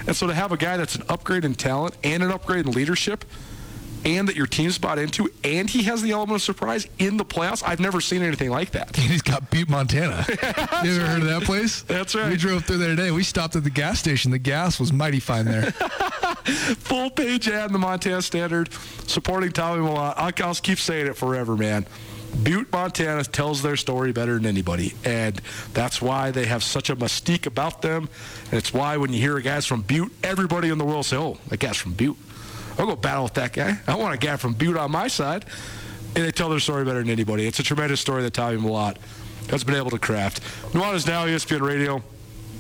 and 0.07 0.15
so 0.15 0.27
to 0.27 0.35
have 0.35 0.53
a 0.53 0.57
guy 0.57 0.77
that's 0.77 0.97
an 0.97 1.05
upgrade 1.09 1.45
in 1.45 1.55
talent 1.55 1.97
and 2.03 2.23
an 2.23 2.31
upgrade 2.31 2.67
in 2.67 2.73
leadership 2.73 3.25
and 4.05 4.29
that 4.29 4.37
your 4.37 4.47
team's 4.47 4.79
bought 4.79 4.99
into, 4.99 5.31
and 5.43 5.69
he 5.69 5.85
has 5.85 6.03
the 6.03 6.13
element 6.13 6.37
of 6.37 6.43
surprise 6.43 6.87
in 6.99 7.17
the 7.17 7.25
playoffs. 7.25 7.63
I've 7.67 7.81
never 7.81 8.01
seen 8.01 8.23
anything 8.23 8.51
like 8.51 8.73
that. 8.73 8.97
And 8.99 9.11
he's 9.11 9.23
got 9.23 9.51
Butte, 9.51 9.69
Montana. 9.69 10.25
you 10.31 10.35
ever 10.41 10.51
right. 10.51 10.83
heard 10.83 11.23
of 11.23 11.29
that 11.29 11.43
place? 11.45 11.83
That's 11.83 12.15
right. 12.15 12.31
We 12.31 12.37
drove 12.37 12.65
through 12.65 12.79
there 12.79 12.91
today. 12.91 13.11
We 13.11 13.23
stopped 13.23 13.57
at 13.57 13.65
the 13.65 13.71
gas 13.71 13.99
station. 13.99 14.31
The 14.31 14.39
gas 14.39 14.79
was 14.79 14.93
mighty 14.93 15.21
fine 15.21 15.47
there. 15.47 15.73
Full 15.73 17.11
page 17.11 17.49
ad 17.49 17.67
in 17.67 17.73
the 17.73 17.79
Montana 17.79 18.21
Standard 18.21 18.73
supporting 19.07 19.53
Tommy 19.53 19.83
Mellott. 19.83 20.15
I'll, 20.17 20.47
I'll 20.47 20.55
keep 20.55 20.79
saying 20.79 21.07
it 21.07 21.17
forever, 21.17 21.57
man. 21.57 21.87
Butte, 22.43 22.71
Montana 22.73 23.25
tells 23.25 23.63
their 23.63 23.77
story 23.77 24.13
better 24.13 24.35
than 24.35 24.47
anybody. 24.47 24.95
And 25.05 25.41
that's 25.73 26.03
why 26.03 26.31
they 26.31 26.47
have 26.47 26.63
such 26.63 26.91
a 26.91 26.97
mystique 26.97 27.47
about 27.47 27.81
them. 27.83 28.09
And 28.47 28.55
it's 28.55 28.75
why 28.75 28.97
when 28.97 29.13
you 29.13 29.21
hear 29.21 29.37
a 29.37 29.43
guys 29.43 29.67
from 29.67 29.83
Butte, 29.83 30.13
everybody 30.23 30.69
in 30.69 30.79
the 30.79 30.85
world 30.85 31.07
say, 31.07 31.17
oh, 31.17 31.39
that 31.49 31.61
guy's 31.61 31.77
from 31.77 31.93
Butte. 31.93 32.17
I'll 32.79 32.87
go 32.87 32.97
battle 32.97 33.25
with 33.25 33.35
that 33.35 33.53
guy. 33.53 33.79
I 33.87 33.95
want 33.95 34.15
a 34.15 34.19
guy 34.19 34.37
from 34.37 34.55
Butte 34.55 34.77
on 34.77 34.91
my 34.91 35.09
side. 35.09 35.45
And 36.17 36.25
they 36.25 36.31
tell 36.31 36.49
their 36.49 36.61
story 36.61 36.85
better 36.85 37.01
than 37.01 37.11
anybody. 37.11 37.47
It's 37.47 37.59
a 37.59 37.63
tremendous 37.65 38.01
story 38.01 38.23
that 38.23 38.35
Tommy 38.35 38.57
Mellott 38.57 38.97
has 39.51 39.65
been 39.65 39.75
able 39.75 39.91
to 39.91 39.99
craft. 39.99 40.43
Nuanez 40.73 41.07
Now, 41.07 41.27
ESPN 41.27 41.61
Radio, 41.61 42.03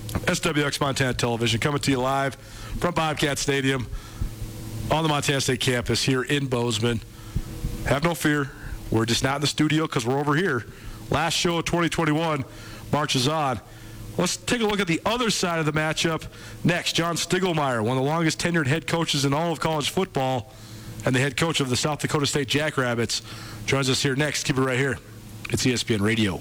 SWX 0.09 0.81
Montana 0.81 1.14
Television, 1.14 1.61
coming 1.61 1.81
to 1.81 1.90
you 1.90 2.00
live 2.00 2.35
from 2.35 2.94
Bobcat 2.94 3.38
Stadium 3.38 3.87
on 4.90 5.03
the 5.05 5.09
Montana 5.09 5.40
State 5.40 5.61
campus 5.61 6.03
here 6.03 6.22
in 6.22 6.46
Bozeman. 6.46 7.00
Have 7.87 8.03
no 8.03 8.14
fear. 8.14 8.50
We're 8.90 9.07
just 9.07 9.22
not 9.22 9.37
in 9.37 9.40
the 9.40 9.46
studio 9.46 9.87
because 9.87 10.05
we're 10.05 10.18
over 10.18 10.35
here. 10.35 10.66
Last 11.11 11.35
show 11.35 11.59
of 11.59 11.64
2021 11.64 12.44
marches 12.92 13.29
on. 13.29 13.61
Let's 14.16 14.37
take 14.37 14.61
a 14.61 14.66
look 14.66 14.81
at 14.81 14.87
the 14.87 15.00
other 15.05 15.31
side 15.31 15.59
of 15.59 15.66
the 15.66 15.72
matchup 15.72 16.24
next. 16.62 16.92
John 16.94 17.16
Stiegelmeier, 17.16 17.83
one 17.83 17.96
of 17.96 18.05
the 18.05 18.09
longest 18.09 18.38
tenured 18.40 18.66
head 18.66 18.87
coaches 18.87 19.24
in 19.24 19.35
all 19.35 19.50
of 19.50 19.59
college 19.61 19.90
football, 19.90 20.53
and 21.05 21.14
the 21.14 21.20
head 21.20 21.37
coach 21.37 21.61
of 21.61 21.68
the 21.68 21.77
South 21.77 21.98
Dakota 21.98 22.27
State 22.27 22.48
Jackrabbits, 22.48 23.22
joins 23.66 23.90
us 23.90 24.03
here 24.03 24.14
next. 24.14 24.44
Keep 24.44 24.59
it 24.59 24.62
right 24.62 24.79
here. 24.79 24.98
It's 25.50 25.64
ESPN 25.66 26.00
Radio. 26.00 26.40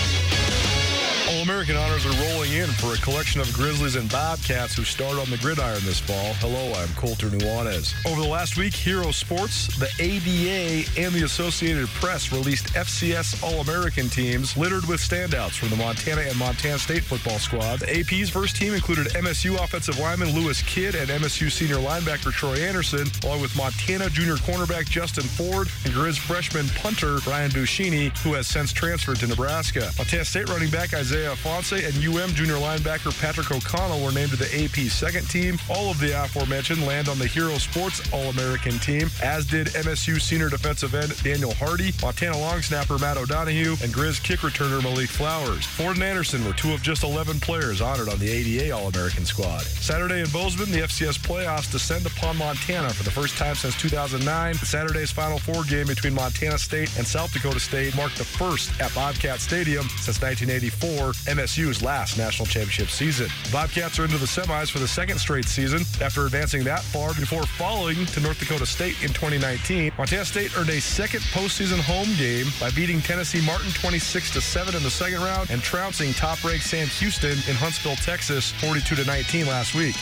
All 1.41 1.47
American 1.47 1.75
honors 1.75 2.05
are 2.05 2.29
rolling 2.29 2.53
in 2.53 2.69
for 2.69 2.93
a 2.93 2.97
collection 2.97 3.41
of 3.41 3.51
Grizzlies 3.51 3.95
and 3.95 4.07
Bobcats 4.11 4.75
who 4.75 4.83
start 4.83 5.17
on 5.17 5.27
the 5.31 5.37
gridiron 5.37 5.81
this 5.83 5.99
fall. 5.99 6.35
Hello, 6.35 6.71
I'm 6.79 6.87
Colter 6.89 7.29
Nuanez. 7.29 7.95
Over 8.05 8.21
the 8.21 8.27
last 8.27 8.57
week, 8.57 8.75
Hero 8.75 9.09
Sports, 9.09 9.75
the 9.79 9.89
ADA, 9.97 10.87
and 11.01 11.11
the 11.15 11.23
Associated 11.23 11.87
Press 11.87 12.31
released 12.31 12.67
FCS 12.75 13.41
All 13.41 13.59
American 13.61 14.07
teams 14.07 14.55
littered 14.55 14.85
with 14.87 14.99
standouts 14.99 15.53
from 15.53 15.69
the 15.69 15.77
Montana 15.77 16.21
and 16.21 16.37
Montana 16.37 16.77
State 16.77 17.03
football 17.03 17.39
squad. 17.39 17.79
The 17.79 18.01
AP's 18.01 18.29
first 18.29 18.55
team 18.55 18.75
included 18.75 19.07
MSU 19.13 19.55
offensive 19.63 19.97
lineman 19.97 20.35
Lewis 20.35 20.61
Kidd 20.61 20.93
and 20.93 21.09
MSU 21.09 21.51
senior 21.51 21.77
linebacker 21.77 22.31
Troy 22.31 22.57
Anderson, 22.57 23.07
along 23.23 23.41
with 23.41 23.55
Montana 23.57 24.11
junior 24.11 24.35
cornerback 24.35 24.87
Justin 24.87 25.23
Ford 25.23 25.69
and 25.85 25.93
Grizz 25.95 26.19
freshman 26.19 26.67
punter 26.83 27.17
Brian 27.23 27.49
Buschini, 27.49 28.15
who 28.19 28.33
has 28.33 28.45
since 28.45 28.71
transferred 28.71 29.17
to 29.17 29.25
Nebraska. 29.27 29.89
Montana 29.97 30.23
State 30.23 30.47
running 30.47 30.69
back 30.69 30.93
Isaiah 30.93 31.30
Isaiah 31.31 31.51
Ifanse 31.51 31.87
and 31.87 32.15
UM 32.15 32.29
junior 32.35 32.55
linebacker 32.55 33.17
Patrick 33.21 33.51
O'Connell 33.51 34.03
were 34.03 34.11
named 34.11 34.31
to 34.31 34.37
the 34.37 34.63
AP 34.63 34.89
second 34.89 35.29
team. 35.29 35.57
All 35.69 35.89
of 35.89 35.99
the 35.99 36.11
aforementioned 36.23 36.85
land 36.85 37.07
on 37.07 37.19
the 37.19 37.27
Hero 37.27 37.57
Sports 37.57 38.01
All-American 38.11 38.79
team, 38.79 39.09
as 39.23 39.45
did 39.45 39.67
MSU 39.67 40.19
senior 40.19 40.49
defensive 40.49 40.93
end 40.95 41.15
Daniel 41.23 41.53
Hardy, 41.53 41.93
Montana 42.01 42.37
long 42.37 42.61
snapper 42.61 42.97
Matt 42.97 43.17
O'Donohue, 43.17 43.75
and 43.83 43.93
Grizz 43.93 44.23
kick 44.23 44.39
returner 44.39 44.83
Malik 44.83 45.09
Flowers. 45.09 45.65
Ford 45.65 45.95
and 45.95 46.03
Anderson 46.03 46.43
were 46.45 46.53
two 46.53 46.73
of 46.73 46.81
just 46.81 47.03
11 47.03 47.39
players 47.39 47.81
honored 47.81 48.09
on 48.09 48.19
the 48.19 48.29
ADA 48.29 48.71
All-American 48.71 49.25
squad. 49.25 49.61
Saturday 49.61 50.21
in 50.21 50.29
Bozeman, 50.29 50.71
the 50.71 50.79
FCS 50.79 51.19
playoffs 51.19 51.71
descend 51.71 52.05
upon 52.05 52.37
Montana 52.37 52.89
for 52.89 53.03
the 53.03 53.11
first 53.11 53.37
time 53.37 53.55
since 53.55 53.79
2009. 53.79 54.55
Saturday's 54.55 55.11
Final 55.11 55.39
Four 55.39 55.63
game 55.63 55.87
between 55.87 56.13
Montana 56.13 56.57
State 56.57 56.95
and 56.97 57.07
South 57.07 57.31
Dakota 57.33 57.59
State 57.59 57.95
marked 57.95 58.17
the 58.17 58.25
first 58.25 58.71
at 58.81 58.93
Bobcat 58.93 59.39
Stadium 59.39 59.87
since 59.99 60.21
1984 60.21 61.13
MSU's 61.25 61.81
last 61.81 62.17
national 62.17 62.45
championship 62.45 62.89
season. 62.89 63.27
Bobcats 63.51 63.99
are 63.99 64.05
into 64.05 64.17
the 64.17 64.25
semis 64.25 64.71
for 64.71 64.79
the 64.79 64.87
second 64.87 65.19
straight 65.19 65.45
season 65.45 65.81
after 66.01 66.25
advancing 66.25 66.63
that 66.63 66.81
far 66.81 67.13
before 67.13 67.43
falling 67.43 68.05
to 68.07 68.19
North 68.19 68.39
Dakota 68.39 68.65
State 68.65 69.01
in 69.01 69.09
2019. 69.09 69.93
Montana 69.97 70.25
State 70.25 70.57
earned 70.57 70.69
a 70.69 70.81
second 70.81 71.21
postseason 71.31 71.79
home 71.79 72.13
game 72.17 72.47
by 72.59 72.69
beating 72.71 73.01
Tennessee 73.01 73.45
Martin 73.45 73.71
26 73.71 74.31
to 74.31 74.41
7 74.41 74.75
in 74.75 74.83
the 74.83 74.89
second 74.89 75.21
round 75.21 75.49
and 75.49 75.61
trouncing 75.61 76.13
top-ranked 76.13 76.65
Sam 76.65 76.87
Houston 76.87 77.31
in 77.31 77.55
Huntsville, 77.55 77.95
Texas 77.97 78.51
42 78.53 78.95
to 78.95 79.05
19 79.05 79.47
last 79.47 79.75
week. 79.75 79.95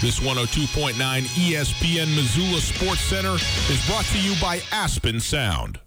This 0.00 0.18
102.9 0.18 0.94
ESPN 0.94 2.16
Missoula 2.16 2.60
Sports 2.60 3.02
Center 3.02 3.34
is 3.34 3.86
brought 3.86 4.04
to 4.06 4.20
you 4.20 4.34
by 4.40 4.60
Aspen 4.72 5.20
Sound. 5.20 5.81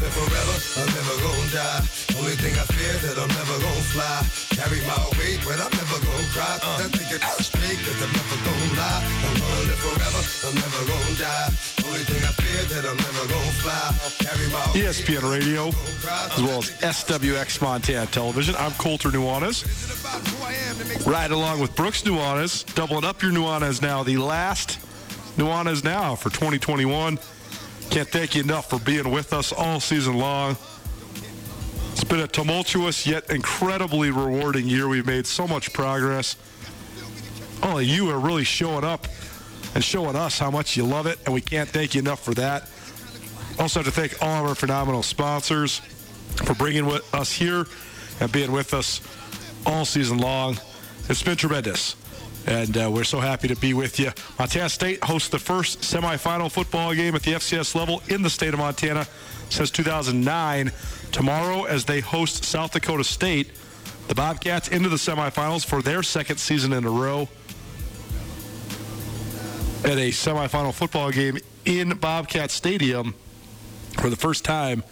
Live 0.00 0.12
forever, 0.14 0.56
I'm 0.80 0.88
never 0.94 1.14
gonna 1.20 1.48
die. 1.52 1.80
Only 2.18 2.36
thing 2.40 2.54
I 2.56 2.64
fear 2.72 2.94
that 3.04 3.16
I'm 3.20 3.28
never 3.28 3.56
gonna 3.60 3.86
fly. 3.92 4.16
Carry 4.56 4.80
my 4.88 4.98
weight, 5.18 5.40
but 5.44 5.58
I'm 5.60 5.72
never 5.72 5.98
gonna 6.00 6.28
cry. 6.32 6.58
Uh. 6.62 6.84
I 6.84 6.88
think 6.88 7.08
it's 7.12 7.46
straight, 7.46 7.78
cause 7.84 8.00
I'm 8.00 8.12
never 8.12 8.36
gonna 8.46 8.78
lie. 8.80 9.02
I'm 9.02 9.34
gonna 9.36 9.68
live 9.68 9.82
forever, 9.84 10.22
I'm 10.48 10.54
never 10.56 10.80
gonna 10.88 11.14
die. 11.20 11.48
Only 11.86 12.04
thing 12.08 12.22
I 12.24 12.32
fear 12.40 12.62
that 12.72 12.84
I'm 12.88 12.96
never 12.96 13.24
gonna 13.28 13.56
fly. 13.60 13.84
Carry 14.24 14.46
my 14.48 14.64
ESPN 14.78 15.24
Radio, 15.30 15.68
as 15.68 16.42
well 16.42 16.58
as 16.58 16.70
SWX 16.80 17.60
Montana 17.60 18.06
Television. 18.06 18.54
I'm 18.56 18.72
Colter 18.72 19.10
Nuanez. 19.10 19.64
Right 21.06 21.30
along 21.30 21.60
with 21.60 21.74
Brooks 21.76 22.02
Nuanez, 22.02 22.64
doubling 22.74 23.04
up 23.04 23.22
your 23.22 23.32
Nuanez 23.32 23.82
now. 23.82 24.02
The 24.02 24.16
last 24.16 24.78
Nuanez 25.36 25.84
now 25.84 26.14
for 26.14 26.30
2021. 26.30 27.18
Can't 27.92 28.08
thank 28.08 28.34
you 28.34 28.42
enough 28.42 28.70
for 28.70 28.78
being 28.78 29.10
with 29.10 29.34
us 29.34 29.52
all 29.52 29.78
season 29.78 30.16
long. 30.16 30.56
It's 31.90 32.04
been 32.04 32.20
a 32.20 32.26
tumultuous 32.26 33.06
yet 33.06 33.28
incredibly 33.28 34.10
rewarding 34.10 34.66
year. 34.66 34.88
We've 34.88 35.04
made 35.04 35.26
so 35.26 35.46
much 35.46 35.74
progress. 35.74 36.36
Only 37.62 37.84
you 37.84 38.08
are 38.08 38.18
really 38.18 38.44
showing 38.44 38.82
up 38.82 39.08
and 39.74 39.84
showing 39.84 40.16
us 40.16 40.38
how 40.38 40.50
much 40.50 40.74
you 40.74 40.86
love 40.86 41.04
it, 41.04 41.18
and 41.26 41.34
we 41.34 41.42
can't 41.42 41.68
thank 41.68 41.94
you 41.94 42.00
enough 42.00 42.24
for 42.24 42.32
that. 42.32 42.62
Also, 43.58 43.80
have 43.80 43.84
to 43.84 43.90
thank 43.92 44.22
all 44.22 44.42
of 44.42 44.48
our 44.48 44.54
phenomenal 44.54 45.02
sponsors 45.02 45.80
for 46.46 46.54
bringing 46.54 46.86
with 46.86 47.14
us 47.14 47.30
here 47.30 47.66
and 48.20 48.32
being 48.32 48.52
with 48.52 48.72
us 48.72 49.02
all 49.66 49.84
season 49.84 50.16
long. 50.16 50.56
It's 51.10 51.22
been 51.22 51.36
tremendous 51.36 52.01
and 52.46 52.76
uh, 52.76 52.90
we're 52.92 53.04
so 53.04 53.20
happy 53.20 53.48
to 53.48 53.56
be 53.56 53.74
with 53.74 53.98
you. 54.00 54.10
Montana 54.38 54.68
State 54.68 55.02
hosts 55.04 55.28
the 55.28 55.38
first 55.38 55.80
semifinal 55.80 56.50
football 56.50 56.94
game 56.94 57.14
at 57.14 57.22
the 57.22 57.32
FCS 57.32 57.74
level 57.74 58.02
in 58.08 58.22
the 58.22 58.30
state 58.30 58.52
of 58.52 58.58
Montana 58.58 59.06
since 59.48 59.70
2009. 59.70 60.72
Tomorrow, 61.12 61.64
as 61.64 61.84
they 61.84 62.00
host 62.00 62.44
South 62.44 62.72
Dakota 62.72 63.04
State, 63.04 63.50
the 64.08 64.14
Bobcats 64.14 64.68
into 64.68 64.88
the 64.88 64.96
semifinals 64.96 65.64
for 65.64 65.82
their 65.82 66.02
second 66.02 66.38
season 66.38 66.72
in 66.72 66.84
a 66.84 66.90
row 66.90 67.28
at 69.84 69.98
a 69.98 70.10
semifinal 70.10 70.72
football 70.72 71.10
game 71.10 71.38
in 71.64 71.90
Bobcat 71.90 72.50
Stadium 72.50 73.14
for 73.98 74.10
the 74.10 74.16
first 74.16 74.44
time 74.44 74.82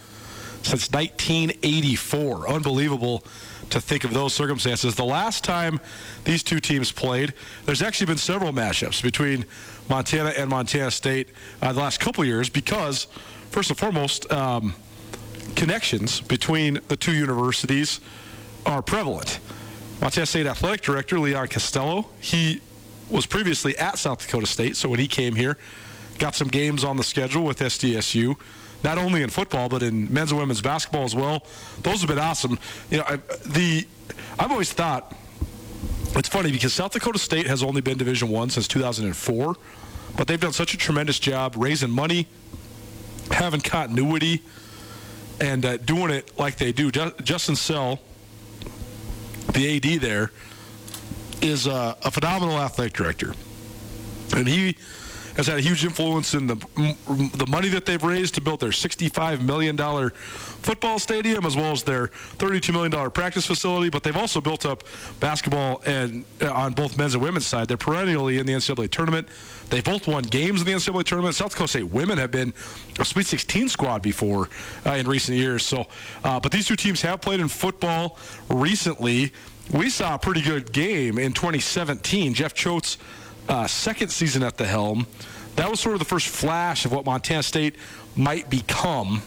since 0.62 0.90
1984. 0.90 2.48
Unbelievable 2.48 3.24
to 3.70 3.80
think 3.80 4.04
of 4.04 4.12
those 4.12 4.34
circumstances. 4.34 4.94
The 4.94 5.04
last 5.04 5.44
time 5.44 5.80
these 6.24 6.42
two 6.42 6.60
teams 6.60 6.92
played, 6.92 7.34
there's 7.64 7.82
actually 7.82 8.06
been 8.06 8.18
several 8.18 8.52
matchups 8.52 9.02
between 9.02 9.44
Montana 9.88 10.30
and 10.36 10.50
Montana 10.50 10.90
State 10.90 11.28
uh, 11.62 11.72
the 11.72 11.80
last 11.80 12.00
couple 12.00 12.24
years 12.24 12.48
because, 12.48 13.06
first 13.50 13.70
and 13.70 13.78
foremost, 13.78 14.30
um, 14.32 14.74
connections 15.56 16.20
between 16.20 16.80
the 16.88 16.96
two 16.96 17.12
universities 17.12 18.00
are 18.66 18.82
prevalent. 18.82 19.40
Montana 20.00 20.26
State 20.26 20.46
Athletic 20.46 20.82
Director 20.82 21.18
Leon 21.18 21.48
Costello, 21.48 22.08
he 22.20 22.60
was 23.10 23.26
previously 23.26 23.76
at 23.76 23.98
South 23.98 24.24
Dakota 24.24 24.46
State, 24.46 24.76
so 24.76 24.88
when 24.88 25.00
he 25.00 25.08
came 25.08 25.34
here, 25.34 25.58
got 26.18 26.34
some 26.34 26.48
games 26.48 26.84
on 26.84 26.96
the 26.96 27.02
schedule 27.02 27.44
with 27.44 27.58
SDSU 27.58 28.36
not 28.82 28.98
only 28.98 29.22
in 29.22 29.30
football 29.30 29.68
but 29.68 29.82
in 29.82 30.12
men's 30.12 30.30
and 30.30 30.40
women's 30.40 30.60
basketball 30.60 31.04
as 31.04 31.14
well. 31.14 31.44
Those 31.82 32.00
have 32.00 32.08
been 32.08 32.18
awesome. 32.18 32.58
You 32.90 32.98
know, 32.98 33.04
I, 33.06 33.16
the 33.46 33.86
I've 34.38 34.50
always 34.50 34.72
thought 34.72 35.14
it's 36.16 36.28
funny 36.28 36.50
because 36.50 36.72
South 36.72 36.92
Dakota 36.92 37.18
State 37.18 37.46
has 37.46 37.62
only 37.62 37.80
been 37.80 37.96
Division 37.98 38.28
One 38.28 38.50
since 38.50 38.66
2004, 38.66 39.56
but 40.16 40.26
they've 40.26 40.40
done 40.40 40.52
such 40.52 40.74
a 40.74 40.76
tremendous 40.76 41.18
job 41.18 41.54
raising 41.56 41.90
money, 41.90 42.26
having 43.30 43.60
continuity, 43.60 44.42
and 45.40 45.64
uh, 45.64 45.76
doing 45.78 46.10
it 46.10 46.38
like 46.38 46.56
they 46.56 46.72
do. 46.72 46.90
Justin 46.90 47.56
Sell, 47.56 48.00
the 49.52 49.76
AD 49.76 50.00
there, 50.00 50.32
is 51.40 51.66
uh, 51.66 51.94
a 52.02 52.10
phenomenal 52.10 52.58
athletic 52.58 52.92
director, 52.92 53.34
and 54.34 54.48
he 54.48 54.76
has 55.40 55.46
had 55.46 55.56
a 55.56 55.62
huge 55.62 55.86
influence 55.86 56.34
in 56.34 56.46
the 56.46 56.56
the 57.34 57.46
money 57.48 57.70
that 57.70 57.86
they've 57.86 58.02
raised 58.02 58.34
to 58.34 58.42
build 58.42 58.60
their 58.60 58.72
65 58.72 59.42
million 59.42 59.74
dollar 59.74 60.10
football 60.10 60.98
stadium 60.98 61.46
as 61.46 61.56
well 61.56 61.72
as 61.72 61.82
their 61.82 62.08
32 62.08 62.70
million 62.74 62.90
dollar 62.90 63.08
practice 63.08 63.46
facility. 63.46 63.88
But 63.88 64.02
they've 64.02 64.16
also 64.18 64.42
built 64.42 64.66
up 64.66 64.84
basketball 65.18 65.80
and 65.86 66.26
uh, 66.42 66.52
on 66.52 66.74
both 66.74 66.98
men's 66.98 67.14
and 67.14 67.22
women's 67.22 67.46
side. 67.46 67.68
They're 67.68 67.78
perennially 67.78 68.36
in 68.36 68.44
the 68.44 68.52
NCAA 68.52 68.90
tournament. 68.90 69.28
They've 69.70 69.82
both 69.82 70.06
won 70.06 70.24
games 70.24 70.60
in 70.60 70.66
the 70.66 70.72
NCAA 70.72 71.04
tournament. 71.04 71.34
South 71.34 71.52
Dakota 71.52 71.68
State 71.68 71.84
women 71.84 72.18
have 72.18 72.30
been 72.30 72.52
a 72.98 73.04
Sweet 73.06 73.24
16 73.24 73.70
squad 73.70 74.02
before 74.02 74.50
uh, 74.84 74.90
in 74.90 75.08
recent 75.08 75.38
years. 75.38 75.64
So, 75.64 75.86
uh, 76.22 76.38
but 76.38 76.52
these 76.52 76.66
two 76.66 76.76
teams 76.76 77.00
have 77.00 77.22
played 77.22 77.40
in 77.40 77.48
football 77.48 78.18
recently. 78.50 79.32
We 79.72 79.88
saw 79.88 80.16
a 80.16 80.18
pretty 80.18 80.42
good 80.42 80.70
game 80.70 81.18
in 81.18 81.32
2017. 81.32 82.34
Jeff 82.34 82.52
Choate's 82.52 82.98
uh, 83.50 83.66
second 83.66 84.08
season 84.08 84.42
at 84.42 84.56
the 84.56 84.64
helm. 84.64 85.06
That 85.56 85.68
was 85.68 85.80
sort 85.80 85.94
of 85.94 85.98
the 85.98 86.04
first 86.06 86.28
flash 86.28 86.84
of 86.84 86.92
what 86.92 87.04
Montana 87.04 87.42
State 87.42 87.74
might 88.16 88.48
become. 88.48 89.22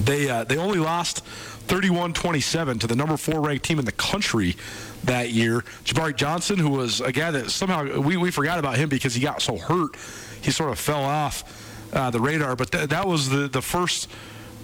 They 0.00 0.28
uh, 0.28 0.44
they 0.44 0.56
only 0.58 0.78
lost 0.78 1.24
31-27 1.66 2.80
to 2.80 2.86
the 2.86 2.94
number 2.94 3.16
four 3.16 3.40
ranked 3.40 3.64
team 3.64 3.78
in 3.78 3.84
the 3.84 3.92
country 3.92 4.56
that 5.04 5.30
year. 5.30 5.62
Jabari 5.84 6.14
Johnson, 6.14 6.58
who 6.58 6.70
was 6.70 7.00
a 7.00 7.12
guy 7.12 7.30
that 7.30 7.50
somehow 7.50 8.00
we, 8.00 8.16
we 8.16 8.30
forgot 8.30 8.58
about 8.58 8.76
him 8.76 8.88
because 8.88 9.14
he 9.14 9.22
got 9.22 9.40
so 9.40 9.56
hurt, 9.56 9.96
he 10.42 10.50
sort 10.50 10.70
of 10.70 10.78
fell 10.78 11.02
off 11.02 11.90
uh, 11.92 12.10
the 12.10 12.20
radar. 12.20 12.54
But 12.54 12.70
th- 12.72 12.90
that 12.90 13.06
was 13.06 13.30
the 13.30 13.48
the 13.48 13.62
first 13.62 14.10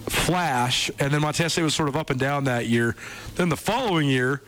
flash, 0.08 0.90
and 0.98 1.12
then 1.12 1.22
Montana 1.22 1.50
State 1.50 1.62
was 1.62 1.74
sort 1.74 1.88
of 1.88 1.96
up 1.96 2.10
and 2.10 2.20
down 2.20 2.44
that 2.44 2.66
year. 2.66 2.96
Then 3.36 3.48
the 3.48 3.56
following 3.56 4.08
year 4.08 4.42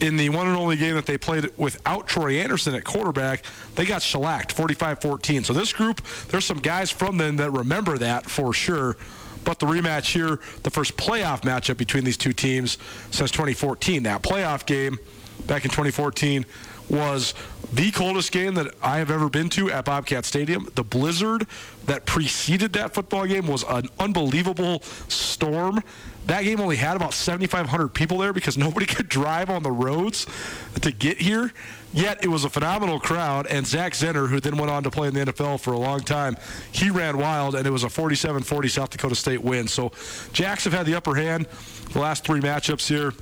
in 0.00 0.16
the 0.16 0.28
one 0.30 0.46
and 0.46 0.56
only 0.56 0.76
game 0.76 0.94
that 0.94 1.06
they 1.06 1.18
played 1.18 1.50
without 1.56 2.06
Troy 2.06 2.38
Anderson 2.38 2.74
at 2.74 2.84
quarterback, 2.84 3.44
they 3.74 3.84
got 3.84 4.02
shellacked 4.02 4.54
45-14. 4.56 5.44
So 5.44 5.52
this 5.52 5.72
group, 5.72 6.02
there's 6.28 6.44
some 6.44 6.58
guys 6.58 6.90
from 6.90 7.18
them 7.18 7.36
that 7.36 7.50
remember 7.50 7.98
that 7.98 8.28
for 8.28 8.52
sure. 8.52 8.96
But 9.44 9.58
the 9.58 9.66
rematch 9.66 10.12
here, 10.12 10.40
the 10.62 10.70
first 10.70 10.96
playoff 10.96 11.42
matchup 11.42 11.76
between 11.76 12.04
these 12.04 12.16
two 12.16 12.32
teams 12.32 12.78
since 13.10 13.30
2014. 13.30 14.02
That 14.02 14.22
playoff 14.22 14.66
game 14.66 14.98
back 15.46 15.64
in 15.64 15.70
2014 15.70 16.44
was 16.88 17.34
the 17.72 17.90
coldest 17.90 18.32
game 18.32 18.54
that 18.54 18.74
I 18.82 18.98
have 18.98 19.10
ever 19.10 19.28
been 19.28 19.48
to 19.50 19.70
at 19.70 19.84
Bobcat 19.84 20.24
Stadium. 20.24 20.68
The 20.74 20.82
blizzard 20.82 21.46
that 21.86 22.06
preceded 22.06 22.72
that 22.72 22.94
football 22.94 23.26
game 23.26 23.46
was 23.46 23.64
an 23.68 23.88
unbelievable 23.98 24.80
storm. 25.08 25.82
That 26.26 26.42
game 26.42 26.60
only 26.60 26.76
had 26.76 26.96
about 26.96 27.14
7,500 27.14 27.88
people 27.88 28.18
there 28.18 28.32
because 28.32 28.58
nobody 28.66 28.86
could 28.86 29.08
drive 29.08 29.50
on 29.50 29.62
the 29.62 29.70
roads 29.70 30.26
to 30.80 30.92
get 30.92 31.18
here. 31.18 31.52
Yet 31.92 32.22
it 32.22 32.28
was 32.28 32.44
a 32.44 32.50
phenomenal 32.50 33.00
crowd, 33.00 33.48
and 33.48 33.66
Zach 33.66 33.94
Zenner, 33.94 34.28
who 34.28 34.38
then 34.38 34.56
went 34.56 34.70
on 34.70 34.84
to 34.84 34.90
play 34.90 35.08
in 35.08 35.14
the 35.14 35.26
NFL 35.26 35.58
for 35.58 35.72
a 35.72 35.78
long 35.78 36.00
time, 36.00 36.36
he 36.70 36.88
ran 36.88 37.18
wild, 37.18 37.56
and 37.56 37.66
it 37.66 37.70
was 37.70 37.82
a 37.82 37.88
47-40 37.88 38.70
South 38.70 38.90
Dakota 38.90 39.16
State 39.16 39.42
win. 39.42 39.66
So 39.66 39.90
Jacks 40.32 40.62
have 40.64 40.72
had 40.72 40.86
the 40.86 40.94
upper 40.94 41.16
hand 41.16 41.48
the 41.92 41.98
last 41.98 42.24
three 42.24 42.40
matchups 42.40 42.86
here, 42.86 43.12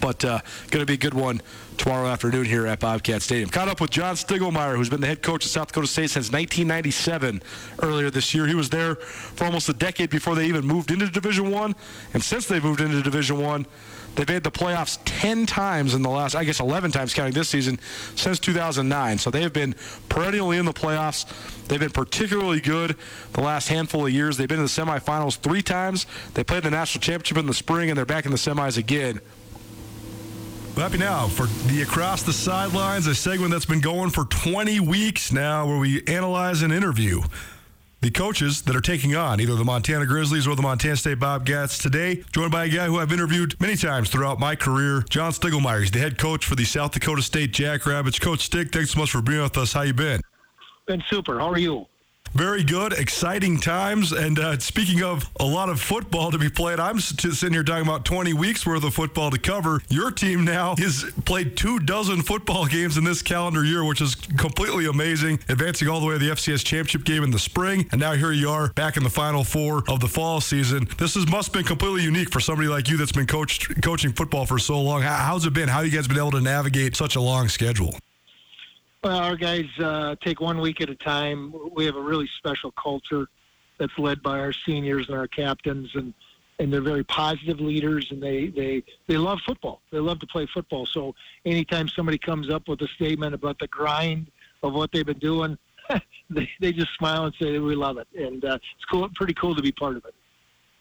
but 0.00 0.24
uh, 0.24 0.40
going 0.70 0.82
to 0.82 0.86
be 0.86 0.94
a 0.94 0.98
good 0.98 1.14
one 1.14 1.40
tomorrow 1.76 2.08
afternoon 2.08 2.44
here 2.44 2.66
at 2.66 2.80
Bobcat 2.80 3.22
Stadium. 3.22 3.48
Caught 3.50 3.68
up 3.68 3.80
with 3.80 3.90
John 3.90 4.14
Stiegelmeier, 4.14 4.76
who's 4.76 4.90
been 4.90 5.00
the 5.00 5.06
head 5.06 5.22
coach 5.22 5.44
of 5.44 5.50
South 5.50 5.68
Dakota 5.68 5.86
State 5.86 6.10
since 6.10 6.32
1997. 6.32 7.42
Earlier 7.82 8.10
this 8.10 8.34
year, 8.34 8.46
he 8.46 8.54
was 8.54 8.70
there 8.70 8.96
for 8.96 9.44
almost 9.44 9.68
a 9.68 9.72
decade 9.72 10.10
before 10.10 10.34
they 10.34 10.46
even 10.46 10.66
moved 10.66 10.90
into 10.90 11.08
Division 11.08 11.50
One, 11.50 11.74
and 12.14 12.22
since 12.22 12.46
they 12.46 12.60
moved 12.60 12.80
into 12.80 13.02
Division 13.02 13.40
One. 13.40 13.66
They've 14.14 14.26
made 14.26 14.42
the 14.42 14.50
playoffs 14.50 14.98
10 15.04 15.46
times 15.46 15.94
in 15.94 16.02
the 16.02 16.10
last, 16.10 16.34
I 16.34 16.42
guess 16.42 16.58
11 16.58 16.90
times 16.90 17.14
counting 17.14 17.34
this 17.34 17.48
season, 17.48 17.78
since 18.16 18.40
2009. 18.40 19.18
So 19.18 19.30
they 19.30 19.42
have 19.42 19.52
been 19.52 19.76
perennially 20.08 20.58
in 20.58 20.64
the 20.64 20.72
playoffs. 20.72 21.24
They've 21.68 21.78
been 21.78 21.90
particularly 21.90 22.60
good 22.60 22.96
the 23.34 23.42
last 23.42 23.68
handful 23.68 24.06
of 24.06 24.12
years. 24.12 24.36
They've 24.36 24.48
been 24.48 24.58
in 24.58 24.64
the 24.64 24.70
semifinals 24.70 25.38
three 25.38 25.62
times. 25.62 26.06
They 26.34 26.42
played 26.42 26.64
the 26.64 26.70
national 26.70 27.00
championship 27.00 27.36
in 27.36 27.46
the 27.46 27.54
spring, 27.54 27.90
and 27.90 27.96
they're 27.96 28.04
back 28.04 28.24
in 28.24 28.32
the 28.32 28.38
semis 28.38 28.76
again. 28.76 29.20
Happy 30.78 30.96
now 30.96 31.26
for 31.26 31.46
the 31.66 31.82
Across 31.82 32.22
the 32.22 32.32
Sidelines, 32.32 33.08
a 33.08 33.14
segment 33.14 33.50
that's 33.50 33.66
been 33.66 33.80
going 33.80 34.10
for 34.10 34.26
20 34.26 34.78
weeks 34.78 35.32
now 35.32 35.66
where 35.66 35.76
we 35.76 36.04
analyze 36.06 36.62
and 36.62 36.72
interview 36.72 37.20
the 38.00 38.12
coaches 38.12 38.62
that 38.62 38.76
are 38.76 38.80
taking 38.80 39.16
on 39.16 39.40
either 39.40 39.56
the 39.56 39.64
Montana 39.64 40.06
Grizzlies 40.06 40.46
or 40.46 40.54
the 40.54 40.62
Montana 40.62 40.94
State 40.94 41.18
Bobcats 41.18 41.78
today. 41.78 42.22
Joined 42.32 42.52
by 42.52 42.66
a 42.66 42.68
guy 42.68 42.86
who 42.86 43.00
I've 43.00 43.12
interviewed 43.12 43.60
many 43.60 43.74
times 43.74 44.08
throughout 44.08 44.38
my 44.38 44.54
career, 44.54 45.04
John 45.10 45.32
Stiegelmeier. 45.32 45.80
He's 45.80 45.90
the 45.90 45.98
head 45.98 46.16
coach 46.16 46.46
for 46.46 46.54
the 46.54 46.64
South 46.64 46.92
Dakota 46.92 47.22
State 47.22 47.52
Jackrabbits. 47.52 48.20
Coach 48.20 48.44
Stig, 48.44 48.70
thanks 48.70 48.92
so 48.92 49.00
much 49.00 49.10
for 49.10 49.20
being 49.20 49.42
with 49.42 49.58
us. 49.58 49.72
How 49.72 49.82
you 49.82 49.94
been? 49.94 50.20
Been 50.86 51.02
super. 51.10 51.40
How 51.40 51.50
are 51.50 51.58
you? 51.58 51.86
Very 52.32 52.62
good, 52.62 52.92
exciting 52.92 53.58
times. 53.58 54.12
And 54.12 54.38
uh, 54.38 54.58
speaking 54.58 55.02
of 55.02 55.28
a 55.40 55.44
lot 55.44 55.68
of 55.68 55.80
football 55.80 56.30
to 56.30 56.38
be 56.38 56.48
played, 56.48 56.78
I'm 56.78 57.00
sitting 57.00 57.52
here 57.52 57.62
talking 57.62 57.86
about 57.86 58.04
20 58.04 58.32
weeks 58.32 58.66
worth 58.66 58.84
of 58.84 58.94
football 58.94 59.30
to 59.30 59.38
cover. 59.38 59.80
Your 59.88 60.10
team 60.10 60.44
now 60.44 60.76
has 60.76 61.04
played 61.24 61.56
two 61.56 61.78
dozen 61.78 62.22
football 62.22 62.66
games 62.78 62.96
in 62.96 63.04
this 63.04 63.22
calendar 63.22 63.64
year, 63.64 63.84
which 63.84 64.00
is 64.00 64.14
completely 64.14 64.86
amazing. 64.86 65.40
Advancing 65.48 65.88
all 65.88 66.00
the 66.00 66.06
way 66.06 66.14
to 66.14 66.18
the 66.18 66.30
FCS 66.30 66.64
championship 66.64 67.04
game 67.04 67.22
in 67.24 67.30
the 67.30 67.38
spring, 67.38 67.88
and 67.92 68.00
now 68.00 68.12
here 68.12 68.32
you 68.32 68.48
are 68.48 68.72
back 68.72 68.96
in 68.96 69.02
the 69.02 69.10
final 69.10 69.44
four 69.44 69.82
of 69.88 70.00
the 70.00 70.08
fall 70.08 70.40
season. 70.40 70.88
This 70.98 71.14
has 71.14 71.26
must 71.28 71.48
have 71.48 71.54
been 71.54 71.64
completely 71.64 72.02
unique 72.02 72.30
for 72.30 72.40
somebody 72.40 72.68
like 72.68 72.88
you 72.88 72.96
that's 72.96 73.12
been 73.12 73.26
coached 73.26 73.82
coaching 73.82 74.12
football 74.12 74.46
for 74.46 74.58
so 74.58 74.80
long. 74.80 75.02
How's 75.02 75.46
it 75.46 75.52
been? 75.52 75.68
How 75.68 75.80
you 75.80 75.90
guys 75.90 76.06
been 76.08 76.18
able 76.18 76.30
to 76.32 76.40
navigate 76.40 76.96
such 76.96 77.16
a 77.16 77.20
long 77.20 77.48
schedule? 77.48 77.94
Well, 79.04 79.18
our 79.18 79.36
guys 79.36 79.66
uh, 79.78 80.16
take 80.20 80.40
one 80.40 80.58
week 80.58 80.80
at 80.80 80.90
a 80.90 80.94
time. 80.96 81.54
We 81.74 81.84
have 81.84 81.94
a 81.94 82.00
really 82.00 82.28
special 82.38 82.72
culture 82.72 83.28
that's 83.78 83.96
led 83.96 84.22
by 84.22 84.40
our 84.40 84.52
seniors 84.52 85.08
and 85.08 85.16
our 85.16 85.28
captains, 85.28 85.90
and 85.94 86.12
and 86.58 86.72
they're 86.72 86.80
very 86.80 87.04
positive 87.04 87.60
leaders, 87.60 88.08
and 88.10 88.20
they 88.20 88.48
they 88.48 88.82
they 89.06 89.16
love 89.16 89.38
football. 89.46 89.82
They 89.92 90.00
love 90.00 90.18
to 90.20 90.26
play 90.26 90.46
football. 90.52 90.84
So 90.86 91.14
anytime 91.44 91.88
somebody 91.88 92.18
comes 92.18 92.50
up 92.50 92.66
with 92.66 92.80
a 92.82 92.88
statement 92.88 93.34
about 93.34 93.60
the 93.60 93.68
grind 93.68 94.32
of 94.64 94.74
what 94.74 94.90
they've 94.92 95.06
been 95.06 95.20
doing, 95.20 95.56
they 96.30 96.50
they 96.60 96.72
just 96.72 96.92
smile 96.98 97.26
and 97.26 97.34
say 97.40 97.56
we 97.60 97.76
love 97.76 97.98
it, 97.98 98.08
and 98.16 98.44
uh, 98.44 98.54
it's 98.54 98.84
cool, 98.90 99.08
pretty 99.14 99.34
cool 99.34 99.54
to 99.54 99.62
be 99.62 99.70
part 99.70 99.96
of 99.96 100.04
it. 100.06 100.14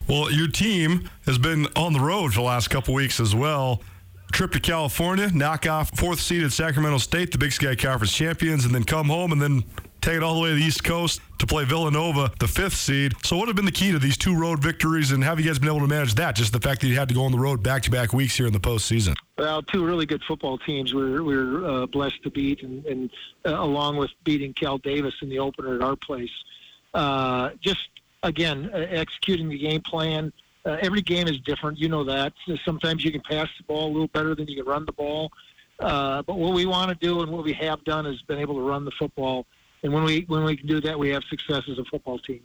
Well, 0.08 0.32
your 0.32 0.48
team 0.48 1.08
has 1.26 1.38
been 1.38 1.68
on 1.76 1.94
the 1.94 2.00
road 2.00 2.30
for 2.34 2.40
the 2.40 2.46
last 2.46 2.70
couple 2.70 2.96
weeks 2.96 3.20
as 3.20 3.36
well 3.36 3.84
trip 4.32 4.52
to 4.52 4.60
California, 4.60 5.30
knock 5.34 5.66
off 5.68 5.98
fourth 5.98 6.20
seed 6.20 6.38
seeded 6.38 6.54
Sacramento 6.54 6.98
State, 7.00 7.32
the 7.32 7.38
Big 7.38 7.52
Sky 7.52 7.76
Conference 7.76 8.14
champions, 8.14 8.66
and 8.66 8.74
then 8.74 8.84
come 8.84 9.08
home 9.08 9.32
and 9.32 9.42
then 9.42 9.64
take 10.02 10.16
it 10.16 10.24
all 10.24 10.36
the 10.36 10.42
way 10.42 10.50
to 10.50 10.56
the 10.56 10.62
East 10.62 10.84
Coast 10.84 11.22
to 11.40 11.48
play 11.48 11.66
Villanova, 11.66 12.32
the 12.40 12.48
fifth 12.48 12.76
seed. 12.76 13.14
So, 13.24 13.38
what 13.38 13.48
have 13.48 13.56
been 13.56 13.66
the 13.66 13.72
key 13.72 13.92
to 13.92 14.00
these 14.00 14.18
two 14.18 14.36
road 14.36 14.62
victories, 14.62 15.12
and 15.12 15.24
have 15.24 15.40
you 15.40 15.46
guys 15.46 15.60
been 15.60 15.70
able 15.70 15.82
to 15.82 15.88
manage 15.88 16.16
that? 16.16 16.36
Just 16.36 16.54
the 16.54 16.60
fact 16.60 16.82
that 16.82 16.88
you 16.88 16.96
had 16.96 17.08
to 17.10 17.16
go 17.16 17.24
on 17.24 17.32
the 17.32 17.38
road 17.38 17.64
back 17.64 17.84
to 17.84 17.92
back 17.92 18.14
weeks 18.14 18.36
here 18.36 18.48
in 18.48 18.54
the 18.54 18.60
postseason. 18.60 19.16
Well, 19.38 19.62
two 19.64 19.86
really 19.86 20.06
good 20.06 20.24
football 20.24 20.58
teams 20.58 20.94
we're, 20.94 21.24
we're 21.24 21.66
uh, 21.66 21.86
blessed 21.88 22.24
to 22.24 22.30
beat, 22.30 22.64
and, 22.64 22.86
and 22.86 23.10
uh, 23.46 23.60
along 23.60 23.98
with 23.98 24.12
beating 24.24 24.54
Cal 24.54 24.78
Davis 24.78 25.14
in 25.22 25.30
the 25.30 25.40
opener 25.40 25.76
at 25.76 25.82
our 25.82 25.96
place. 25.96 26.32
Uh, 26.94 27.50
just, 27.62 27.90
again, 28.24 28.70
uh, 28.74 28.78
executing 28.78 29.50
the 29.50 29.58
game 29.58 29.82
plan 29.82 30.32
uh, 30.68 30.78
every 30.82 31.02
game 31.02 31.28
is 31.28 31.40
different. 31.40 31.80
You 31.80 31.90
know 31.90 32.04
that. 32.04 32.34
Sometimes 32.66 33.04
you 33.04 33.12
can 33.12 33.22
pass 33.22 33.48
the 33.58 33.64
ball 33.64 33.88
a 33.88 33.92
little 33.92 34.08
better 34.08 34.36
than 34.36 34.48
you 34.48 34.58
can 34.58 34.66
run 34.66 34.86
the 34.86 34.92
ball. 34.92 35.32
Uh, 35.80 36.22
but 36.24 36.38
what 36.38 36.54
we 36.54 36.66
want 36.66 36.90
to 36.90 36.96
do 37.06 37.22
and 37.22 37.32
what 37.32 37.44
we 37.44 37.54
have 37.54 37.84
done 37.86 38.06
is 38.06 38.22
been 38.24 38.40
able 38.40 38.56
to 38.56 38.62
run 38.62 38.84
the 38.84 38.92
football. 39.00 39.46
And 39.84 39.94
when 39.94 40.04
we 40.04 40.26
when 40.28 40.44
we 40.44 40.58
can 40.58 40.68
do 40.68 40.82
that, 40.82 40.98
we 40.98 41.10
have 41.10 41.24
success 41.30 41.64
as 41.72 41.78
a 41.78 41.86
football 41.86 42.20
team. 42.20 42.42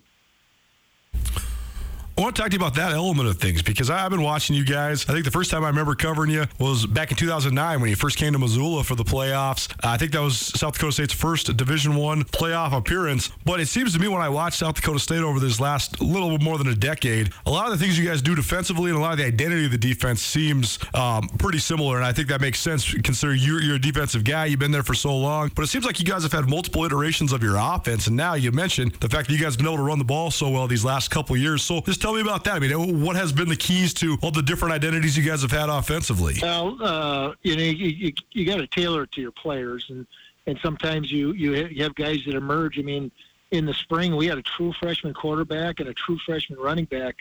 I 2.16 2.20
want 2.20 2.36
to 2.36 2.42
talk 2.42 2.50
to 2.50 2.54
you 2.54 2.60
about 2.60 2.74
that 2.74 2.92
element 2.92 3.26
of 3.26 3.38
things 3.38 3.62
because 3.62 3.88
I've 3.88 4.10
been 4.10 4.20
watching 4.20 4.54
you 4.54 4.66
guys. 4.66 5.08
I 5.08 5.12
think 5.14 5.24
the 5.24 5.30
first 5.30 5.50
time 5.50 5.64
I 5.64 5.68
remember 5.68 5.94
covering 5.94 6.30
you 6.30 6.44
was 6.60 6.84
back 6.84 7.10
in 7.10 7.16
2009 7.16 7.80
when 7.80 7.88
you 7.88 7.96
first 7.96 8.18
came 8.18 8.34
to 8.34 8.38
Missoula 8.38 8.84
for 8.84 8.94
the 8.94 9.02
playoffs. 9.02 9.74
I 9.82 9.96
think 9.96 10.12
that 10.12 10.20
was 10.20 10.36
South 10.36 10.74
Dakota 10.74 10.92
State's 10.92 11.14
first 11.14 11.56
Division 11.56 11.94
One 11.94 12.24
playoff 12.24 12.76
appearance. 12.76 13.30
But 13.46 13.60
it 13.60 13.68
seems 13.68 13.94
to 13.94 13.98
me 13.98 14.08
when 14.08 14.20
I 14.20 14.28
watch 14.28 14.58
South 14.58 14.74
Dakota 14.74 14.98
State 14.98 15.22
over 15.22 15.40
this 15.40 15.58
last 15.58 16.02
little 16.02 16.38
more 16.38 16.58
than 16.58 16.68
a 16.68 16.74
decade, 16.74 17.32
a 17.46 17.50
lot 17.50 17.72
of 17.72 17.78
the 17.78 17.82
things 17.82 17.98
you 17.98 18.06
guys 18.06 18.20
do 18.20 18.34
defensively 18.34 18.90
and 18.90 18.98
a 18.98 19.00
lot 19.00 19.12
of 19.12 19.18
the 19.18 19.24
identity 19.24 19.64
of 19.64 19.70
the 19.70 19.78
defense 19.78 20.20
seems 20.20 20.78
um, 20.92 21.28
pretty 21.38 21.58
similar. 21.58 21.96
And 21.96 22.04
I 22.04 22.12
think 22.12 22.28
that 22.28 22.42
makes 22.42 22.60
sense 22.60 22.92
considering 22.92 23.38
you're, 23.40 23.62
you're 23.62 23.76
a 23.76 23.80
defensive 23.80 24.22
guy. 24.22 24.44
You've 24.44 24.60
been 24.60 24.70
there 24.70 24.82
for 24.82 24.94
so 24.94 25.16
long. 25.16 25.50
But 25.54 25.62
it 25.62 25.68
seems 25.68 25.86
like 25.86 25.98
you 25.98 26.04
guys 26.04 26.24
have 26.24 26.32
had 26.32 26.46
multiple 26.46 26.84
iterations 26.84 27.32
of 27.32 27.42
your 27.42 27.56
offense. 27.56 28.06
And 28.06 28.18
now 28.18 28.34
you 28.34 28.52
mentioned 28.52 28.92
the 29.00 29.08
fact 29.08 29.28
that 29.28 29.34
you 29.34 29.40
guys 29.40 29.54
have 29.54 29.58
been 29.58 29.66
able 29.66 29.78
to 29.78 29.82
run 29.82 29.98
the 29.98 30.04
ball 30.04 30.30
so 30.30 30.50
well 30.50 30.68
these 30.68 30.84
last 30.84 31.10
couple 31.10 31.34
years. 31.38 31.62
So 31.62 31.80
just 31.80 32.01
tell 32.02 32.12
me 32.12 32.20
about 32.20 32.44
that. 32.44 32.54
I 32.54 32.58
mean, 32.58 33.00
what 33.00 33.16
has 33.16 33.32
been 33.32 33.48
the 33.48 33.56
keys 33.56 33.94
to 33.94 34.18
all 34.22 34.32
the 34.32 34.42
different 34.42 34.74
identities 34.74 35.16
you 35.16 35.22
guys 35.22 35.42
have 35.42 35.52
had 35.52 35.68
offensively? 35.68 36.34
Well, 36.42 36.76
uh, 36.82 37.34
you 37.42 37.56
know, 37.56 37.62
you, 37.62 37.86
you, 37.86 38.12
you 38.32 38.44
got 38.44 38.56
to 38.56 38.66
tailor 38.66 39.04
it 39.04 39.12
to 39.12 39.20
your 39.20 39.30
players, 39.30 39.86
and 39.88 40.06
and 40.46 40.58
sometimes 40.60 41.10
you 41.10 41.32
you 41.32 41.82
have 41.82 41.94
guys 41.94 42.18
that 42.26 42.34
emerge. 42.34 42.78
I 42.78 42.82
mean, 42.82 43.10
in 43.52 43.64
the 43.66 43.74
spring 43.74 44.16
we 44.16 44.26
had 44.26 44.38
a 44.38 44.42
true 44.42 44.72
freshman 44.80 45.14
quarterback 45.14 45.78
and 45.78 45.88
a 45.88 45.94
true 45.94 46.18
freshman 46.26 46.58
running 46.58 46.86
back 46.86 47.16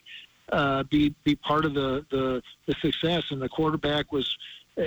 uh, 0.52 0.84
be 0.84 1.14
be 1.24 1.36
part 1.36 1.64
of 1.66 1.74
the, 1.76 2.04
the 2.10 2.42
the 2.66 2.74
success, 2.82 3.24
and 3.30 3.42
the 3.42 3.50
quarterback 3.50 4.12
was 4.12 4.36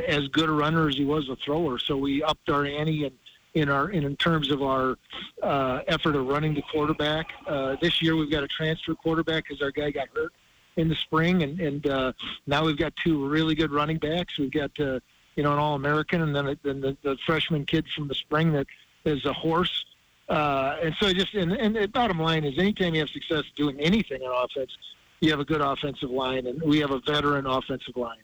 as 0.08 0.26
good 0.28 0.48
a 0.48 0.52
runner 0.52 0.88
as 0.88 0.96
he 0.96 1.04
was 1.04 1.28
a 1.28 1.36
thrower. 1.36 1.78
So 1.78 1.96
we 1.96 2.22
upped 2.22 2.50
our 2.50 2.64
ante 2.64 3.04
and 3.04 3.14
in 3.54 3.68
our 3.68 3.90
in, 3.90 4.16
terms 4.16 4.50
of 4.50 4.62
our 4.62 4.96
uh, 5.42 5.80
effort 5.86 6.16
of 6.16 6.26
running 6.26 6.54
the 6.54 6.62
quarterback. 6.62 7.32
Uh, 7.46 7.76
this 7.80 8.02
year 8.02 8.16
we've 8.16 8.30
got 8.30 8.42
a 8.42 8.48
transfer 8.48 8.94
quarterback 8.94 9.44
because 9.48 9.62
our 9.62 9.70
guy 9.70 9.90
got 9.90 10.08
hurt 10.14 10.32
in 10.76 10.88
the 10.88 10.94
spring, 10.96 11.42
and 11.42 11.60
and 11.60 11.86
uh, 11.86 12.12
now 12.46 12.64
we've 12.64 12.78
got 12.78 12.94
two 12.96 13.26
really 13.26 13.54
good 13.54 13.72
running 13.72 13.98
backs. 13.98 14.38
We've 14.38 14.50
got 14.50 14.70
uh, 14.80 15.00
you 15.36 15.42
know 15.42 15.52
an 15.52 15.58
All 15.58 15.74
American, 15.74 16.22
and 16.22 16.34
then 16.34 16.58
then 16.62 16.80
the, 16.80 16.96
the 17.02 17.16
freshman 17.26 17.64
kid 17.64 17.86
from 17.94 18.08
the 18.08 18.14
spring 18.14 18.52
that 18.52 18.66
is 19.04 19.24
a 19.24 19.32
horse. 19.32 19.84
Uh, 20.28 20.76
and 20.82 20.94
so 20.98 21.12
just 21.12 21.34
and, 21.34 21.52
and 21.52 21.76
the 21.76 21.86
bottom 21.86 22.18
line 22.18 22.44
is 22.44 22.58
anytime 22.58 22.94
you 22.94 23.00
have 23.00 23.10
success 23.10 23.44
doing 23.56 23.78
anything 23.78 24.22
on 24.22 24.44
offense, 24.44 24.76
you 25.20 25.30
have 25.30 25.40
a 25.40 25.44
good 25.44 25.60
offensive 25.60 26.10
line, 26.10 26.46
and 26.46 26.60
we 26.62 26.78
have 26.78 26.90
a 26.90 27.00
veteran 27.00 27.46
offensive 27.46 27.96
line. 27.96 28.16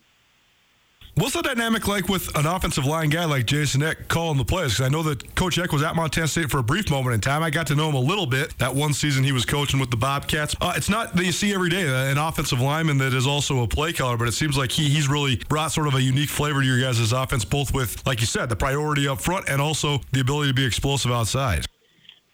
What's 1.20 1.34
the 1.34 1.42
dynamic 1.42 1.86
like 1.86 2.08
with 2.08 2.34
an 2.34 2.46
offensive 2.46 2.86
line 2.86 3.10
guy 3.10 3.26
like 3.26 3.44
Jason 3.44 3.82
Eck 3.82 4.08
calling 4.08 4.38
the 4.38 4.44
plays? 4.44 4.72
Because 4.72 4.86
I 4.86 4.88
know 4.88 5.02
that 5.02 5.34
Coach 5.34 5.58
Eck 5.58 5.70
was 5.70 5.82
at 5.82 5.94
Montana 5.94 6.26
State 6.26 6.50
for 6.50 6.56
a 6.56 6.62
brief 6.62 6.90
moment 6.90 7.12
in 7.12 7.20
time. 7.20 7.42
I 7.42 7.50
got 7.50 7.66
to 7.66 7.74
know 7.74 7.90
him 7.90 7.94
a 7.94 8.00
little 8.00 8.24
bit 8.24 8.56
that 8.56 8.74
one 8.74 8.94
season 8.94 9.22
he 9.22 9.30
was 9.30 9.44
coaching 9.44 9.78
with 9.78 9.90
the 9.90 9.98
Bobcats. 9.98 10.56
Uh, 10.62 10.72
it's 10.74 10.88
not 10.88 11.14
that 11.14 11.26
you 11.26 11.32
see 11.32 11.52
every 11.52 11.68
day 11.68 11.82
an 12.10 12.16
offensive 12.16 12.62
lineman 12.62 12.96
that 12.96 13.12
is 13.12 13.26
also 13.26 13.62
a 13.62 13.68
play 13.68 13.92
caller, 13.92 14.16
but 14.16 14.28
it 14.28 14.32
seems 14.32 14.56
like 14.56 14.72
he, 14.72 14.88
he's 14.88 15.10
really 15.10 15.36
brought 15.50 15.72
sort 15.72 15.88
of 15.88 15.94
a 15.94 16.00
unique 16.00 16.30
flavor 16.30 16.62
to 16.62 16.66
your 16.66 16.80
guys' 16.80 17.12
offense, 17.12 17.44
both 17.44 17.74
with, 17.74 18.02
like 18.06 18.22
you 18.22 18.26
said, 18.26 18.48
the 18.48 18.56
priority 18.56 19.06
up 19.06 19.20
front 19.20 19.46
and 19.46 19.60
also 19.60 20.00
the 20.12 20.20
ability 20.20 20.48
to 20.48 20.54
be 20.54 20.64
explosive 20.64 21.12
outside. 21.12 21.66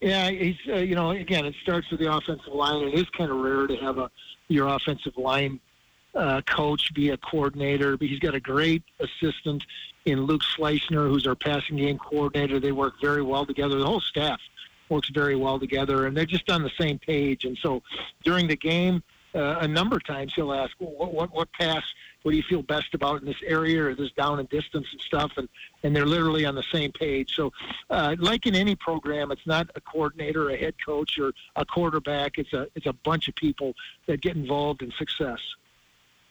Yeah, 0.00 0.30
he's 0.30 0.54
uh, 0.68 0.76
you 0.76 0.94
know 0.94 1.10
again 1.10 1.44
it 1.44 1.56
starts 1.60 1.90
with 1.90 1.98
the 1.98 2.12
offensive 2.14 2.54
line. 2.54 2.86
It 2.86 2.94
is 2.94 3.06
kind 3.18 3.32
of 3.32 3.38
rare 3.38 3.66
to 3.66 3.74
have 3.78 3.98
a 3.98 4.08
your 4.46 4.68
offensive 4.68 5.16
line 5.16 5.58
uh, 6.16 6.40
coach, 6.42 6.92
be 6.94 7.10
a 7.10 7.16
coordinator. 7.16 7.96
But 7.96 8.08
he's 8.08 8.18
got 8.18 8.34
a 8.34 8.40
great 8.40 8.82
assistant 9.00 9.62
in 10.04 10.22
Luke 10.22 10.42
Schleusner, 10.42 11.08
who's 11.08 11.26
our 11.26 11.34
passing 11.34 11.76
game 11.76 11.98
coordinator. 11.98 12.58
They 12.60 12.72
work 12.72 12.94
very 13.00 13.22
well 13.22 13.44
together. 13.44 13.78
The 13.78 13.86
whole 13.86 14.00
staff 14.00 14.40
works 14.88 15.10
very 15.10 15.36
well 15.36 15.58
together, 15.58 16.06
and 16.06 16.16
they're 16.16 16.26
just 16.26 16.50
on 16.50 16.62
the 16.62 16.70
same 16.78 16.98
page. 16.98 17.44
And 17.44 17.58
so 17.60 17.82
during 18.24 18.46
the 18.46 18.56
game, 18.56 19.02
uh, 19.34 19.58
a 19.60 19.68
number 19.68 19.96
of 19.96 20.04
times 20.04 20.32
he'll 20.34 20.52
ask, 20.52 20.72
well, 20.78 20.92
what, 20.92 21.12
what 21.12 21.34
what 21.34 21.52
pass? 21.52 21.82
What 22.22 22.32
do 22.32 22.36
you 22.38 22.42
feel 22.42 22.62
best 22.62 22.94
about 22.94 23.20
in 23.20 23.26
this 23.26 23.36
area 23.46 23.84
or 23.84 23.94
this 23.94 24.10
down 24.12 24.40
and 24.40 24.48
distance 24.48 24.86
and 24.90 25.00
stuff? 25.00 25.32
And 25.36 25.48
and 25.82 25.94
they're 25.94 26.06
literally 26.06 26.46
on 26.46 26.54
the 26.54 26.64
same 26.72 26.90
page. 26.92 27.36
So, 27.36 27.52
uh, 27.90 28.16
like 28.18 28.46
in 28.46 28.54
any 28.54 28.74
program, 28.74 29.30
it's 29.30 29.46
not 29.46 29.68
a 29.74 29.80
coordinator, 29.80 30.48
a 30.50 30.56
head 30.56 30.74
coach, 30.84 31.18
or 31.18 31.32
a 31.54 31.64
quarterback. 31.66 32.38
It's 32.38 32.52
a 32.54 32.66
it's 32.74 32.86
a 32.86 32.94
bunch 32.94 33.28
of 33.28 33.34
people 33.34 33.74
that 34.06 34.22
get 34.22 34.36
involved 34.36 34.82
in 34.82 34.90
success. 34.92 35.40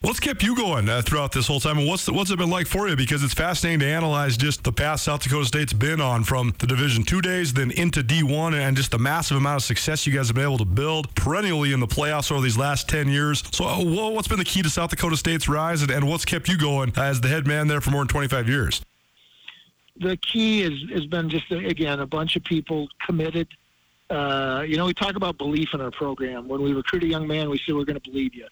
What's 0.05 0.19
kept 0.19 0.43
you 0.43 0.55
going 0.55 0.87
uh, 0.87 1.01
throughout 1.01 1.31
this 1.31 1.47
whole 1.47 1.59
time, 1.59 1.79
and 1.79 1.87
what's 1.87 2.05
the, 2.05 2.13
what's 2.13 2.29
it 2.29 2.37
been 2.37 2.51
like 2.51 2.67
for 2.67 2.87
you? 2.87 2.95
Because 2.95 3.23
it's 3.23 3.33
fascinating 3.33 3.79
to 3.79 3.87
analyze 3.87 4.37
just 4.37 4.63
the 4.63 4.71
path 4.71 4.99
South 4.99 5.23
Dakota 5.23 5.45
State's 5.45 5.73
been 5.73 5.99
on 5.99 6.23
from 6.23 6.53
the 6.59 6.67
Division 6.67 7.03
Two 7.03 7.23
days, 7.23 7.53
then 7.53 7.71
into 7.71 8.03
D1, 8.03 8.53
and 8.53 8.77
just 8.77 8.91
the 8.91 8.99
massive 8.99 9.35
amount 9.35 9.61
of 9.61 9.63
success 9.63 10.05
you 10.05 10.13
guys 10.13 10.27
have 10.27 10.35
been 10.35 10.43
able 10.43 10.59
to 10.59 10.65
build 10.65 11.13
perennially 11.15 11.73
in 11.73 11.79
the 11.79 11.87
playoffs 11.87 12.31
over 12.31 12.39
these 12.39 12.55
last 12.55 12.87
ten 12.87 13.07
years. 13.07 13.43
So, 13.51 13.65
uh, 13.65 13.83
what's 13.83 14.27
been 14.27 14.37
the 14.37 14.45
key 14.45 14.61
to 14.61 14.69
South 14.69 14.91
Dakota 14.91 15.17
State's 15.17 15.49
rise, 15.49 15.81
and, 15.81 15.89
and 15.89 16.07
what's 16.07 16.23
kept 16.23 16.49
you 16.49 16.57
going 16.59 16.93
as 16.97 17.19
the 17.19 17.27
head 17.27 17.47
man 17.47 17.67
there 17.67 17.81
for 17.81 17.89
more 17.89 18.01
than 18.01 18.09
25 18.09 18.47
years? 18.47 18.85
The 19.97 20.17
key 20.17 20.61
is, 20.61 20.87
has 20.91 21.07
been 21.07 21.31
just 21.31 21.51
again 21.51 21.99
a 21.99 22.05
bunch 22.05 22.35
of 22.35 22.43
people 22.43 22.87
committed. 23.03 23.47
Uh, 24.11 24.63
you 24.67 24.77
know, 24.77 24.85
we 24.85 24.93
talk 24.93 25.15
about 25.15 25.39
belief 25.39 25.69
in 25.73 25.81
our 25.81 25.89
program. 25.89 26.47
When 26.47 26.61
we 26.61 26.73
recruit 26.73 27.01
a 27.01 27.07
young 27.07 27.25
man, 27.25 27.49
we 27.49 27.57
say 27.57 27.73
we're 27.73 27.85
going 27.85 27.99
to 27.99 28.07
believe 28.11 28.35
you 28.35 28.45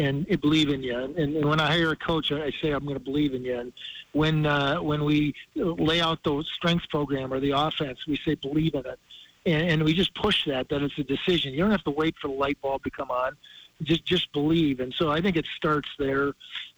and 0.00 0.40
believe 0.40 0.68
in 0.68 0.82
you. 0.82 0.96
And, 0.98 1.16
and 1.16 1.44
when 1.50 1.60
I 1.60 1.66
hire 1.66 1.90
a 1.90 1.96
coach, 1.96 2.32
I 2.32 2.50
say 2.60 2.70
I'm 2.70 2.84
going 2.84 2.98
to 2.98 3.04
believe 3.12 3.34
in 3.34 3.42
you. 3.44 3.58
And 3.58 3.72
when 4.12 4.46
uh, 4.46 4.76
when 4.90 5.04
we 5.04 5.34
lay 5.54 6.00
out 6.00 6.18
the 6.24 6.44
strength 6.56 6.88
program 6.88 7.32
or 7.32 7.40
the 7.40 7.52
offense, 7.52 7.98
we 8.06 8.16
say 8.24 8.34
believe 8.34 8.74
in 8.74 8.86
it. 8.86 8.98
And, 9.46 9.62
and 9.70 9.84
we 9.84 9.92
just 9.94 10.14
push 10.14 10.44
that 10.46 10.68
that 10.70 10.82
it's 10.82 10.98
a 10.98 11.04
decision. 11.04 11.52
You 11.54 11.60
don't 11.60 11.70
have 11.70 11.84
to 11.84 11.90
wait 11.90 12.14
for 12.20 12.28
the 12.28 12.34
light 12.34 12.58
bulb 12.62 12.82
to 12.84 12.90
come 12.90 13.10
on. 13.10 13.36
Just 13.82 14.04
just 14.04 14.32
believe. 14.32 14.80
And 14.80 14.92
so 14.98 15.10
I 15.10 15.20
think 15.20 15.36
it 15.36 15.46
starts 15.56 15.88
there. 15.98 16.32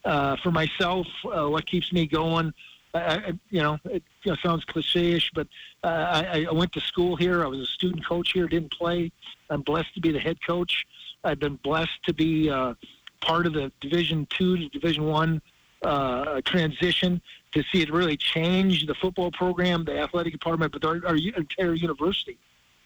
Uh, 0.05 0.37
for 0.43 0.51
myself, 0.51 1.07
uh, 1.25 1.49
what 1.49 1.67
keeps 1.67 1.93
me 1.93 2.07
going. 2.07 2.53
I, 2.95 3.33
you 3.49 3.63
know, 3.63 3.79
it 3.87 4.03
you 4.23 4.33
know, 4.33 4.37
sounds 4.45 4.67
cliche-ish, 4.67 5.31
but 5.35 5.49
uh, 5.83 6.25
I, 6.31 6.47
I 6.49 6.53
went 6.53 6.73
to 6.73 6.81
school 6.81 7.17
here. 7.17 7.43
I 7.43 7.47
was 7.47 7.61
a 7.61 7.67
student 7.67 8.05
coach 8.05 8.33
here. 8.33 8.47
Didn't 8.47 8.73
play. 8.73 9.11
I'm 9.49 9.63
blessed 9.63 9.95
to 9.95 10.01
be 10.01 10.13
the 10.13 10.19
head 10.19 10.39
coach. 10.47 10.85
I've 11.25 11.39
been 11.39 11.57
blessed 11.57 12.03
to 12.05 12.13
be 12.13 12.51
uh, 12.51 12.75
part 13.23 13.47
of 13.47 13.55
the 13.55 13.73
Division 13.81 14.27
Two 14.31 14.57
to 14.59 14.69
Division 14.69 15.05
One 15.05 15.41
uh, 15.83 16.41
transition 16.45 17.21
to 17.53 17.63
see 17.73 17.83
it 17.83 17.93
really 17.93 18.17
change 18.17 18.87
the 18.87 18.95
football 18.95 19.31
program, 19.31 19.85
the 19.85 19.99
athletic 19.99 20.33
department, 20.33 20.73
but 20.73 20.85
our, 20.85 21.01
our 21.07 21.17
entire 21.17 21.75
university. 21.75 22.39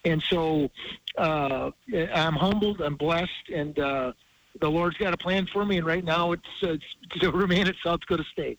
And 0.05 0.23
so 0.31 0.71
uh, 1.19 1.71
I'm 1.93 2.35
humbled, 2.35 2.81
I'm 2.81 2.97
blessed, 2.97 3.51
and 3.53 3.79
uh, 3.79 4.13
the 4.61 4.71
Lord's 4.71 4.97
got 4.97 5.13
a 5.13 5.17
plan 5.17 5.47
for 5.53 5.65
me. 5.65 5.79
And 5.79 5.87
right 5.87 6.05
now, 6.05 6.33
it's, 6.33 6.43
it's 6.63 6.85
to 7.21 7.31
remain 7.31 7.67
at 7.67 7.75
South 7.85 8.01
Dakota 8.01 8.25
State. 8.33 8.59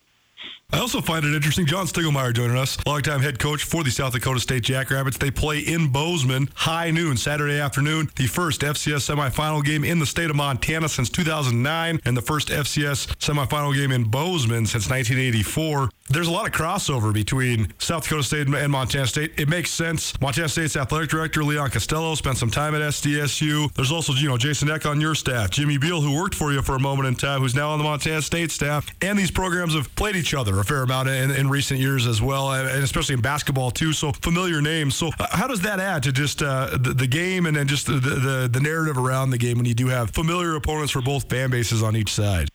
I 0.73 0.79
also 0.79 0.99
find 0.99 1.23
it 1.23 1.33
interesting. 1.33 1.65
John 1.65 1.87
Stiegelmeier 1.87 2.33
joining 2.33 2.57
us, 2.57 2.77
longtime 2.85 3.21
head 3.21 3.39
coach 3.39 3.63
for 3.63 3.85
the 3.85 3.89
South 3.89 4.11
Dakota 4.11 4.41
State 4.41 4.63
Jackrabbits. 4.63 5.17
They 5.17 5.31
play 5.31 5.59
in 5.59 5.93
Bozeman, 5.93 6.49
high 6.55 6.91
noon, 6.91 7.15
Saturday 7.15 7.57
afternoon. 7.57 8.09
The 8.17 8.27
first 8.27 8.59
FCS 8.59 9.09
semifinal 9.09 9.63
game 9.63 9.85
in 9.85 9.99
the 9.99 10.05
state 10.05 10.29
of 10.29 10.35
Montana 10.35 10.89
since 10.89 11.09
2009, 11.09 12.01
and 12.03 12.17
the 12.17 12.21
first 12.21 12.49
FCS 12.49 13.07
semifinal 13.15 13.73
game 13.73 13.93
in 13.93 14.03
Bozeman 14.03 14.65
since 14.65 14.89
1984. 14.89 15.89
There's 16.09 16.27
a 16.27 16.31
lot 16.31 16.47
of 16.47 16.53
crossover 16.53 17.13
between 17.13 17.73
South 17.79 18.03
Dakota 18.03 18.23
State 18.23 18.47
and 18.47 18.71
Montana 18.71 19.07
State. 19.07 19.33
It 19.37 19.47
makes 19.47 19.71
sense. 19.71 20.19
Montana 20.19 20.49
State's 20.49 20.75
athletic 20.75 21.09
director 21.09 21.45
Leon 21.45 21.69
Costello 21.69 22.15
spent 22.15 22.37
some 22.37 22.49
time 22.49 22.75
at 22.75 22.81
SDSU. 22.81 23.73
There's 23.73 23.91
also, 23.91 24.11
you 24.13 24.27
know, 24.27 24.37
Jason 24.37 24.69
Eck 24.69 24.85
on 24.85 24.99
your 24.99 25.15
staff, 25.15 25.49
Jimmy 25.49 25.77
Beal, 25.77 26.01
who 26.01 26.17
worked 26.17 26.35
for 26.35 26.51
you 26.51 26.61
for 26.61 26.75
a 26.75 26.79
moment 26.79 27.07
in 27.07 27.15
time, 27.15 27.41
who's 27.41 27.55
now 27.55 27.69
on 27.69 27.77
the 27.77 27.83
Montana 27.85 28.21
State 28.21 28.51
staff, 28.51 28.89
and 29.01 29.17
these 29.17 29.31
programs 29.31 29.73
have 29.73 29.93
played 29.95 30.17
each 30.17 30.33
other 30.33 30.56
a 30.59 30.63
fair 30.63 30.83
amount 30.83 31.09
in, 31.09 31.31
in 31.31 31.49
recent 31.49 31.79
years 31.79 32.07
as 32.07 32.21
well, 32.21 32.51
and 32.51 32.83
especially 32.83 33.15
in 33.15 33.21
basketball 33.21 33.71
too. 33.71 33.93
So 33.93 34.11
familiar 34.11 34.61
names. 34.61 34.95
So 34.95 35.11
how 35.31 35.47
does 35.47 35.61
that 35.61 35.79
add 35.79 36.03
to 36.03 36.11
just 36.11 36.41
uh, 36.41 36.77
the, 36.77 36.93
the, 36.93 37.07
game 37.07 37.45
and 37.45 37.55
then 37.55 37.67
just 37.67 37.87
the, 37.87 37.93
the, 37.93 38.49
the 38.51 38.59
narrative 38.59 38.97
around 38.97 39.29
the 39.29 39.37
game 39.37 39.57
when 39.57 39.65
you 39.65 39.73
do 39.73 39.87
have 39.87 40.11
familiar 40.11 40.55
opponents 40.55 40.91
for 40.91 41.01
both 41.01 41.29
fan 41.29 41.49
bases 41.49 41.81
on 41.81 41.95
each 41.95 42.11
side? 42.11 42.49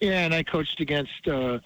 Yeah, 0.00 0.24
and 0.24 0.34
I 0.34 0.42
coached 0.42 0.80
against 0.80 1.28
uh, 1.28 1.58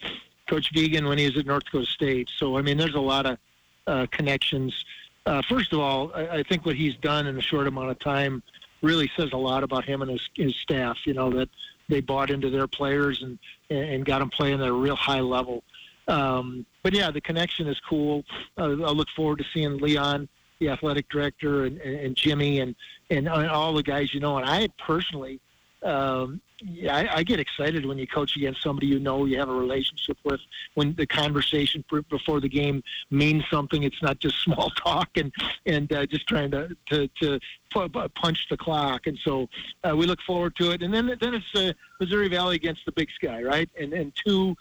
Coach 0.49 0.73
Vigen 0.75 1.09
when 1.09 1.19
he 1.19 1.27
was 1.27 1.39
at 1.39 1.47
North 1.47 1.65
Dakota 1.65 1.87
State. 1.87 2.29
So 2.37 2.57
I 2.57 2.63
mean, 2.63 2.77
there's 2.77 2.95
a 2.95 3.01
lot 3.01 3.27
of 3.27 3.39
uh, 3.87 4.07
connections. 4.11 4.75
Uh, 5.27 5.43
first 5.49 5.73
of 5.73 5.79
all, 5.79 6.13
I, 6.15 6.39
I 6.39 6.43
think 6.43 6.67
what 6.67 6.77
he's 6.77 6.97
done 6.97 7.27
in 7.27 7.39
a 7.39 7.41
short 7.41 7.67
amount 7.67 7.91
of 7.91 7.99
time 7.99 8.43
really 8.83 9.11
says 9.17 9.31
a 9.33 9.37
lot 9.37 9.63
about 9.63 9.85
him 9.85 10.03
and 10.03 10.11
his, 10.11 10.29
his 10.35 10.57
staff. 10.57 10.99
You 11.05 11.15
know 11.15 11.31
that 11.31 11.49
they 11.89 12.01
bought 12.01 12.31
into 12.31 12.51
their 12.51 12.67
players 12.67 13.23
and 13.23 13.39
and 13.71 14.05
got 14.05 14.19
them 14.21 14.31
playing 14.31 14.61
at 14.61 14.69
a 14.69 14.73
real 14.73 14.97
high 14.97 15.21
level. 15.21 15.63
Um, 16.09 16.67
but 16.83 16.93
yeah, 16.93 17.11
the 17.11 17.21
connection 17.21 17.67
is 17.67 17.81
cool. 17.89 18.25
Uh, 18.59 18.65
I 18.65 18.91
look 18.91 19.09
forward 19.17 19.39
to 19.39 19.45
seeing 19.53 19.79
Leon, 19.79 20.29
the 20.61 20.69
athletic 20.69 21.09
director, 21.09 21.65
and, 21.65 21.79
and 21.79 22.15
Jimmy, 22.15 22.61
and, 22.61 22.75
and 23.11 23.29
all 23.29 23.73
the 23.73 23.83
guys 23.83 24.13
you 24.13 24.21
know. 24.21 24.37
And 24.37 24.47
I 24.49 24.69
personally, 24.79 25.41
um, 25.83 26.41
yeah, 26.63 26.97
I, 26.97 27.17
I 27.19 27.23
get 27.23 27.41
excited 27.41 27.85
when 27.85 27.99
you 27.99 28.07
coach 28.07 28.37
against 28.37 28.63
somebody 28.63 28.87
you 28.87 28.99
know 28.99 29.27
you 29.27 29.39
have 29.39 29.49
a 29.49 29.55
relationship 29.55 30.17
with. 30.25 30.41
When 30.75 30.95
the 30.95 31.07
conversation 31.07 31.85
before 32.09 32.41
the 32.41 32.49
game 32.49 32.83
means 33.11 33.45
something, 33.51 33.83
it's 33.83 34.01
not 34.03 34.19
just 34.19 34.41
small 34.45 34.71
talk 34.71 35.11
and 35.17 35.33
and 35.67 35.93
uh, 35.93 36.07
just 36.07 36.27
trying 36.27 36.51
to 36.53 36.75
to, 36.91 37.09
to 37.21 37.41
pu- 37.71 37.89
punch 37.89 38.47
the 38.49 38.57
clock. 38.57 39.07
And 39.07 39.19
so 39.25 39.49
uh, 39.87 39.95
we 39.97 40.07
look 40.07 40.21
forward 40.23 40.57
to 40.57 40.71
it. 40.71 40.83
And 40.83 40.95
then 40.95 41.15
then 41.21 41.35
it's 41.35 41.55
uh, 41.55 41.73
Missouri 42.01 42.29
Valley 42.29 42.57
against 42.57 42.85
the 42.87 42.93
Big 42.93 43.11
Sky, 43.11 43.43
right? 43.43 43.69
And 43.79 43.93
and 43.93 44.13
two 44.25 44.57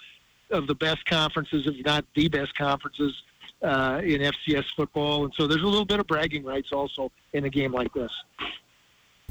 of 0.54 0.68
the 0.68 0.76
best 0.76 1.06
conferences, 1.06 1.68
if 1.68 1.86
not 1.86 2.06
the 2.16 2.30
best 2.30 2.56
conferences 2.56 3.14
uh, 3.62 4.01
in 4.04 4.22
FCS 4.22 4.66
football. 4.76 5.26
And 5.26 5.34
so 5.38 5.47
there's 5.47 5.62
a 5.62 5.68
little 5.68 5.86
bit 5.86 5.99
of 5.99 6.08
bragging 6.08 6.43
rights 6.43 6.70
also 6.72 7.12
in 7.34 7.45
a 7.45 7.49
game 7.49 7.74
like 7.74 7.93
this. 7.93 8.12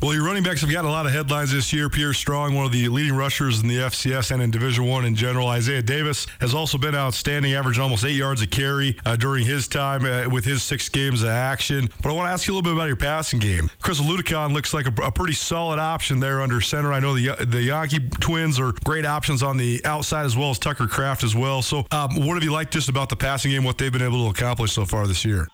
Well, 0.02 0.14
your 0.14 0.24
running 0.24 0.42
backs 0.42 0.60
have 0.62 0.70
got 0.72 0.84
a 0.84 0.90
lot 0.90 1.06
of 1.06 1.12
headlines 1.12 1.52
this 1.52 1.72
year. 1.72 1.88
Pierre 1.88 2.12
Strong, 2.12 2.56
one 2.56 2.66
of 2.66 2.72
the 2.72 2.88
leading 2.88 3.14
rushers 3.14 3.60
in 3.60 3.68
the 3.68 3.76
FCS 3.76 4.32
and 4.32 4.42
in 4.42 4.50
Division 4.50 4.84
One 4.84 5.04
in 5.04 5.14
general. 5.14 5.46
Isaiah 5.46 5.80
Davis 5.80 6.26
has 6.40 6.54
also 6.54 6.76
been 6.76 6.96
outstanding, 6.96 7.54
averaging 7.54 7.84
almost 7.84 8.04
eight 8.04 8.16
yards 8.16 8.42
a 8.42 8.48
carry 8.48 8.98
uh, 9.06 9.14
during 9.14 9.46
his 9.46 9.68
time 9.68 10.04
uh, 10.04 10.28
with 10.28 10.44
his 10.44 10.64
six 10.64 10.88
games 10.88 11.22
of 11.22 11.28
action. 11.28 11.88
But 12.02 12.10
I 12.10 12.14
want 12.14 12.26
to 12.26 12.32
ask 12.32 12.48
you 12.48 12.52
a 12.52 12.56
little 12.56 12.68
bit 12.68 12.76
about 12.76 12.88
your 12.88 12.96
passing 12.96 13.38
game. 13.38 13.70
Chris 13.80 14.00
Oladokun 14.00 14.52
looks 14.52 14.74
like 14.74 14.86
a, 14.86 15.02
a, 15.04 15.12
pretty 15.12 15.34
solid 15.34 15.78
option 15.78 16.18
there 16.18 16.42
under 16.42 16.60
center. 16.60 16.92
I 16.92 16.98
know 16.98 17.14
the 17.14 17.36
the 17.44 17.68
Janke 17.68 18.18
twins 18.18 18.58
are 18.58 18.72
great 18.82 19.06
options 19.06 19.44
on 19.44 19.56
the 19.56 19.80
outside 19.84 20.26
as 20.26 20.36
well 20.36 20.50
as 20.50 20.58
Tucker 20.58 20.88
Kraft 20.88 21.22
as 21.22 21.36
well. 21.36 21.62
So, 21.62 21.86
um, 21.92 22.16
what 22.16 22.34
have 22.34 22.42
you 22.42 22.50
liked 22.50 22.72
just 22.72 22.88
about 22.88 23.08
the 23.08 23.14
passing 23.14 23.52
game? 23.52 23.62
What 23.62 23.78
they've 23.78 23.92
been 23.92 24.02
able 24.02 24.24
to 24.24 24.30
accomplish 24.30 24.72
so 24.72 24.84
far 24.84 25.06
this 25.06 25.24
year? 25.24 25.46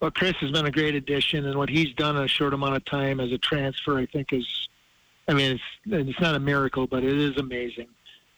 Well, 0.00 0.10
Chris 0.10 0.34
has 0.36 0.50
been 0.50 0.66
a 0.66 0.70
great 0.70 0.94
addition, 0.94 1.46
and 1.46 1.56
what 1.56 1.70
he's 1.70 1.92
done 1.94 2.16
in 2.16 2.22
a 2.22 2.28
short 2.28 2.52
amount 2.52 2.76
of 2.76 2.84
time 2.84 3.18
as 3.18 3.32
a 3.32 3.38
transfer, 3.38 3.98
I 3.98 4.06
think, 4.06 4.32
is, 4.32 4.68
I 5.26 5.32
mean, 5.32 5.52
it's 5.52 5.62
it's 6.10 6.20
not 6.20 6.34
a 6.34 6.40
miracle, 6.40 6.86
but 6.86 7.02
it 7.02 7.16
is 7.16 7.38
amazing. 7.38 7.88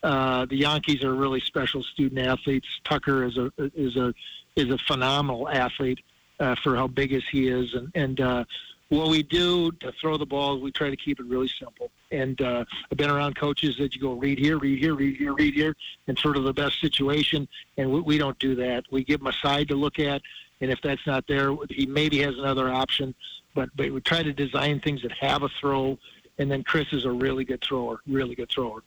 Uh, 0.02 0.46
the 0.46 0.62
Jankes 0.62 1.02
are 1.02 1.14
really 1.14 1.40
special 1.40 1.82
student 1.82 2.24
athletes. 2.24 2.68
Tucker 2.84 3.24
is 3.24 3.36
a 3.36 3.50
is 3.58 3.96
a 3.96 4.14
is 4.54 4.70
a 4.70 4.78
phenomenal 4.78 5.48
athlete 5.48 5.98
uh, 6.38 6.54
for 6.62 6.76
how 6.76 6.86
big 6.86 7.12
as 7.12 7.24
he 7.30 7.48
is, 7.48 7.74
and 7.74 7.90
and 7.96 8.20
uh, 8.20 8.44
what 8.88 9.08
we 9.08 9.22
do 9.22 9.70
to 9.72 9.92
throw 10.00 10.16
the 10.16 10.26
ball, 10.26 10.60
we 10.60 10.72
try 10.72 10.90
to 10.90 10.96
keep 10.96 11.20
it 11.20 11.26
really 11.26 11.48
simple. 11.48 11.90
And 12.10 12.40
uh, 12.40 12.64
I've 12.90 12.96
been 12.96 13.10
around 13.10 13.36
coaches 13.36 13.76
that 13.78 13.94
you 13.94 14.00
go 14.00 14.12
read 14.12 14.38
here, 14.38 14.58
read 14.58 14.78
here, 14.78 14.94
read 14.94 15.16
here, 15.16 15.34
read 15.34 15.54
here, 15.54 15.76
and 16.06 16.18
sort 16.18 16.36
of 16.38 16.44
the 16.44 16.54
best 16.54 16.80
situation. 16.80 17.46
And 17.76 17.90
we, 17.90 18.00
we 18.00 18.18
don't 18.18 18.38
do 18.38 18.54
that. 18.54 18.84
We 18.90 19.04
give 19.04 19.20
them 19.20 19.26
a 19.26 19.32
side 19.34 19.68
to 19.68 19.74
look 19.74 19.98
at 19.98 20.22
and 20.60 20.70
if 20.70 20.80
that's 20.82 21.06
not 21.06 21.24
there, 21.26 21.54
he 21.70 21.86
maybe 21.86 22.18
has 22.20 22.36
another 22.36 22.68
option. 22.68 23.14
But 23.54 23.70
but 23.76 23.90
we 23.90 24.00
try 24.00 24.22
to 24.22 24.32
design 24.32 24.80
things 24.80 25.02
that 25.02 25.12
have 25.12 25.42
a 25.42 25.48
throw, 25.60 25.98
and 26.38 26.50
then 26.50 26.62
Chris 26.62 26.86
is 26.92 27.04
a 27.04 27.10
really 27.10 27.44
good 27.44 27.62
thrower, 27.62 28.00
really 28.06 28.34
good 28.34 28.50
thrower. 28.50 28.82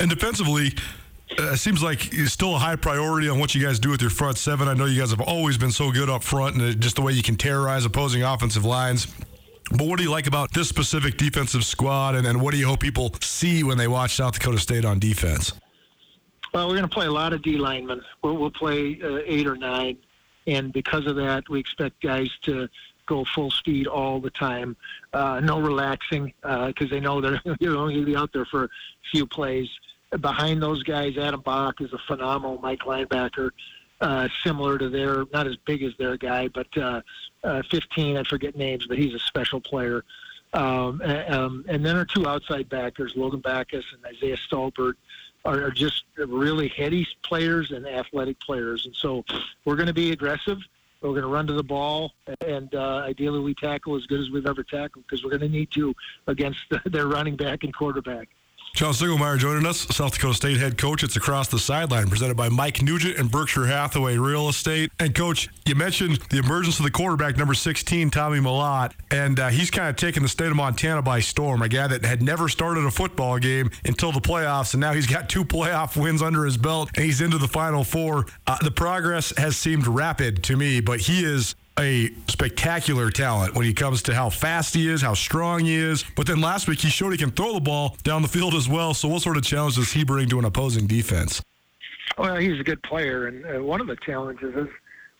And 0.00 0.10
defensively, 0.10 0.72
uh, 1.38 1.52
it 1.52 1.58
seems 1.58 1.82
like 1.82 2.12
it's 2.12 2.32
still 2.32 2.54
a 2.54 2.58
high 2.58 2.76
priority 2.76 3.28
on 3.28 3.38
what 3.38 3.54
you 3.54 3.64
guys 3.64 3.78
do 3.78 3.90
with 3.90 4.00
your 4.00 4.10
front 4.10 4.38
seven. 4.38 4.68
I 4.68 4.74
know 4.74 4.84
you 4.84 5.00
guys 5.00 5.10
have 5.10 5.20
always 5.20 5.58
been 5.58 5.72
so 5.72 5.90
good 5.90 6.10
up 6.10 6.22
front, 6.22 6.56
and 6.56 6.80
just 6.80 6.96
the 6.96 7.02
way 7.02 7.12
you 7.12 7.22
can 7.22 7.36
terrorize 7.36 7.84
opposing 7.84 8.22
offensive 8.22 8.64
lines. 8.64 9.06
But 9.70 9.88
what 9.88 9.96
do 9.96 10.04
you 10.04 10.10
like 10.12 10.28
about 10.28 10.52
this 10.52 10.68
specific 10.68 11.16
defensive 11.16 11.64
squad, 11.64 12.14
and, 12.14 12.26
and 12.26 12.40
what 12.40 12.52
do 12.52 12.58
you 12.58 12.66
hope 12.66 12.80
people 12.80 13.12
see 13.20 13.64
when 13.64 13.78
they 13.78 13.88
watch 13.88 14.14
South 14.14 14.34
Dakota 14.34 14.58
State 14.58 14.84
on 14.84 15.00
defense? 15.00 15.52
Well, 16.54 16.68
we're 16.68 16.76
going 16.76 16.88
to 16.88 16.94
play 16.94 17.06
a 17.06 17.12
lot 17.12 17.32
of 17.32 17.42
D 17.42 17.56
linemen. 17.56 18.00
We'll, 18.22 18.36
we'll 18.36 18.52
play 18.52 19.00
uh, 19.02 19.18
eight 19.26 19.46
or 19.46 19.56
nine 19.56 19.98
and 20.46 20.72
because 20.72 21.06
of 21.06 21.16
that, 21.16 21.48
we 21.48 21.60
expect 21.60 22.00
guys 22.02 22.30
to 22.42 22.68
go 23.06 23.24
full 23.24 23.50
speed 23.50 23.86
all 23.86 24.20
the 24.20 24.30
time. 24.30 24.76
Uh, 25.12 25.40
no 25.40 25.60
relaxing 25.60 26.32
because 26.42 26.74
uh, 26.74 26.90
they 26.90 27.00
know 27.00 27.20
they're 27.20 27.40
you 27.60 27.72
know 27.72 27.86
going 27.86 27.96
to 27.96 28.04
be 28.04 28.16
out 28.16 28.32
there 28.32 28.44
for 28.44 28.64
a 28.64 28.68
few 29.10 29.26
plays. 29.26 29.68
Behind 30.20 30.62
those 30.62 30.82
guys, 30.82 31.16
Adam 31.18 31.40
Bock 31.40 31.80
is 31.80 31.92
a 31.92 31.98
phenomenal 32.06 32.58
Mike 32.58 32.80
linebacker, 32.80 33.50
uh, 34.00 34.28
similar 34.44 34.78
to 34.78 34.88
their 34.88 35.24
not 35.32 35.46
as 35.46 35.56
big 35.66 35.82
as 35.82 35.92
their 35.98 36.16
guy, 36.16 36.48
but 36.48 36.66
uh, 36.76 37.00
uh, 37.42 37.62
15. 37.70 38.16
I 38.16 38.22
forget 38.24 38.56
names, 38.56 38.86
but 38.86 38.98
he's 38.98 39.14
a 39.14 39.18
special 39.18 39.60
player. 39.60 40.04
Um, 40.52 41.02
um, 41.28 41.64
and 41.68 41.84
then 41.84 41.96
our 41.96 42.04
two 42.04 42.26
outside 42.26 42.68
backers, 42.68 43.12
Logan 43.16 43.42
Backhaus 43.42 43.84
and 43.92 44.04
Isaiah 44.06 44.38
Stalbird, 44.50 44.94
are, 45.46 45.64
are 45.64 45.70
just 45.70 46.04
really 46.16 46.68
heady 46.68 47.06
players 47.22 47.70
and 47.70 47.86
athletic 47.86 48.38
players. 48.40 48.86
And 48.86 48.94
so 48.94 49.24
we're 49.64 49.76
going 49.76 49.86
to 49.86 49.94
be 49.94 50.12
aggressive. 50.12 50.58
We're 51.00 51.10
going 51.10 51.22
to 51.22 51.28
run 51.28 51.46
to 51.46 51.52
the 51.52 51.62
ball, 51.62 52.14
and 52.40 52.74
uh, 52.74 53.04
ideally 53.06 53.38
we 53.38 53.54
tackle 53.54 53.96
as 53.96 54.06
good 54.06 54.18
as 54.18 54.30
we've 54.30 54.46
ever 54.46 54.64
tackled 54.64 55.04
because 55.06 55.22
we're 55.22 55.30
going 55.30 55.42
to 55.42 55.48
need 55.48 55.70
to 55.72 55.94
against 56.26 56.58
their 56.86 57.06
running 57.06 57.36
back 57.36 57.64
and 57.64 57.72
quarterback. 57.72 58.28
John 58.76 58.92
Stiegelmeier 58.92 59.38
joining 59.38 59.64
us, 59.64 59.86
South 59.96 60.12
Dakota 60.12 60.34
State 60.34 60.58
head 60.58 60.76
coach. 60.76 61.02
It's 61.02 61.16
across 61.16 61.48
the 61.48 61.58
sideline, 61.58 62.10
presented 62.10 62.36
by 62.36 62.50
Mike 62.50 62.82
Nugent 62.82 63.16
and 63.16 63.30
Berkshire 63.30 63.64
Hathaway 63.64 64.18
Real 64.18 64.50
Estate. 64.50 64.92
And 64.98 65.14
coach, 65.14 65.48
you 65.64 65.74
mentioned 65.74 66.18
the 66.28 66.36
emergence 66.36 66.78
of 66.78 66.84
the 66.84 66.90
quarterback, 66.90 67.38
number 67.38 67.54
16, 67.54 68.10
Tommy 68.10 68.38
Mellott, 68.38 68.92
and 69.10 69.40
uh, 69.40 69.48
he's 69.48 69.70
kind 69.70 69.88
of 69.88 69.96
taken 69.96 70.22
the 70.22 70.28
state 70.28 70.48
of 70.48 70.56
Montana 70.56 71.00
by 71.00 71.20
storm. 71.20 71.62
A 71.62 71.70
guy 71.70 71.86
that 71.86 72.04
had 72.04 72.20
never 72.20 72.50
started 72.50 72.84
a 72.84 72.90
football 72.90 73.38
game 73.38 73.70
until 73.86 74.12
the 74.12 74.20
playoffs, 74.20 74.74
and 74.74 74.82
now 74.82 74.92
he's 74.92 75.06
got 75.06 75.30
two 75.30 75.46
playoff 75.46 75.98
wins 75.98 76.20
under 76.20 76.44
his 76.44 76.58
belt, 76.58 76.90
and 76.96 77.06
he's 77.06 77.22
into 77.22 77.38
the 77.38 77.48
Final 77.48 77.82
Four. 77.82 78.26
Uh, 78.46 78.58
the 78.62 78.70
progress 78.70 79.32
has 79.38 79.56
seemed 79.56 79.86
rapid 79.86 80.42
to 80.44 80.54
me, 80.54 80.82
but 80.82 81.00
he 81.00 81.24
is 81.24 81.54
a 81.78 82.10
spectacular 82.28 83.10
talent 83.10 83.54
when 83.54 83.66
he 83.66 83.74
comes 83.74 84.02
to 84.02 84.14
how 84.14 84.30
fast 84.30 84.74
he 84.74 84.88
is, 84.88 85.02
how 85.02 85.14
strong 85.14 85.60
he 85.60 85.74
is. 85.74 86.04
But 86.16 86.26
then 86.26 86.40
last 86.40 86.68
week 86.68 86.80
he 86.80 86.88
showed 86.88 87.10
he 87.10 87.18
can 87.18 87.30
throw 87.30 87.54
the 87.54 87.60
ball 87.60 87.96
down 88.02 88.22
the 88.22 88.28
field 88.28 88.54
as 88.54 88.68
well. 88.68 88.94
So 88.94 89.08
what 89.08 89.22
sort 89.22 89.36
of 89.36 89.42
challenge 89.42 89.76
does 89.76 89.92
he 89.92 90.04
bring 90.04 90.28
to 90.30 90.38
an 90.38 90.44
opposing 90.44 90.86
defense? 90.86 91.42
Well, 92.18 92.36
he's 92.36 92.58
a 92.58 92.64
good 92.64 92.82
player, 92.82 93.26
and 93.26 93.44
uh, 93.44 93.62
one 93.62 93.80
of 93.80 93.88
the 93.88 93.96
challenges 93.96 94.54
is 94.54 94.68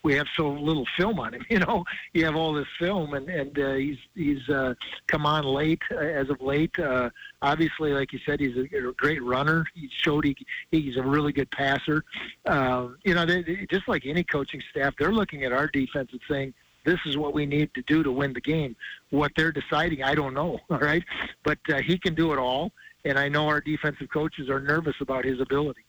we 0.06 0.14
have 0.14 0.28
so 0.36 0.48
little 0.48 0.86
film 0.96 1.18
on 1.18 1.34
him. 1.34 1.44
You 1.56 1.60
know, 1.60 1.84
you 2.12 2.24
have 2.26 2.36
all 2.36 2.52
this 2.52 2.68
film, 2.78 3.14
and 3.14 3.28
and 3.30 3.58
uh, 3.58 3.72
he's 3.74 3.96
he's 4.14 4.46
uh, 4.48 4.74
come 5.06 5.24
on 5.24 5.44
late 5.44 5.80
uh, 5.90 5.96
as 5.96 6.28
of 6.28 6.40
late. 6.40 6.78
Uh, 6.78 7.08
obviously, 7.40 7.92
like 7.92 8.12
you 8.12 8.18
said, 8.26 8.40
he's 8.40 8.56
a, 8.56 8.88
a 8.88 8.92
great 8.92 9.22
runner. 9.22 9.64
He 9.74 9.88
showed 9.90 10.24
he 10.24 10.36
he's 10.70 10.96
a 10.96 11.02
really 11.02 11.32
good 11.32 11.50
passer. 11.50 12.04
Um, 12.44 12.98
you 13.04 13.14
know, 13.14 13.24
they, 13.24 13.42
they, 13.42 13.66
just 13.70 13.88
like 13.88 14.04
any 14.04 14.22
coaching 14.22 14.62
staff, 14.70 14.94
they're 14.98 15.12
looking 15.12 15.44
at 15.44 15.52
our 15.52 15.66
defense 15.66 16.10
and 16.12 16.20
saying. 16.30 16.54
This 16.84 17.00
is 17.04 17.16
what 17.16 17.34
we 17.34 17.46
need 17.46 17.74
to 17.74 17.82
do 17.82 18.04
to 18.04 18.12
win 18.12 18.32
the 18.32 18.40
game. 18.40 18.76
What 19.10 19.32
they're 19.36 19.50
deciding, 19.50 20.04
I 20.04 20.14
don't 20.14 20.34
know. 20.34 20.60
All 20.70 20.78
right, 20.78 21.02
but 21.42 21.58
uh, 21.68 21.78
he 21.78 21.98
can 21.98 22.14
do 22.14 22.32
it 22.32 22.38
all, 22.38 22.70
and 23.04 23.18
I 23.18 23.28
know 23.28 23.48
our 23.48 23.60
defensive 23.60 24.08
coaches 24.08 24.48
are 24.48 24.60
nervous 24.60 24.94
about 25.00 25.24
his 25.24 25.40
ability. 25.40 25.85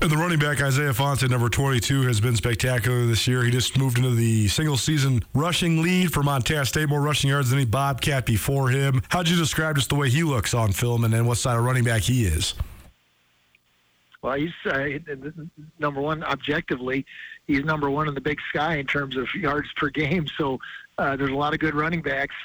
And 0.00 0.12
the 0.12 0.16
running 0.16 0.38
back 0.38 0.62
Isaiah 0.62 0.92
Ifanse, 0.92 1.28
number 1.28 1.48
22, 1.48 2.02
has 2.02 2.20
been 2.20 2.36
spectacular 2.36 3.04
this 3.04 3.26
year. 3.26 3.42
He 3.42 3.50
just 3.50 3.76
moved 3.76 3.98
into 3.98 4.14
the 4.14 4.46
single 4.46 4.76
season 4.76 5.24
rushing 5.34 5.82
lead 5.82 6.12
for 6.12 6.22
Montana 6.22 6.64
State, 6.66 6.88
more 6.88 7.00
rushing 7.00 7.30
yards 7.30 7.50
than 7.50 7.58
any 7.58 7.66
Bobcat 7.66 8.24
before 8.24 8.68
him. 8.68 9.02
How'd 9.08 9.28
you 9.28 9.36
describe 9.36 9.74
just 9.74 9.88
the 9.88 9.96
way 9.96 10.08
he 10.08 10.22
looks 10.22 10.54
on 10.54 10.70
film 10.70 11.02
and 11.02 11.12
then 11.12 11.26
what 11.26 11.38
side 11.38 11.58
of 11.58 11.64
running 11.64 11.82
back 11.82 12.02
he 12.02 12.26
is? 12.26 12.54
Well, 14.22 14.34
he's 14.34 14.52
uh, 14.66 14.86
number 15.80 16.00
one 16.00 16.22
objectively. 16.22 17.04
He's 17.48 17.64
number 17.64 17.90
one 17.90 18.06
in 18.06 18.14
the 18.14 18.20
Big 18.20 18.38
Sky 18.50 18.76
in 18.76 18.86
terms 18.86 19.16
of 19.16 19.26
yards 19.34 19.68
per 19.76 19.88
game. 19.88 20.28
So 20.38 20.60
uh, 20.98 21.16
there's 21.16 21.30
a 21.30 21.36
lot 21.36 21.54
of 21.54 21.58
good 21.58 21.74
running 21.74 22.02
backs, 22.02 22.36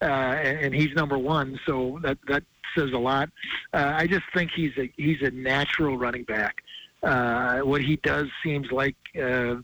uh, 0.00 0.06
and, 0.06 0.58
and 0.58 0.74
he's 0.74 0.94
number 0.94 1.18
one. 1.18 1.60
So 1.66 1.98
that 2.02 2.16
that 2.28 2.44
says 2.74 2.92
a 2.92 2.98
lot. 2.98 3.28
Uh, 3.72 3.92
I 3.94 4.06
just 4.06 4.24
think 4.34 4.50
he's 4.54 4.72
a 4.78 4.90
he's 4.96 5.22
a 5.22 5.30
natural 5.30 5.98
running 5.98 6.24
back. 6.24 6.63
Uh, 7.04 7.60
what 7.60 7.82
he 7.82 7.96
does 7.96 8.28
seems 8.42 8.70
like 8.72 8.96
uh, 9.20 9.56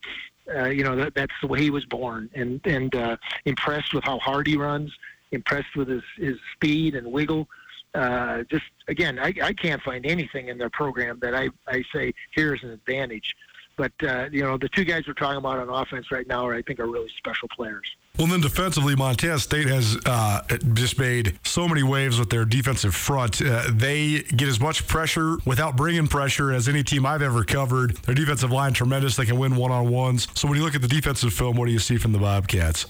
uh, 0.54 0.68
you 0.68 0.84
know 0.84 0.96
that, 0.96 1.14
that's 1.14 1.32
the 1.40 1.46
way 1.46 1.60
he 1.60 1.70
was 1.70 1.84
born, 1.86 2.28
and 2.34 2.60
and 2.64 2.94
uh, 2.94 3.16
impressed 3.44 3.94
with 3.94 4.04
how 4.04 4.18
hard 4.18 4.46
he 4.46 4.56
runs, 4.56 4.92
impressed 5.32 5.74
with 5.76 5.88
his 5.88 6.02
his 6.16 6.36
speed 6.54 6.94
and 6.94 7.06
wiggle. 7.06 7.48
Uh, 7.94 8.42
just 8.50 8.64
again, 8.88 9.18
I, 9.18 9.32
I 9.42 9.52
can't 9.52 9.82
find 9.82 10.06
anything 10.06 10.48
in 10.48 10.58
their 10.58 10.70
program 10.70 11.18
that 11.22 11.34
I 11.34 11.48
I 11.66 11.82
say 11.94 12.12
here's 12.32 12.62
an 12.62 12.70
advantage. 12.70 13.34
But 13.76 13.92
uh, 14.02 14.28
you 14.30 14.42
know, 14.42 14.58
the 14.58 14.68
two 14.68 14.84
guys 14.84 15.04
we're 15.06 15.14
talking 15.14 15.38
about 15.38 15.58
on 15.58 15.68
offense 15.70 16.10
right 16.10 16.26
now, 16.26 16.46
are, 16.46 16.54
I 16.54 16.62
think, 16.62 16.80
are 16.80 16.86
really 16.86 17.10
special 17.16 17.48
players. 17.48 17.90
Well, 18.20 18.28
then 18.28 18.42
defensively, 18.42 18.94
Montana 18.94 19.38
State 19.38 19.66
has 19.68 19.96
uh, 20.04 20.42
just 20.74 20.98
made 20.98 21.38
so 21.42 21.66
many 21.66 21.82
waves 21.82 22.18
with 22.18 22.28
their 22.28 22.44
defensive 22.44 22.94
front. 22.94 23.40
Uh, 23.40 23.62
they 23.70 24.18
get 24.18 24.46
as 24.46 24.60
much 24.60 24.86
pressure 24.86 25.38
without 25.46 25.74
bringing 25.74 26.06
pressure 26.06 26.52
as 26.52 26.68
any 26.68 26.82
team 26.82 27.06
I've 27.06 27.22
ever 27.22 27.44
covered. 27.44 27.96
Their 27.96 28.14
defensive 28.14 28.50
line 28.50 28.74
tremendous. 28.74 29.16
They 29.16 29.24
can 29.24 29.38
win 29.38 29.56
one 29.56 29.70
on 29.70 29.88
ones. 29.88 30.28
So 30.34 30.46
when 30.46 30.58
you 30.58 30.64
look 30.64 30.74
at 30.74 30.82
the 30.82 30.88
defensive 30.88 31.32
film, 31.32 31.56
what 31.56 31.64
do 31.64 31.72
you 31.72 31.78
see 31.78 31.96
from 31.96 32.12
the 32.12 32.18
Bobcats? 32.18 32.84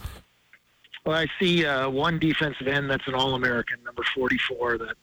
Well, 1.07 1.16
I 1.16 1.28
see 1.39 1.64
uh, 1.64 1.89
one 1.89 2.18
defensive 2.18 2.66
end 2.66 2.91
that's 2.91 3.07
an 3.07 3.14
All 3.14 3.37
American, 3.37 3.78
number 3.85 4.03
44, 4.12 4.78
that 4.78 4.97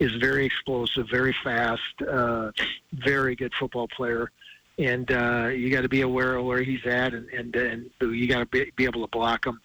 is 0.00 0.10
very 0.16 0.44
explosive, 0.44 1.06
very 1.08 1.36
fast, 1.44 1.82
uh, 2.02 2.50
very 2.94 3.36
good 3.36 3.52
football 3.54 3.86
player 3.86 4.32
and 4.78 5.10
uh, 5.10 5.48
you 5.48 5.70
got 5.70 5.82
to 5.82 5.88
be 5.88 6.02
aware 6.02 6.36
of 6.36 6.44
where 6.44 6.62
he's 6.62 6.84
at, 6.86 7.14
and 7.14 7.28
and, 7.30 7.54
and 7.56 7.90
you 8.00 8.26
got 8.26 8.38
to 8.38 8.46
be, 8.46 8.70
be 8.76 8.84
able 8.84 9.02
to 9.02 9.10
block 9.10 9.46
him. 9.46 9.60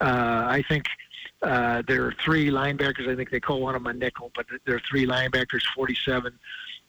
Uh, 0.00 0.44
I 0.48 0.64
think 0.68 0.86
uh, 1.42 1.82
there 1.86 2.04
are 2.06 2.14
three 2.24 2.50
linebackers. 2.50 3.08
I 3.08 3.14
think 3.14 3.30
they 3.30 3.40
call 3.40 3.60
one 3.60 3.74
of 3.74 3.82
them 3.84 3.94
a 3.94 3.98
nickel, 3.98 4.32
but 4.34 4.46
there 4.66 4.76
are 4.76 4.82
three 4.88 5.06
linebackers, 5.06 5.62
47, 5.74 6.32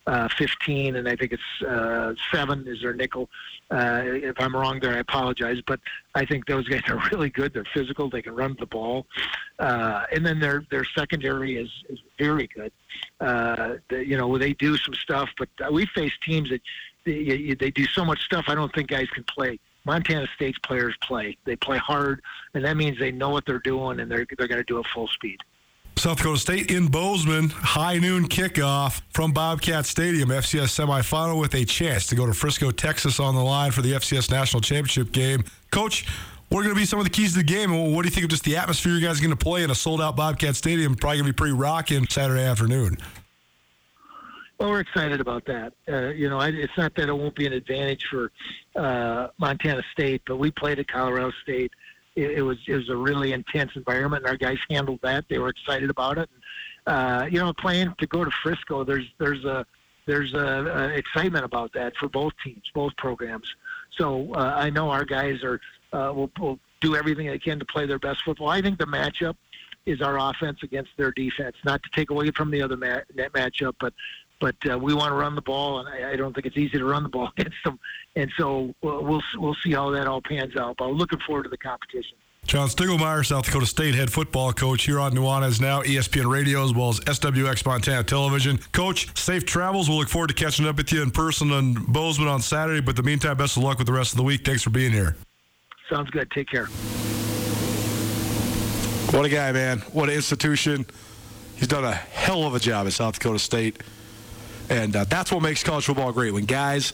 uh, 0.06 0.28
15, 0.38 0.96
and 0.96 1.08
I 1.08 1.14
think 1.16 1.32
it's 1.32 1.66
uh, 1.66 2.14
seven 2.32 2.66
is 2.66 2.80
their 2.80 2.94
nickel. 2.94 3.28
Uh, 3.70 4.02
if 4.04 4.40
I'm 4.40 4.54
wrong 4.54 4.80
there, 4.80 4.94
I 4.94 4.98
apologize. 4.98 5.60
But 5.66 5.80
I 6.14 6.24
think 6.24 6.46
those 6.46 6.66
guys 6.68 6.82
are 6.88 7.00
really 7.10 7.28
good. 7.28 7.52
They're 7.52 7.66
physical. 7.74 8.08
They 8.08 8.22
can 8.22 8.34
run 8.34 8.56
the 8.58 8.66
ball, 8.66 9.06
uh, 9.58 10.04
and 10.12 10.24
then 10.24 10.40
their 10.40 10.64
their 10.70 10.84
secondary 10.84 11.56
is 11.56 11.70
is 11.88 11.98
very 12.18 12.46
good. 12.46 12.72
Uh, 13.20 13.74
the, 13.90 14.06
you 14.06 14.16
know, 14.16 14.38
they 14.38 14.54
do 14.54 14.76
some 14.76 14.94
stuff, 14.94 15.28
but 15.38 15.48
we 15.72 15.86
face 15.86 16.12
teams 16.24 16.48
that 16.50 16.62
they, 17.06 17.56
they 17.58 17.70
do 17.70 17.86
so 17.86 18.04
much 18.04 18.20
stuff. 18.22 18.44
I 18.48 18.54
don't 18.54 18.74
think 18.74 18.88
guys 18.88 19.08
can 19.14 19.24
play. 19.24 19.58
Montana 19.84 20.26
State's 20.34 20.58
players 20.58 20.96
play. 21.00 21.38
They 21.44 21.54
play 21.56 21.78
hard, 21.78 22.20
and 22.54 22.64
that 22.64 22.76
means 22.76 22.98
they 22.98 23.12
know 23.12 23.30
what 23.30 23.46
they're 23.46 23.60
doing, 23.60 24.00
and 24.00 24.10
they're 24.10 24.26
they're 24.36 24.48
going 24.48 24.60
to 24.60 24.64
do 24.64 24.78
it 24.78 24.86
full 24.92 25.06
speed. 25.08 25.38
South 25.96 26.18
Dakota 26.18 26.38
State 26.38 26.70
in 26.70 26.88
Bozeman, 26.88 27.48
high 27.48 27.98
noon 27.98 28.28
kickoff 28.28 29.00
from 29.14 29.32
Bobcat 29.32 29.86
Stadium, 29.86 30.28
FCS 30.28 30.78
semifinal 30.78 31.40
with 31.40 31.54
a 31.54 31.64
chance 31.64 32.06
to 32.08 32.14
go 32.14 32.26
to 32.26 32.34
Frisco, 32.34 32.70
Texas 32.70 33.18
on 33.18 33.34
the 33.34 33.42
line 33.42 33.70
for 33.70 33.80
the 33.80 33.92
FCS 33.92 34.30
National 34.30 34.60
Championship 34.60 35.10
game. 35.10 35.42
Coach, 35.70 36.06
what 36.48 36.60
are 36.60 36.64
going 36.64 36.74
to 36.74 36.80
be 36.80 36.84
some 36.84 36.98
of 36.98 37.04
the 37.04 37.10
keys 37.10 37.32
to 37.32 37.38
the 37.38 37.44
game? 37.44 37.72
And 37.72 37.94
what 37.94 38.02
do 38.02 38.08
you 38.08 38.14
think 38.14 38.24
of 38.24 38.30
just 38.30 38.44
the 38.44 38.56
atmosphere 38.56 38.92
you 38.92 39.00
guys 39.00 39.18
are 39.18 39.22
going 39.22 39.36
to 39.36 39.42
play 39.42 39.62
in 39.62 39.70
a 39.70 39.74
sold 39.74 40.02
out 40.02 40.16
Bobcat 40.16 40.54
Stadium? 40.54 40.96
Probably 40.96 41.18
going 41.18 41.26
to 41.28 41.32
be 41.32 41.36
pretty 41.36 41.54
rocking 41.54 42.06
Saturday 42.10 42.42
afternoon. 42.42 42.98
Well, 44.58 44.70
we're 44.70 44.80
excited 44.80 45.20
about 45.20 45.44
that. 45.46 45.74
Uh, 45.86 46.08
you 46.08 46.30
know, 46.30 46.38
I, 46.38 46.48
it's 46.48 46.76
not 46.78 46.94
that 46.94 47.08
it 47.08 47.12
won't 47.12 47.34
be 47.34 47.46
an 47.46 47.52
advantage 47.52 48.06
for 48.10 48.32
uh, 48.74 49.28
Montana 49.38 49.82
State, 49.92 50.22
but 50.26 50.36
we 50.36 50.50
played 50.50 50.78
at 50.78 50.88
Colorado 50.88 51.30
State. 51.42 51.72
It, 52.14 52.38
it 52.38 52.42
was 52.42 52.56
it 52.66 52.74
was 52.74 52.88
a 52.88 52.96
really 52.96 53.32
intense 53.32 53.72
environment, 53.76 54.24
and 54.24 54.30
our 54.30 54.38
guys 54.38 54.56
handled 54.70 55.00
that. 55.02 55.26
They 55.28 55.38
were 55.38 55.50
excited 55.50 55.90
about 55.90 56.16
it. 56.16 56.30
Uh, 56.86 57.26
you 57.30 57.38
know, 57.38 57.52
playing 57.52 57.92
to 57.98 58.06
go 58.06 58.24
to 58.24 58.30
Frisco, 58.42 58.82
there's 58.82 59.06
there's 59.18 59.44
a 59.44 59.66
there's 60.06 60.32
a, 60.32 60.38
a 60.38 60.88
excitement 60.96 61.44
about 61.44 61.72
that 61.74 61.94
for 61.96 62.08
both 62.08 62.32
teams, 62.42 62.62
both 62.74 62.96
programs. 62.96 63.54
So 63.98 64.32
uh, 64.34 64.54
I 64.56 64.70
know 64.70 64.88
our 64.88 65.04
guys 65.04 65.42
are 65.42 65.60
uh, 65.92 66.12
will, 66.14 66.30
will 66.40 66.58
do 66.80 66.96
everything 66.96 67.26
they 67.26 67.38
can 67.38 67.58
to 67.58 67.64
play 67.66 67.84
their 67.84 67.98
best 67.98 68.22
football. 68.24 68.48
I 68.48 68.62
think 68.62 68.78
the 68.78 68.86
matchup 68.86 69.36
is 69.84 70.00
our 70.00 70.18
offense 70.18 70.58
against 70.62 70.90
their 70.96 71.12
defense. 71.12 71.56
Not 71.64 71.82
to 71.82 71.90
take 71.90 72.10
away 72.10 72.30
from 72.30 72.50
the 72.50 72.62
other 72.62 72.76
ma- 72.76 73.00
matchup, 73.16 73.74
but 73.80 73.94
but 74.40 74.56
uh, 74.70 74.78
we 74.78 74.94
want 74.94 75.10
to 75.10 75.14
run 75.14 75.34
the 75.34 75.42
ball, 75.42 75.80
and 75.80 75.88
I, 75.88 76.12
I, 76.12 76.16
don't 76.16 76.34
think 76.34 76.46
it's 76.46 76.56
easy 76.56 76.78
to 76.78 76.84
run 76.84 77.02
the 77.02 77.08
ball 77.08 77.30
against 77.38 77.56
them. 77.64 77.78
And 78.16 78.30
so 78.38 78.74
we'll 78.82 79.04
we'll, 79.04 79.22
we'll 79.36 79.56
see 79.64 79.72
how 79.72 79.90
that 79.90 80.06
all 80.06 80.20
pans 80.22 80.56
out. 80.56 80.76
But 80.78 80.86
I'm 80.86 80.96
looking 80.96 81.18
forward 81.26 81.44
to 81.44 81.48
the 81.48 81.58
competition. 81.58 82.16
John 82.46 82.68
Stiegelmeier, 82.68 83.26
South 83.26 83.44
Dakota 83.44 83.66
State 83.66 83.96
head 83.96 84.12
football 84.12 84.52
coach 84.52 84.84
here 84.84 85.00
on 85.00 85.12
Nuanez 85.12 85.60
Now, 85.60 85.82
ESPN 85.82 86.30
Radio, 86.30 86.64
as 86.64 86.72
well 86.72 86.90
as 86.90 87.00
SWX 87.00 87.66
Montana 87.66 88.04
Television. 88.04 88.58
Coach, 88.70 89.18
safe 89.18 89.44
travels. 89.44 89.88
We'll 89.88 89.98
look 89.98 90.08
forward 90.08 90.28
to 90.28 90.34
catching 90.34 90.64
up 90.64 90.76
with 90.76 90.92
you 90.92 91.02
in 91.02 91.10
person 91.10 91.50
in 91.50 91.74
Bozeman 91.74 92.28
on 92.28 92.40
Saturday. 92.40 92.80
But 92.80 92.90
in 92.90 92.96
the 92.96 93.02
meantime, 93.02 93.36
best 93.36 93.56
of 93.56 93.64
luck 93.64 93.78
with 93.78 93.88
the 93.88 93.92
rest 93.92 94.12
of 94.12 94.18
the 94.18 94.22
week. 94.22 94.44
Thanks 94.44 94.62
for 94.62 94.70
being 94.70 94.92
here. 94.92 95.16
Sounds 95.90 96.08
good. 96.10 96.30
Take 96.30 96.48
care. 96.48 96.66
What 99.10 99.24
a 99.24 99.28
guy, 99.28 99.50
man. 99.50 99.78
What 99.92 100.08
an 100.08 100.14
institution. 100.14 100.86
He's 101.56 101.68
done 101.68 101.84
a 101.84 101.92
hell 101.92 102.44
of 102.44 102.54
a 102.54 102.60
job 102.60 102.86
at 102.86 102.92
South 102.92 103.14
Dakota 103.14 103.40
State. 103.40 103.82
And 104.68 104.96
uh, 104.96 105.04
that's 105.04 105.30
what 105.30 105.42
makes 105.42 105.62
college 105.62 105.84
football 105.84 106.12
great. 106.12 106.32
When 106.32 106.44
guys 106.44 106.92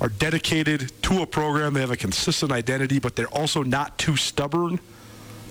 are 0.00 0.08
dedicated 0.08 0.90
to 1.02 1.22
a 1.22 1.26
program, 1.26 1.74
they 1.74 1.80
have 1.80 1.90
a 1.90 1.96
consistent 1.96 2.52
identity, 2.52 2.98
but 2.98 3.16
they're 3.16 3.28
also 3.28 3.62
not 3.62 3.98
too 3.98 4.16
stubborn 4.16 4.80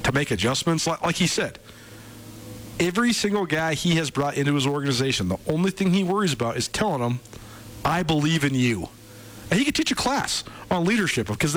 to 0.03 0.11
make 0.11 0.31
adjustments. 0.31 0.87
Like, 0.87 1.01
like 1.03 1.15
he 1.15 1.27
said, 1.27 1.59
every 2.79 3.13
single 3.13 3.45
guy 3.45 3.75
he 3.75 3.95
has 3.95 4.09
brought 4.09 4.37
into 4.37 4.55
his 4.55 4.65
organization, 4.65 5.27
the 5.27 5.37
only 5.47 5.71
thing 5.71 5.93
he 5.93 6.03
worries 6.03 6.33
about 6.33 6.57
is 6.57 6.67
telling 6.67 7.01
them, 7.01 7.19
I 7.85 8.03
believe 8.03 8.43
in 8.43 8.55
you. 8.55 8.89
And 9.51 9.57
he 9.57 9.65
could 9.65 9.75
teach 9.75 9.91
a 9.91 9.95
class 9.95 10.43
on 10.69 10.85
leadership 10.85 11.27
because 11.27 11.55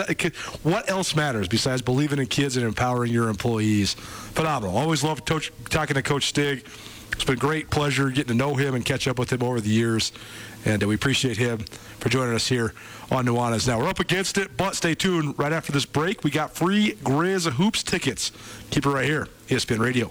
what 0.62 0.88
else 0.88 1.14
matters 1.14 1.46
besides 1.46 1.82
believing 1.82 2.18
in 2.18 2.26
kids 2.26 2.56
and 2.56 2.64
empowering 2.64 3.12
your 3.12 3.28
employees? 3.28 3.94
Phenomenal. 3.94 4.76
Always 4.76 5.04
love 5.04 5.24
talking 5.24 5.94
to 5.94 6.02
Coach 6.02 6.26
Stig. 6.28 6.66
It's 7.12 7.24
been 7.24 7.36
a 7.36 7.38
great 7.38 7.70
pleasure 7.70 8.10
getting 8.10 8.28
to 8.28 8.34
know 8.34 8.54
him 8.54 8.74
and 8.74 8.84
catch 8.84 9.06
up 9.06 9.18
with 9.18 9.32
him 9.32 9.42
over 9.42 9.60
the 9.60 9.68
years. 9.68 10.12
And 10.64 10.82
uh, 10.82 10.88
we 10.88 10.94
appreciate 10.94 11.36
him 11.36 11.58
for 11.98 12.08
joining 12.08 12.34
us 12.34 12.48
here 12.48 12.74
on 13.10 13.26
Nuanez. 13.26 13.66
Now, 13.66 13.78
we're 13.78 13.88
up 13.88 14.00
against 14.00 14.38
it, 14.38 14.56
but 14.56 14.74
stay 14.74 14.94
tuned. 14.94 15.38
Right 15.38 15.52
after 15.52 15.72
this 15.72 15.86
break, 15.86 16.24
we 16.24 16.30
got 16.30 16.54
free 16.54 16.92
Grizz 17.02 17.50
Hoops 17.52 17.82
tickets. 17.82 18.32
Keep 18.70 18.86
it 18.86 18.90
right 18.90 19.04
here, 19.04 19.28
ESPN 19.48 19.78
Radio. 19.78 20.10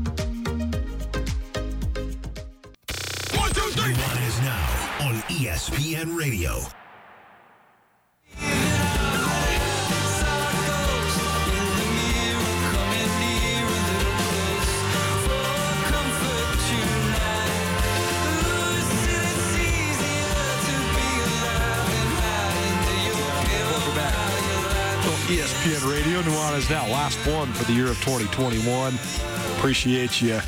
Nuanez 3.93 4.41
now 4.43 5.07
on 5.07 5.15
ESPN 5.23 6.17
Radio. 6.17 6.59
ESPN 25.27 25.89
Radio, 25.89 26.21
Nuanez 26.21 26.69
now 26.69 26.85
last 26.87 27.17
one 27.25 27.51
for 27.53 27.63
the 27.65 27.73
year 27.73 27.87
of 27.87 27.97
2021. 28.01 28.93
Appreciate 29.57 30.21
you 30.21 30.39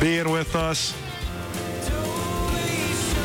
being 0.00 0.30
with 0.30 0.54
us. 0.54 1.01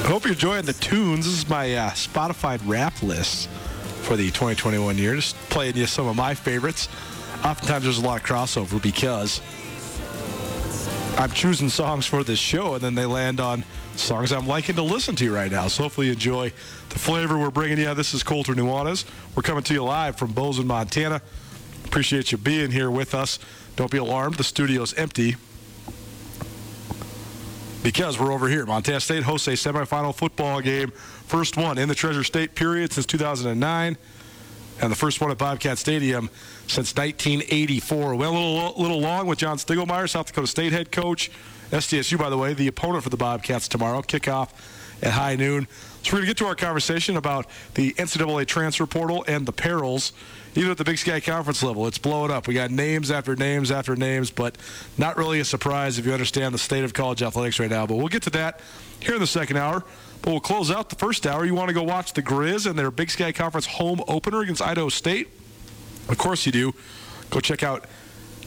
Hope 0.07 0.23
you're 0.23 0.35
enjoying 0.35 0.63
the 0.63 0.71
tunes. 0.71 1.25
This 1.25 1.37
is 1.37 1.49
my 1.49 1.75
uh, 1.75 1.89
Spotify 1.89 2.61
rap 2.65 3.03
list 3.03 3.49
for 4.03 4.15
the 4.15 4.27
2021 4.27 4.97
year. 4.97 5.15
Just 5.15 5.35
playing 5.49 5.75
you 5.75 5.85
some 5.85 6.07
of 6.07 6.15
my 6.15 6.33
favorites. 6.33 6.87
Oftentimes 7.43 7.83
there's 7.83 7.97
a 7.97 8.01
lot 8.01 8.21
of 8.21 8.25
crossover 8.25 8.81
because 8.81 9.41
I'm 11.17 11.29
choosing 11.31 11.67
songs 11.67 12.05
for 12.05 12.23
this 12.23 12.39
show 12.39 12.75
and 12.75 12.81
then 12.81 12.95
they 12.95 13.05
land 13.05 13.41
on 13.41 13.65
songs 13.97 14.31
I'm 14.31 14.47
liking 14.47 14.75
to 14.75 14.81
listen 14.81 15.13
to 15.17 15.33
right 15.33 15.51
now. 15.51 15.67
So 15.67 15.83
hopefully 15.83 16.07
you 16.07 16.13
enjoy 16.13 16.53
the 16.87 16.99
flavor 16.99 17.37
we're 17.37 17.51
bringing 17.51 17.77
you. 17.77 17.93
This 17.93 18.13
is 18.13 18.23
Colter 18.23 18.53
Nuanez. 18.53 19.03
We're 19.35 19.43
coming 19.43 19.65
to 19.65 19.73
you 19.73 19.83
live 19.83 20.15
from 20.15 20.31
Bozeman, 20.31 20.67
Montana. 20.67 21.21
Appreciate 21.83 22.31
you 22.31 22.37
being 22.37 22.71
here 22.71 22.89
with 22.89 23.13
us. 23.13 23.39
Don't 23.75 23.91
be 23.91 23.97
alarmed. 23.97 24.35
The 24.35 24.45
studio's 24.45 24.93
empty 24.93 25.35
because 27.87 28.19
we're 28.19 28.33
over 28.33 28.49
here. 28.49 28.65
Montana 28.65 28.99
State 28.99 29.23
hosts 29.23 29.47
a 29.47 29.51
semifinal 29.51 30.13
football 30.13 30.59
game, 30.59 30.91
first 30.91 31.55
one 31.55 31.77
in 31.77 31.87
the 31.87 31.95
Treasure 31.95 32.21
State 32.21 32.53
period 32.53 32.91
since 32.91 33.05
2009, 33.05 33.97
and 34.81 34.91
the 34.91 34.95
first 34.95 35.21
one 35.21 35.31
at 35.31 35.37
Bobcat 35.37 35.77
Stadium 35.77 36.29
since 36.67 36.93
1984. 36.93 38.15
Well, 38.15 38.29
a 38.29 38.33
little, 38.33 38.73
little 38.81 38.99
long 38.99 39.25
with 39.25 39.39
John 39.39 39.55
Stiegelmeier, 39.55 40.09
South 40.09 40.25
Dakota 40.25 40.47
State 40.47 40.73
head 40.73 40.91
coach. 40.91 41.31
SDSU, 41.71 42.17
by 42.17 42.29
the 42.29 42.37
way, 42.37 42.53
the 42.53 42.67
opponent 42.67 43.05
for 43.05 43.09
the 43.09 43.15
Bobcats 43.15 43.69
tomorrow. 43.69 44.01
Kickoff 44.01 44.49
at 45.01 45.13
high 45.13 45.37
noon. 45.37 45.65
So 46.03 46.11
we're 46.11 46.17
going 46.17 46.23
to 46.23 46.27
get 46.27 46.37
to 46.39 46.45
our 46.45 46.55
conversation 46.55 47.15
about 47.15 47.47
the 47.75 47.93
NCAA 47.93 48.47
transfer 48.47 48.85
portal 48.85 49.23
and 49.29 49.45
the 49.45 49.53
perils, 49.53 50.11
even 50.57 50.71
at 50.71 50.77
the 50.77 50.83
Big 50.83 50.97
Sky 50.97 51.19
Conference 51.19 51.61
level. 51.61 51.85
It's 51.85 51.99
blowing 51.99 52.31
up. 52.31 52.47
We 52.47 52.55
got 52.55 52.71
names 52.71 53.11
after 53.11 53.35
names 53.35 53.69
after 53.69 53.95
names, 53.95 54.31
but 54.31 54.57
not 54.97 55.15
really 55.15 55.39
a 55.39 55.45
surprise 55.45 55.99
if 55.99 56.05
you 56.07 56.11
understand 56.11 56.51
the 56.51 56.57
state 56.57 56.83
of 56.83 56.95
college 56.95 57.21
athletics 57.21 57.59
right 57.59 57.69
now. 57.69 57.85
But 57.85 57.97
we'll 57.97 58.07
get 58.07 58.23
to 58.23 58.31
that 58.31 58.59
here 58.99 59.13
in 59.13 59.19
the 59.19 59.27
second 59.27 59.57
hour. 59.57 59.83
But 60.23 60.31
we'll 60.31 60.39
close 60.39 60.71
out 60.71 60.89
the 60.89 60.95
first 60.95 61.27
hour. 61.27 61.45
You 61.45 61.53
want 61.53 61.67
to 61.67 61.75
go 61.75 61.83
watch 61.83 62.13
the 62.13 62.23
Grizz 62.23 62.65
and 62.67 62.77
their 62.77 62.89
Big 62.89 63.11
Sky 63.11 63.31
Conference 63.31 63.67
home 63.67 64.01
opener 64.07 64.41
against 64.41 64.63
Idaho 64.63 64.89
State? 64.89 65.29
Of 66.09 66.17
course 66.17 66.47
you 66.47 66.51
do. 66.51 66.73
Go 67.29 67.39
check 67.39 67.61
out 67.61 67.85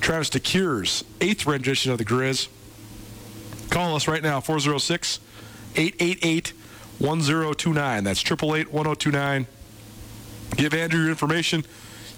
Travis 0.01 0.31
DeCuire's 0.31 1.05
eighth 1.21 1.47
rendition 1.47 1.93
of 1.93 1.99
the 1.99 2.05
Grizz. 2.05 2.49
Call 3.71 3.95
us 3.95 4.09
right 4.09 4.23
now, 4.23 4.41
406 4.41 5.21
888 5.77 6.55
1029. 6.99 8.03
That's 8.03 8.21
888 8.21 8.73
1029. 8.73 9.47
Give 10.57 10.75
Andrew 10.75 11.03
your 11.03 11.11
information. 11.11 11.65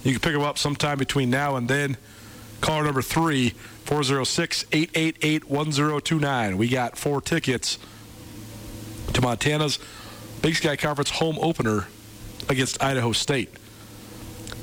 You 0.05 0.13
can 0.13 0.21
pick 0.21 0.33
them 0.33 0.43
up 0.43 0.59
sometime 0.59 0.99
between 0.99 1.31
now 1.31 1.57
and 1.57 1.69
then. 1.69 1.97
Caller 2.61 2.85
number 2.85 3.03
three, 3.03 3.51
406 3.85 4.67
888 4.73 5.49
1029. 5.49 6.59
We 6.59 6.69
got 6.69 6.97
four 6.97 7.21
tickets 7.21 7.79
to 9.13 9.21
Montana's 9.21 9.79
Big 10.41 10.57
Sky 10.57 10.77
Conference 10.77 11.11
home 11.11 11.39
opener 11.41 11.87
against 12.49 12.83
Idaho 12.83 13.13
State. 13.13 13.51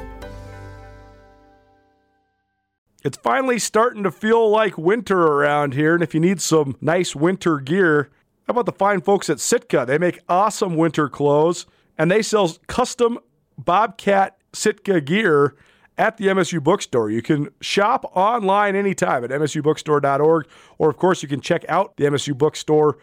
It's 3.06 3.18
finally 3.18 3.60
starting 3.60 4.04
to 4.04 4.12
feel 4.12 4.50
like 4.50 4.78
winter 4.78 5.22
around 5.22 5.74
here, 5.74 5.94
and 5.94 6.04
if 6.04 6.14
you 6.14 6.20
need 6.20 6.42
some 6.42 6.76
nice 6.82 7.16
winter 7.16 7.60
gear, 7.60 8.10
how 8.48 8.52
about 8.52 8.66
the 8.66 8.74
fine 8.74 9.02
folks 9.02 9.30
at 9.30 9.40
Sitka? 9.40 9.86
They 9.88 9.98
make 9.98 10.20
awesome 10.28 10.76
winter 10.76 11.08
clothes, 11.10 11.66
and 11.98 12.12
they 12.12 12.22
sell 12.22 12.54
custom 12.68 13.20
Bobcat 13.58 14.38
Sitka 14.52 15.02
gear 15.02 15.56
at 15.98 16.18
the 16.18 16.28
MSU 16.28 16.62
bookstore. 16.62 17.10
You 17.10 17.22
can 17.22 17.50
shop 17.62 18.12
online 18.16 18.76
anytime 18.76 19.24
at 19.24 19.30
msubookstore.org, 19.30 20.48
or 20.78 20.90
of 20.90 20.98
course, 20.98 21.22
you 21.22 21.30
can 21.30 21.40
check 21.40 21.64
out 21.70 21.96
the 21.98 22.06
MSU 22.06 22.38
bookstore 22.38 22.98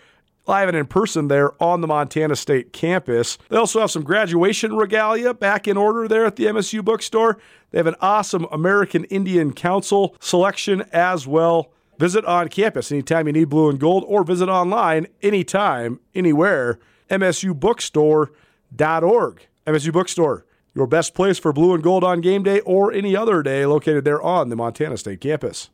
live 0.47 0.69
and 0.69 0.77
in 0.77 0.87
person 0.87 1.29
there 1.29 1.53
on 1.63 1.81
the 1.81 1.87
Montana 1.87 2.35
State 2.35 2.73
campus. 2.73 3.39
They 3.49 3.57
also 3.57 3.81
have 3.81 3.91
some 3.91 4.03
graduation 4.03 4.75
regalia 4.75 5.33
back 5.33 5.69
in 5.69 5.77
order 5.77 6.09
there 6.09 6.25
at 6.25 6.37
the 6.37 6.47
MSU 6.47 6.85
bookstore. 6.85 7.39
They 7.71 7.79
have 7.79 7.87
an 7.87 7.95
awesome 8.01 8.47
American 8.51 9.05
Indian 9.05 9.53
Council 9.53 10.17
selection 10.19 10.83
as 10.93 11.27
well. 11.27 11.71
Visit 12.01 12.25
on 12.25 12.49
campus 12.49 12.91
anytime 12.91 13.27
you 13.27 13.35
need 13.35 13.51
blue 13.51 13.69
and 13.69 13.79
gold, 13.79 14.05
or 14.07 14.25
visit 14.25 14.49
online 14.49 15.07
anytime, 15.21 16.01
anywhere. 16.15 16.79
MSUBookstore.org. 17.11 19.47
MSU 19.67 19.93
Bookstore, 19.93 20.47
your 20.75 20.87
best 20.87 21.13
place 21.13 21.39
for 21.39 21.53
blue 21.53 21.75
and 21.75 21.83
gold 21.83 22.03
on 22.03 22.23
game 22.23 22.43
day 22.43 22.61
or 22.61 22.91
any 22.91 23.15
other 23.15 23.43
day, 23.43 23.67
located 23.67 24.07
there 24.07 24.23
on 24.23 24.49
the 24.49 24.57
Montana 24.57 24.97
State 24.97 25.21
campus. 25.21 25.69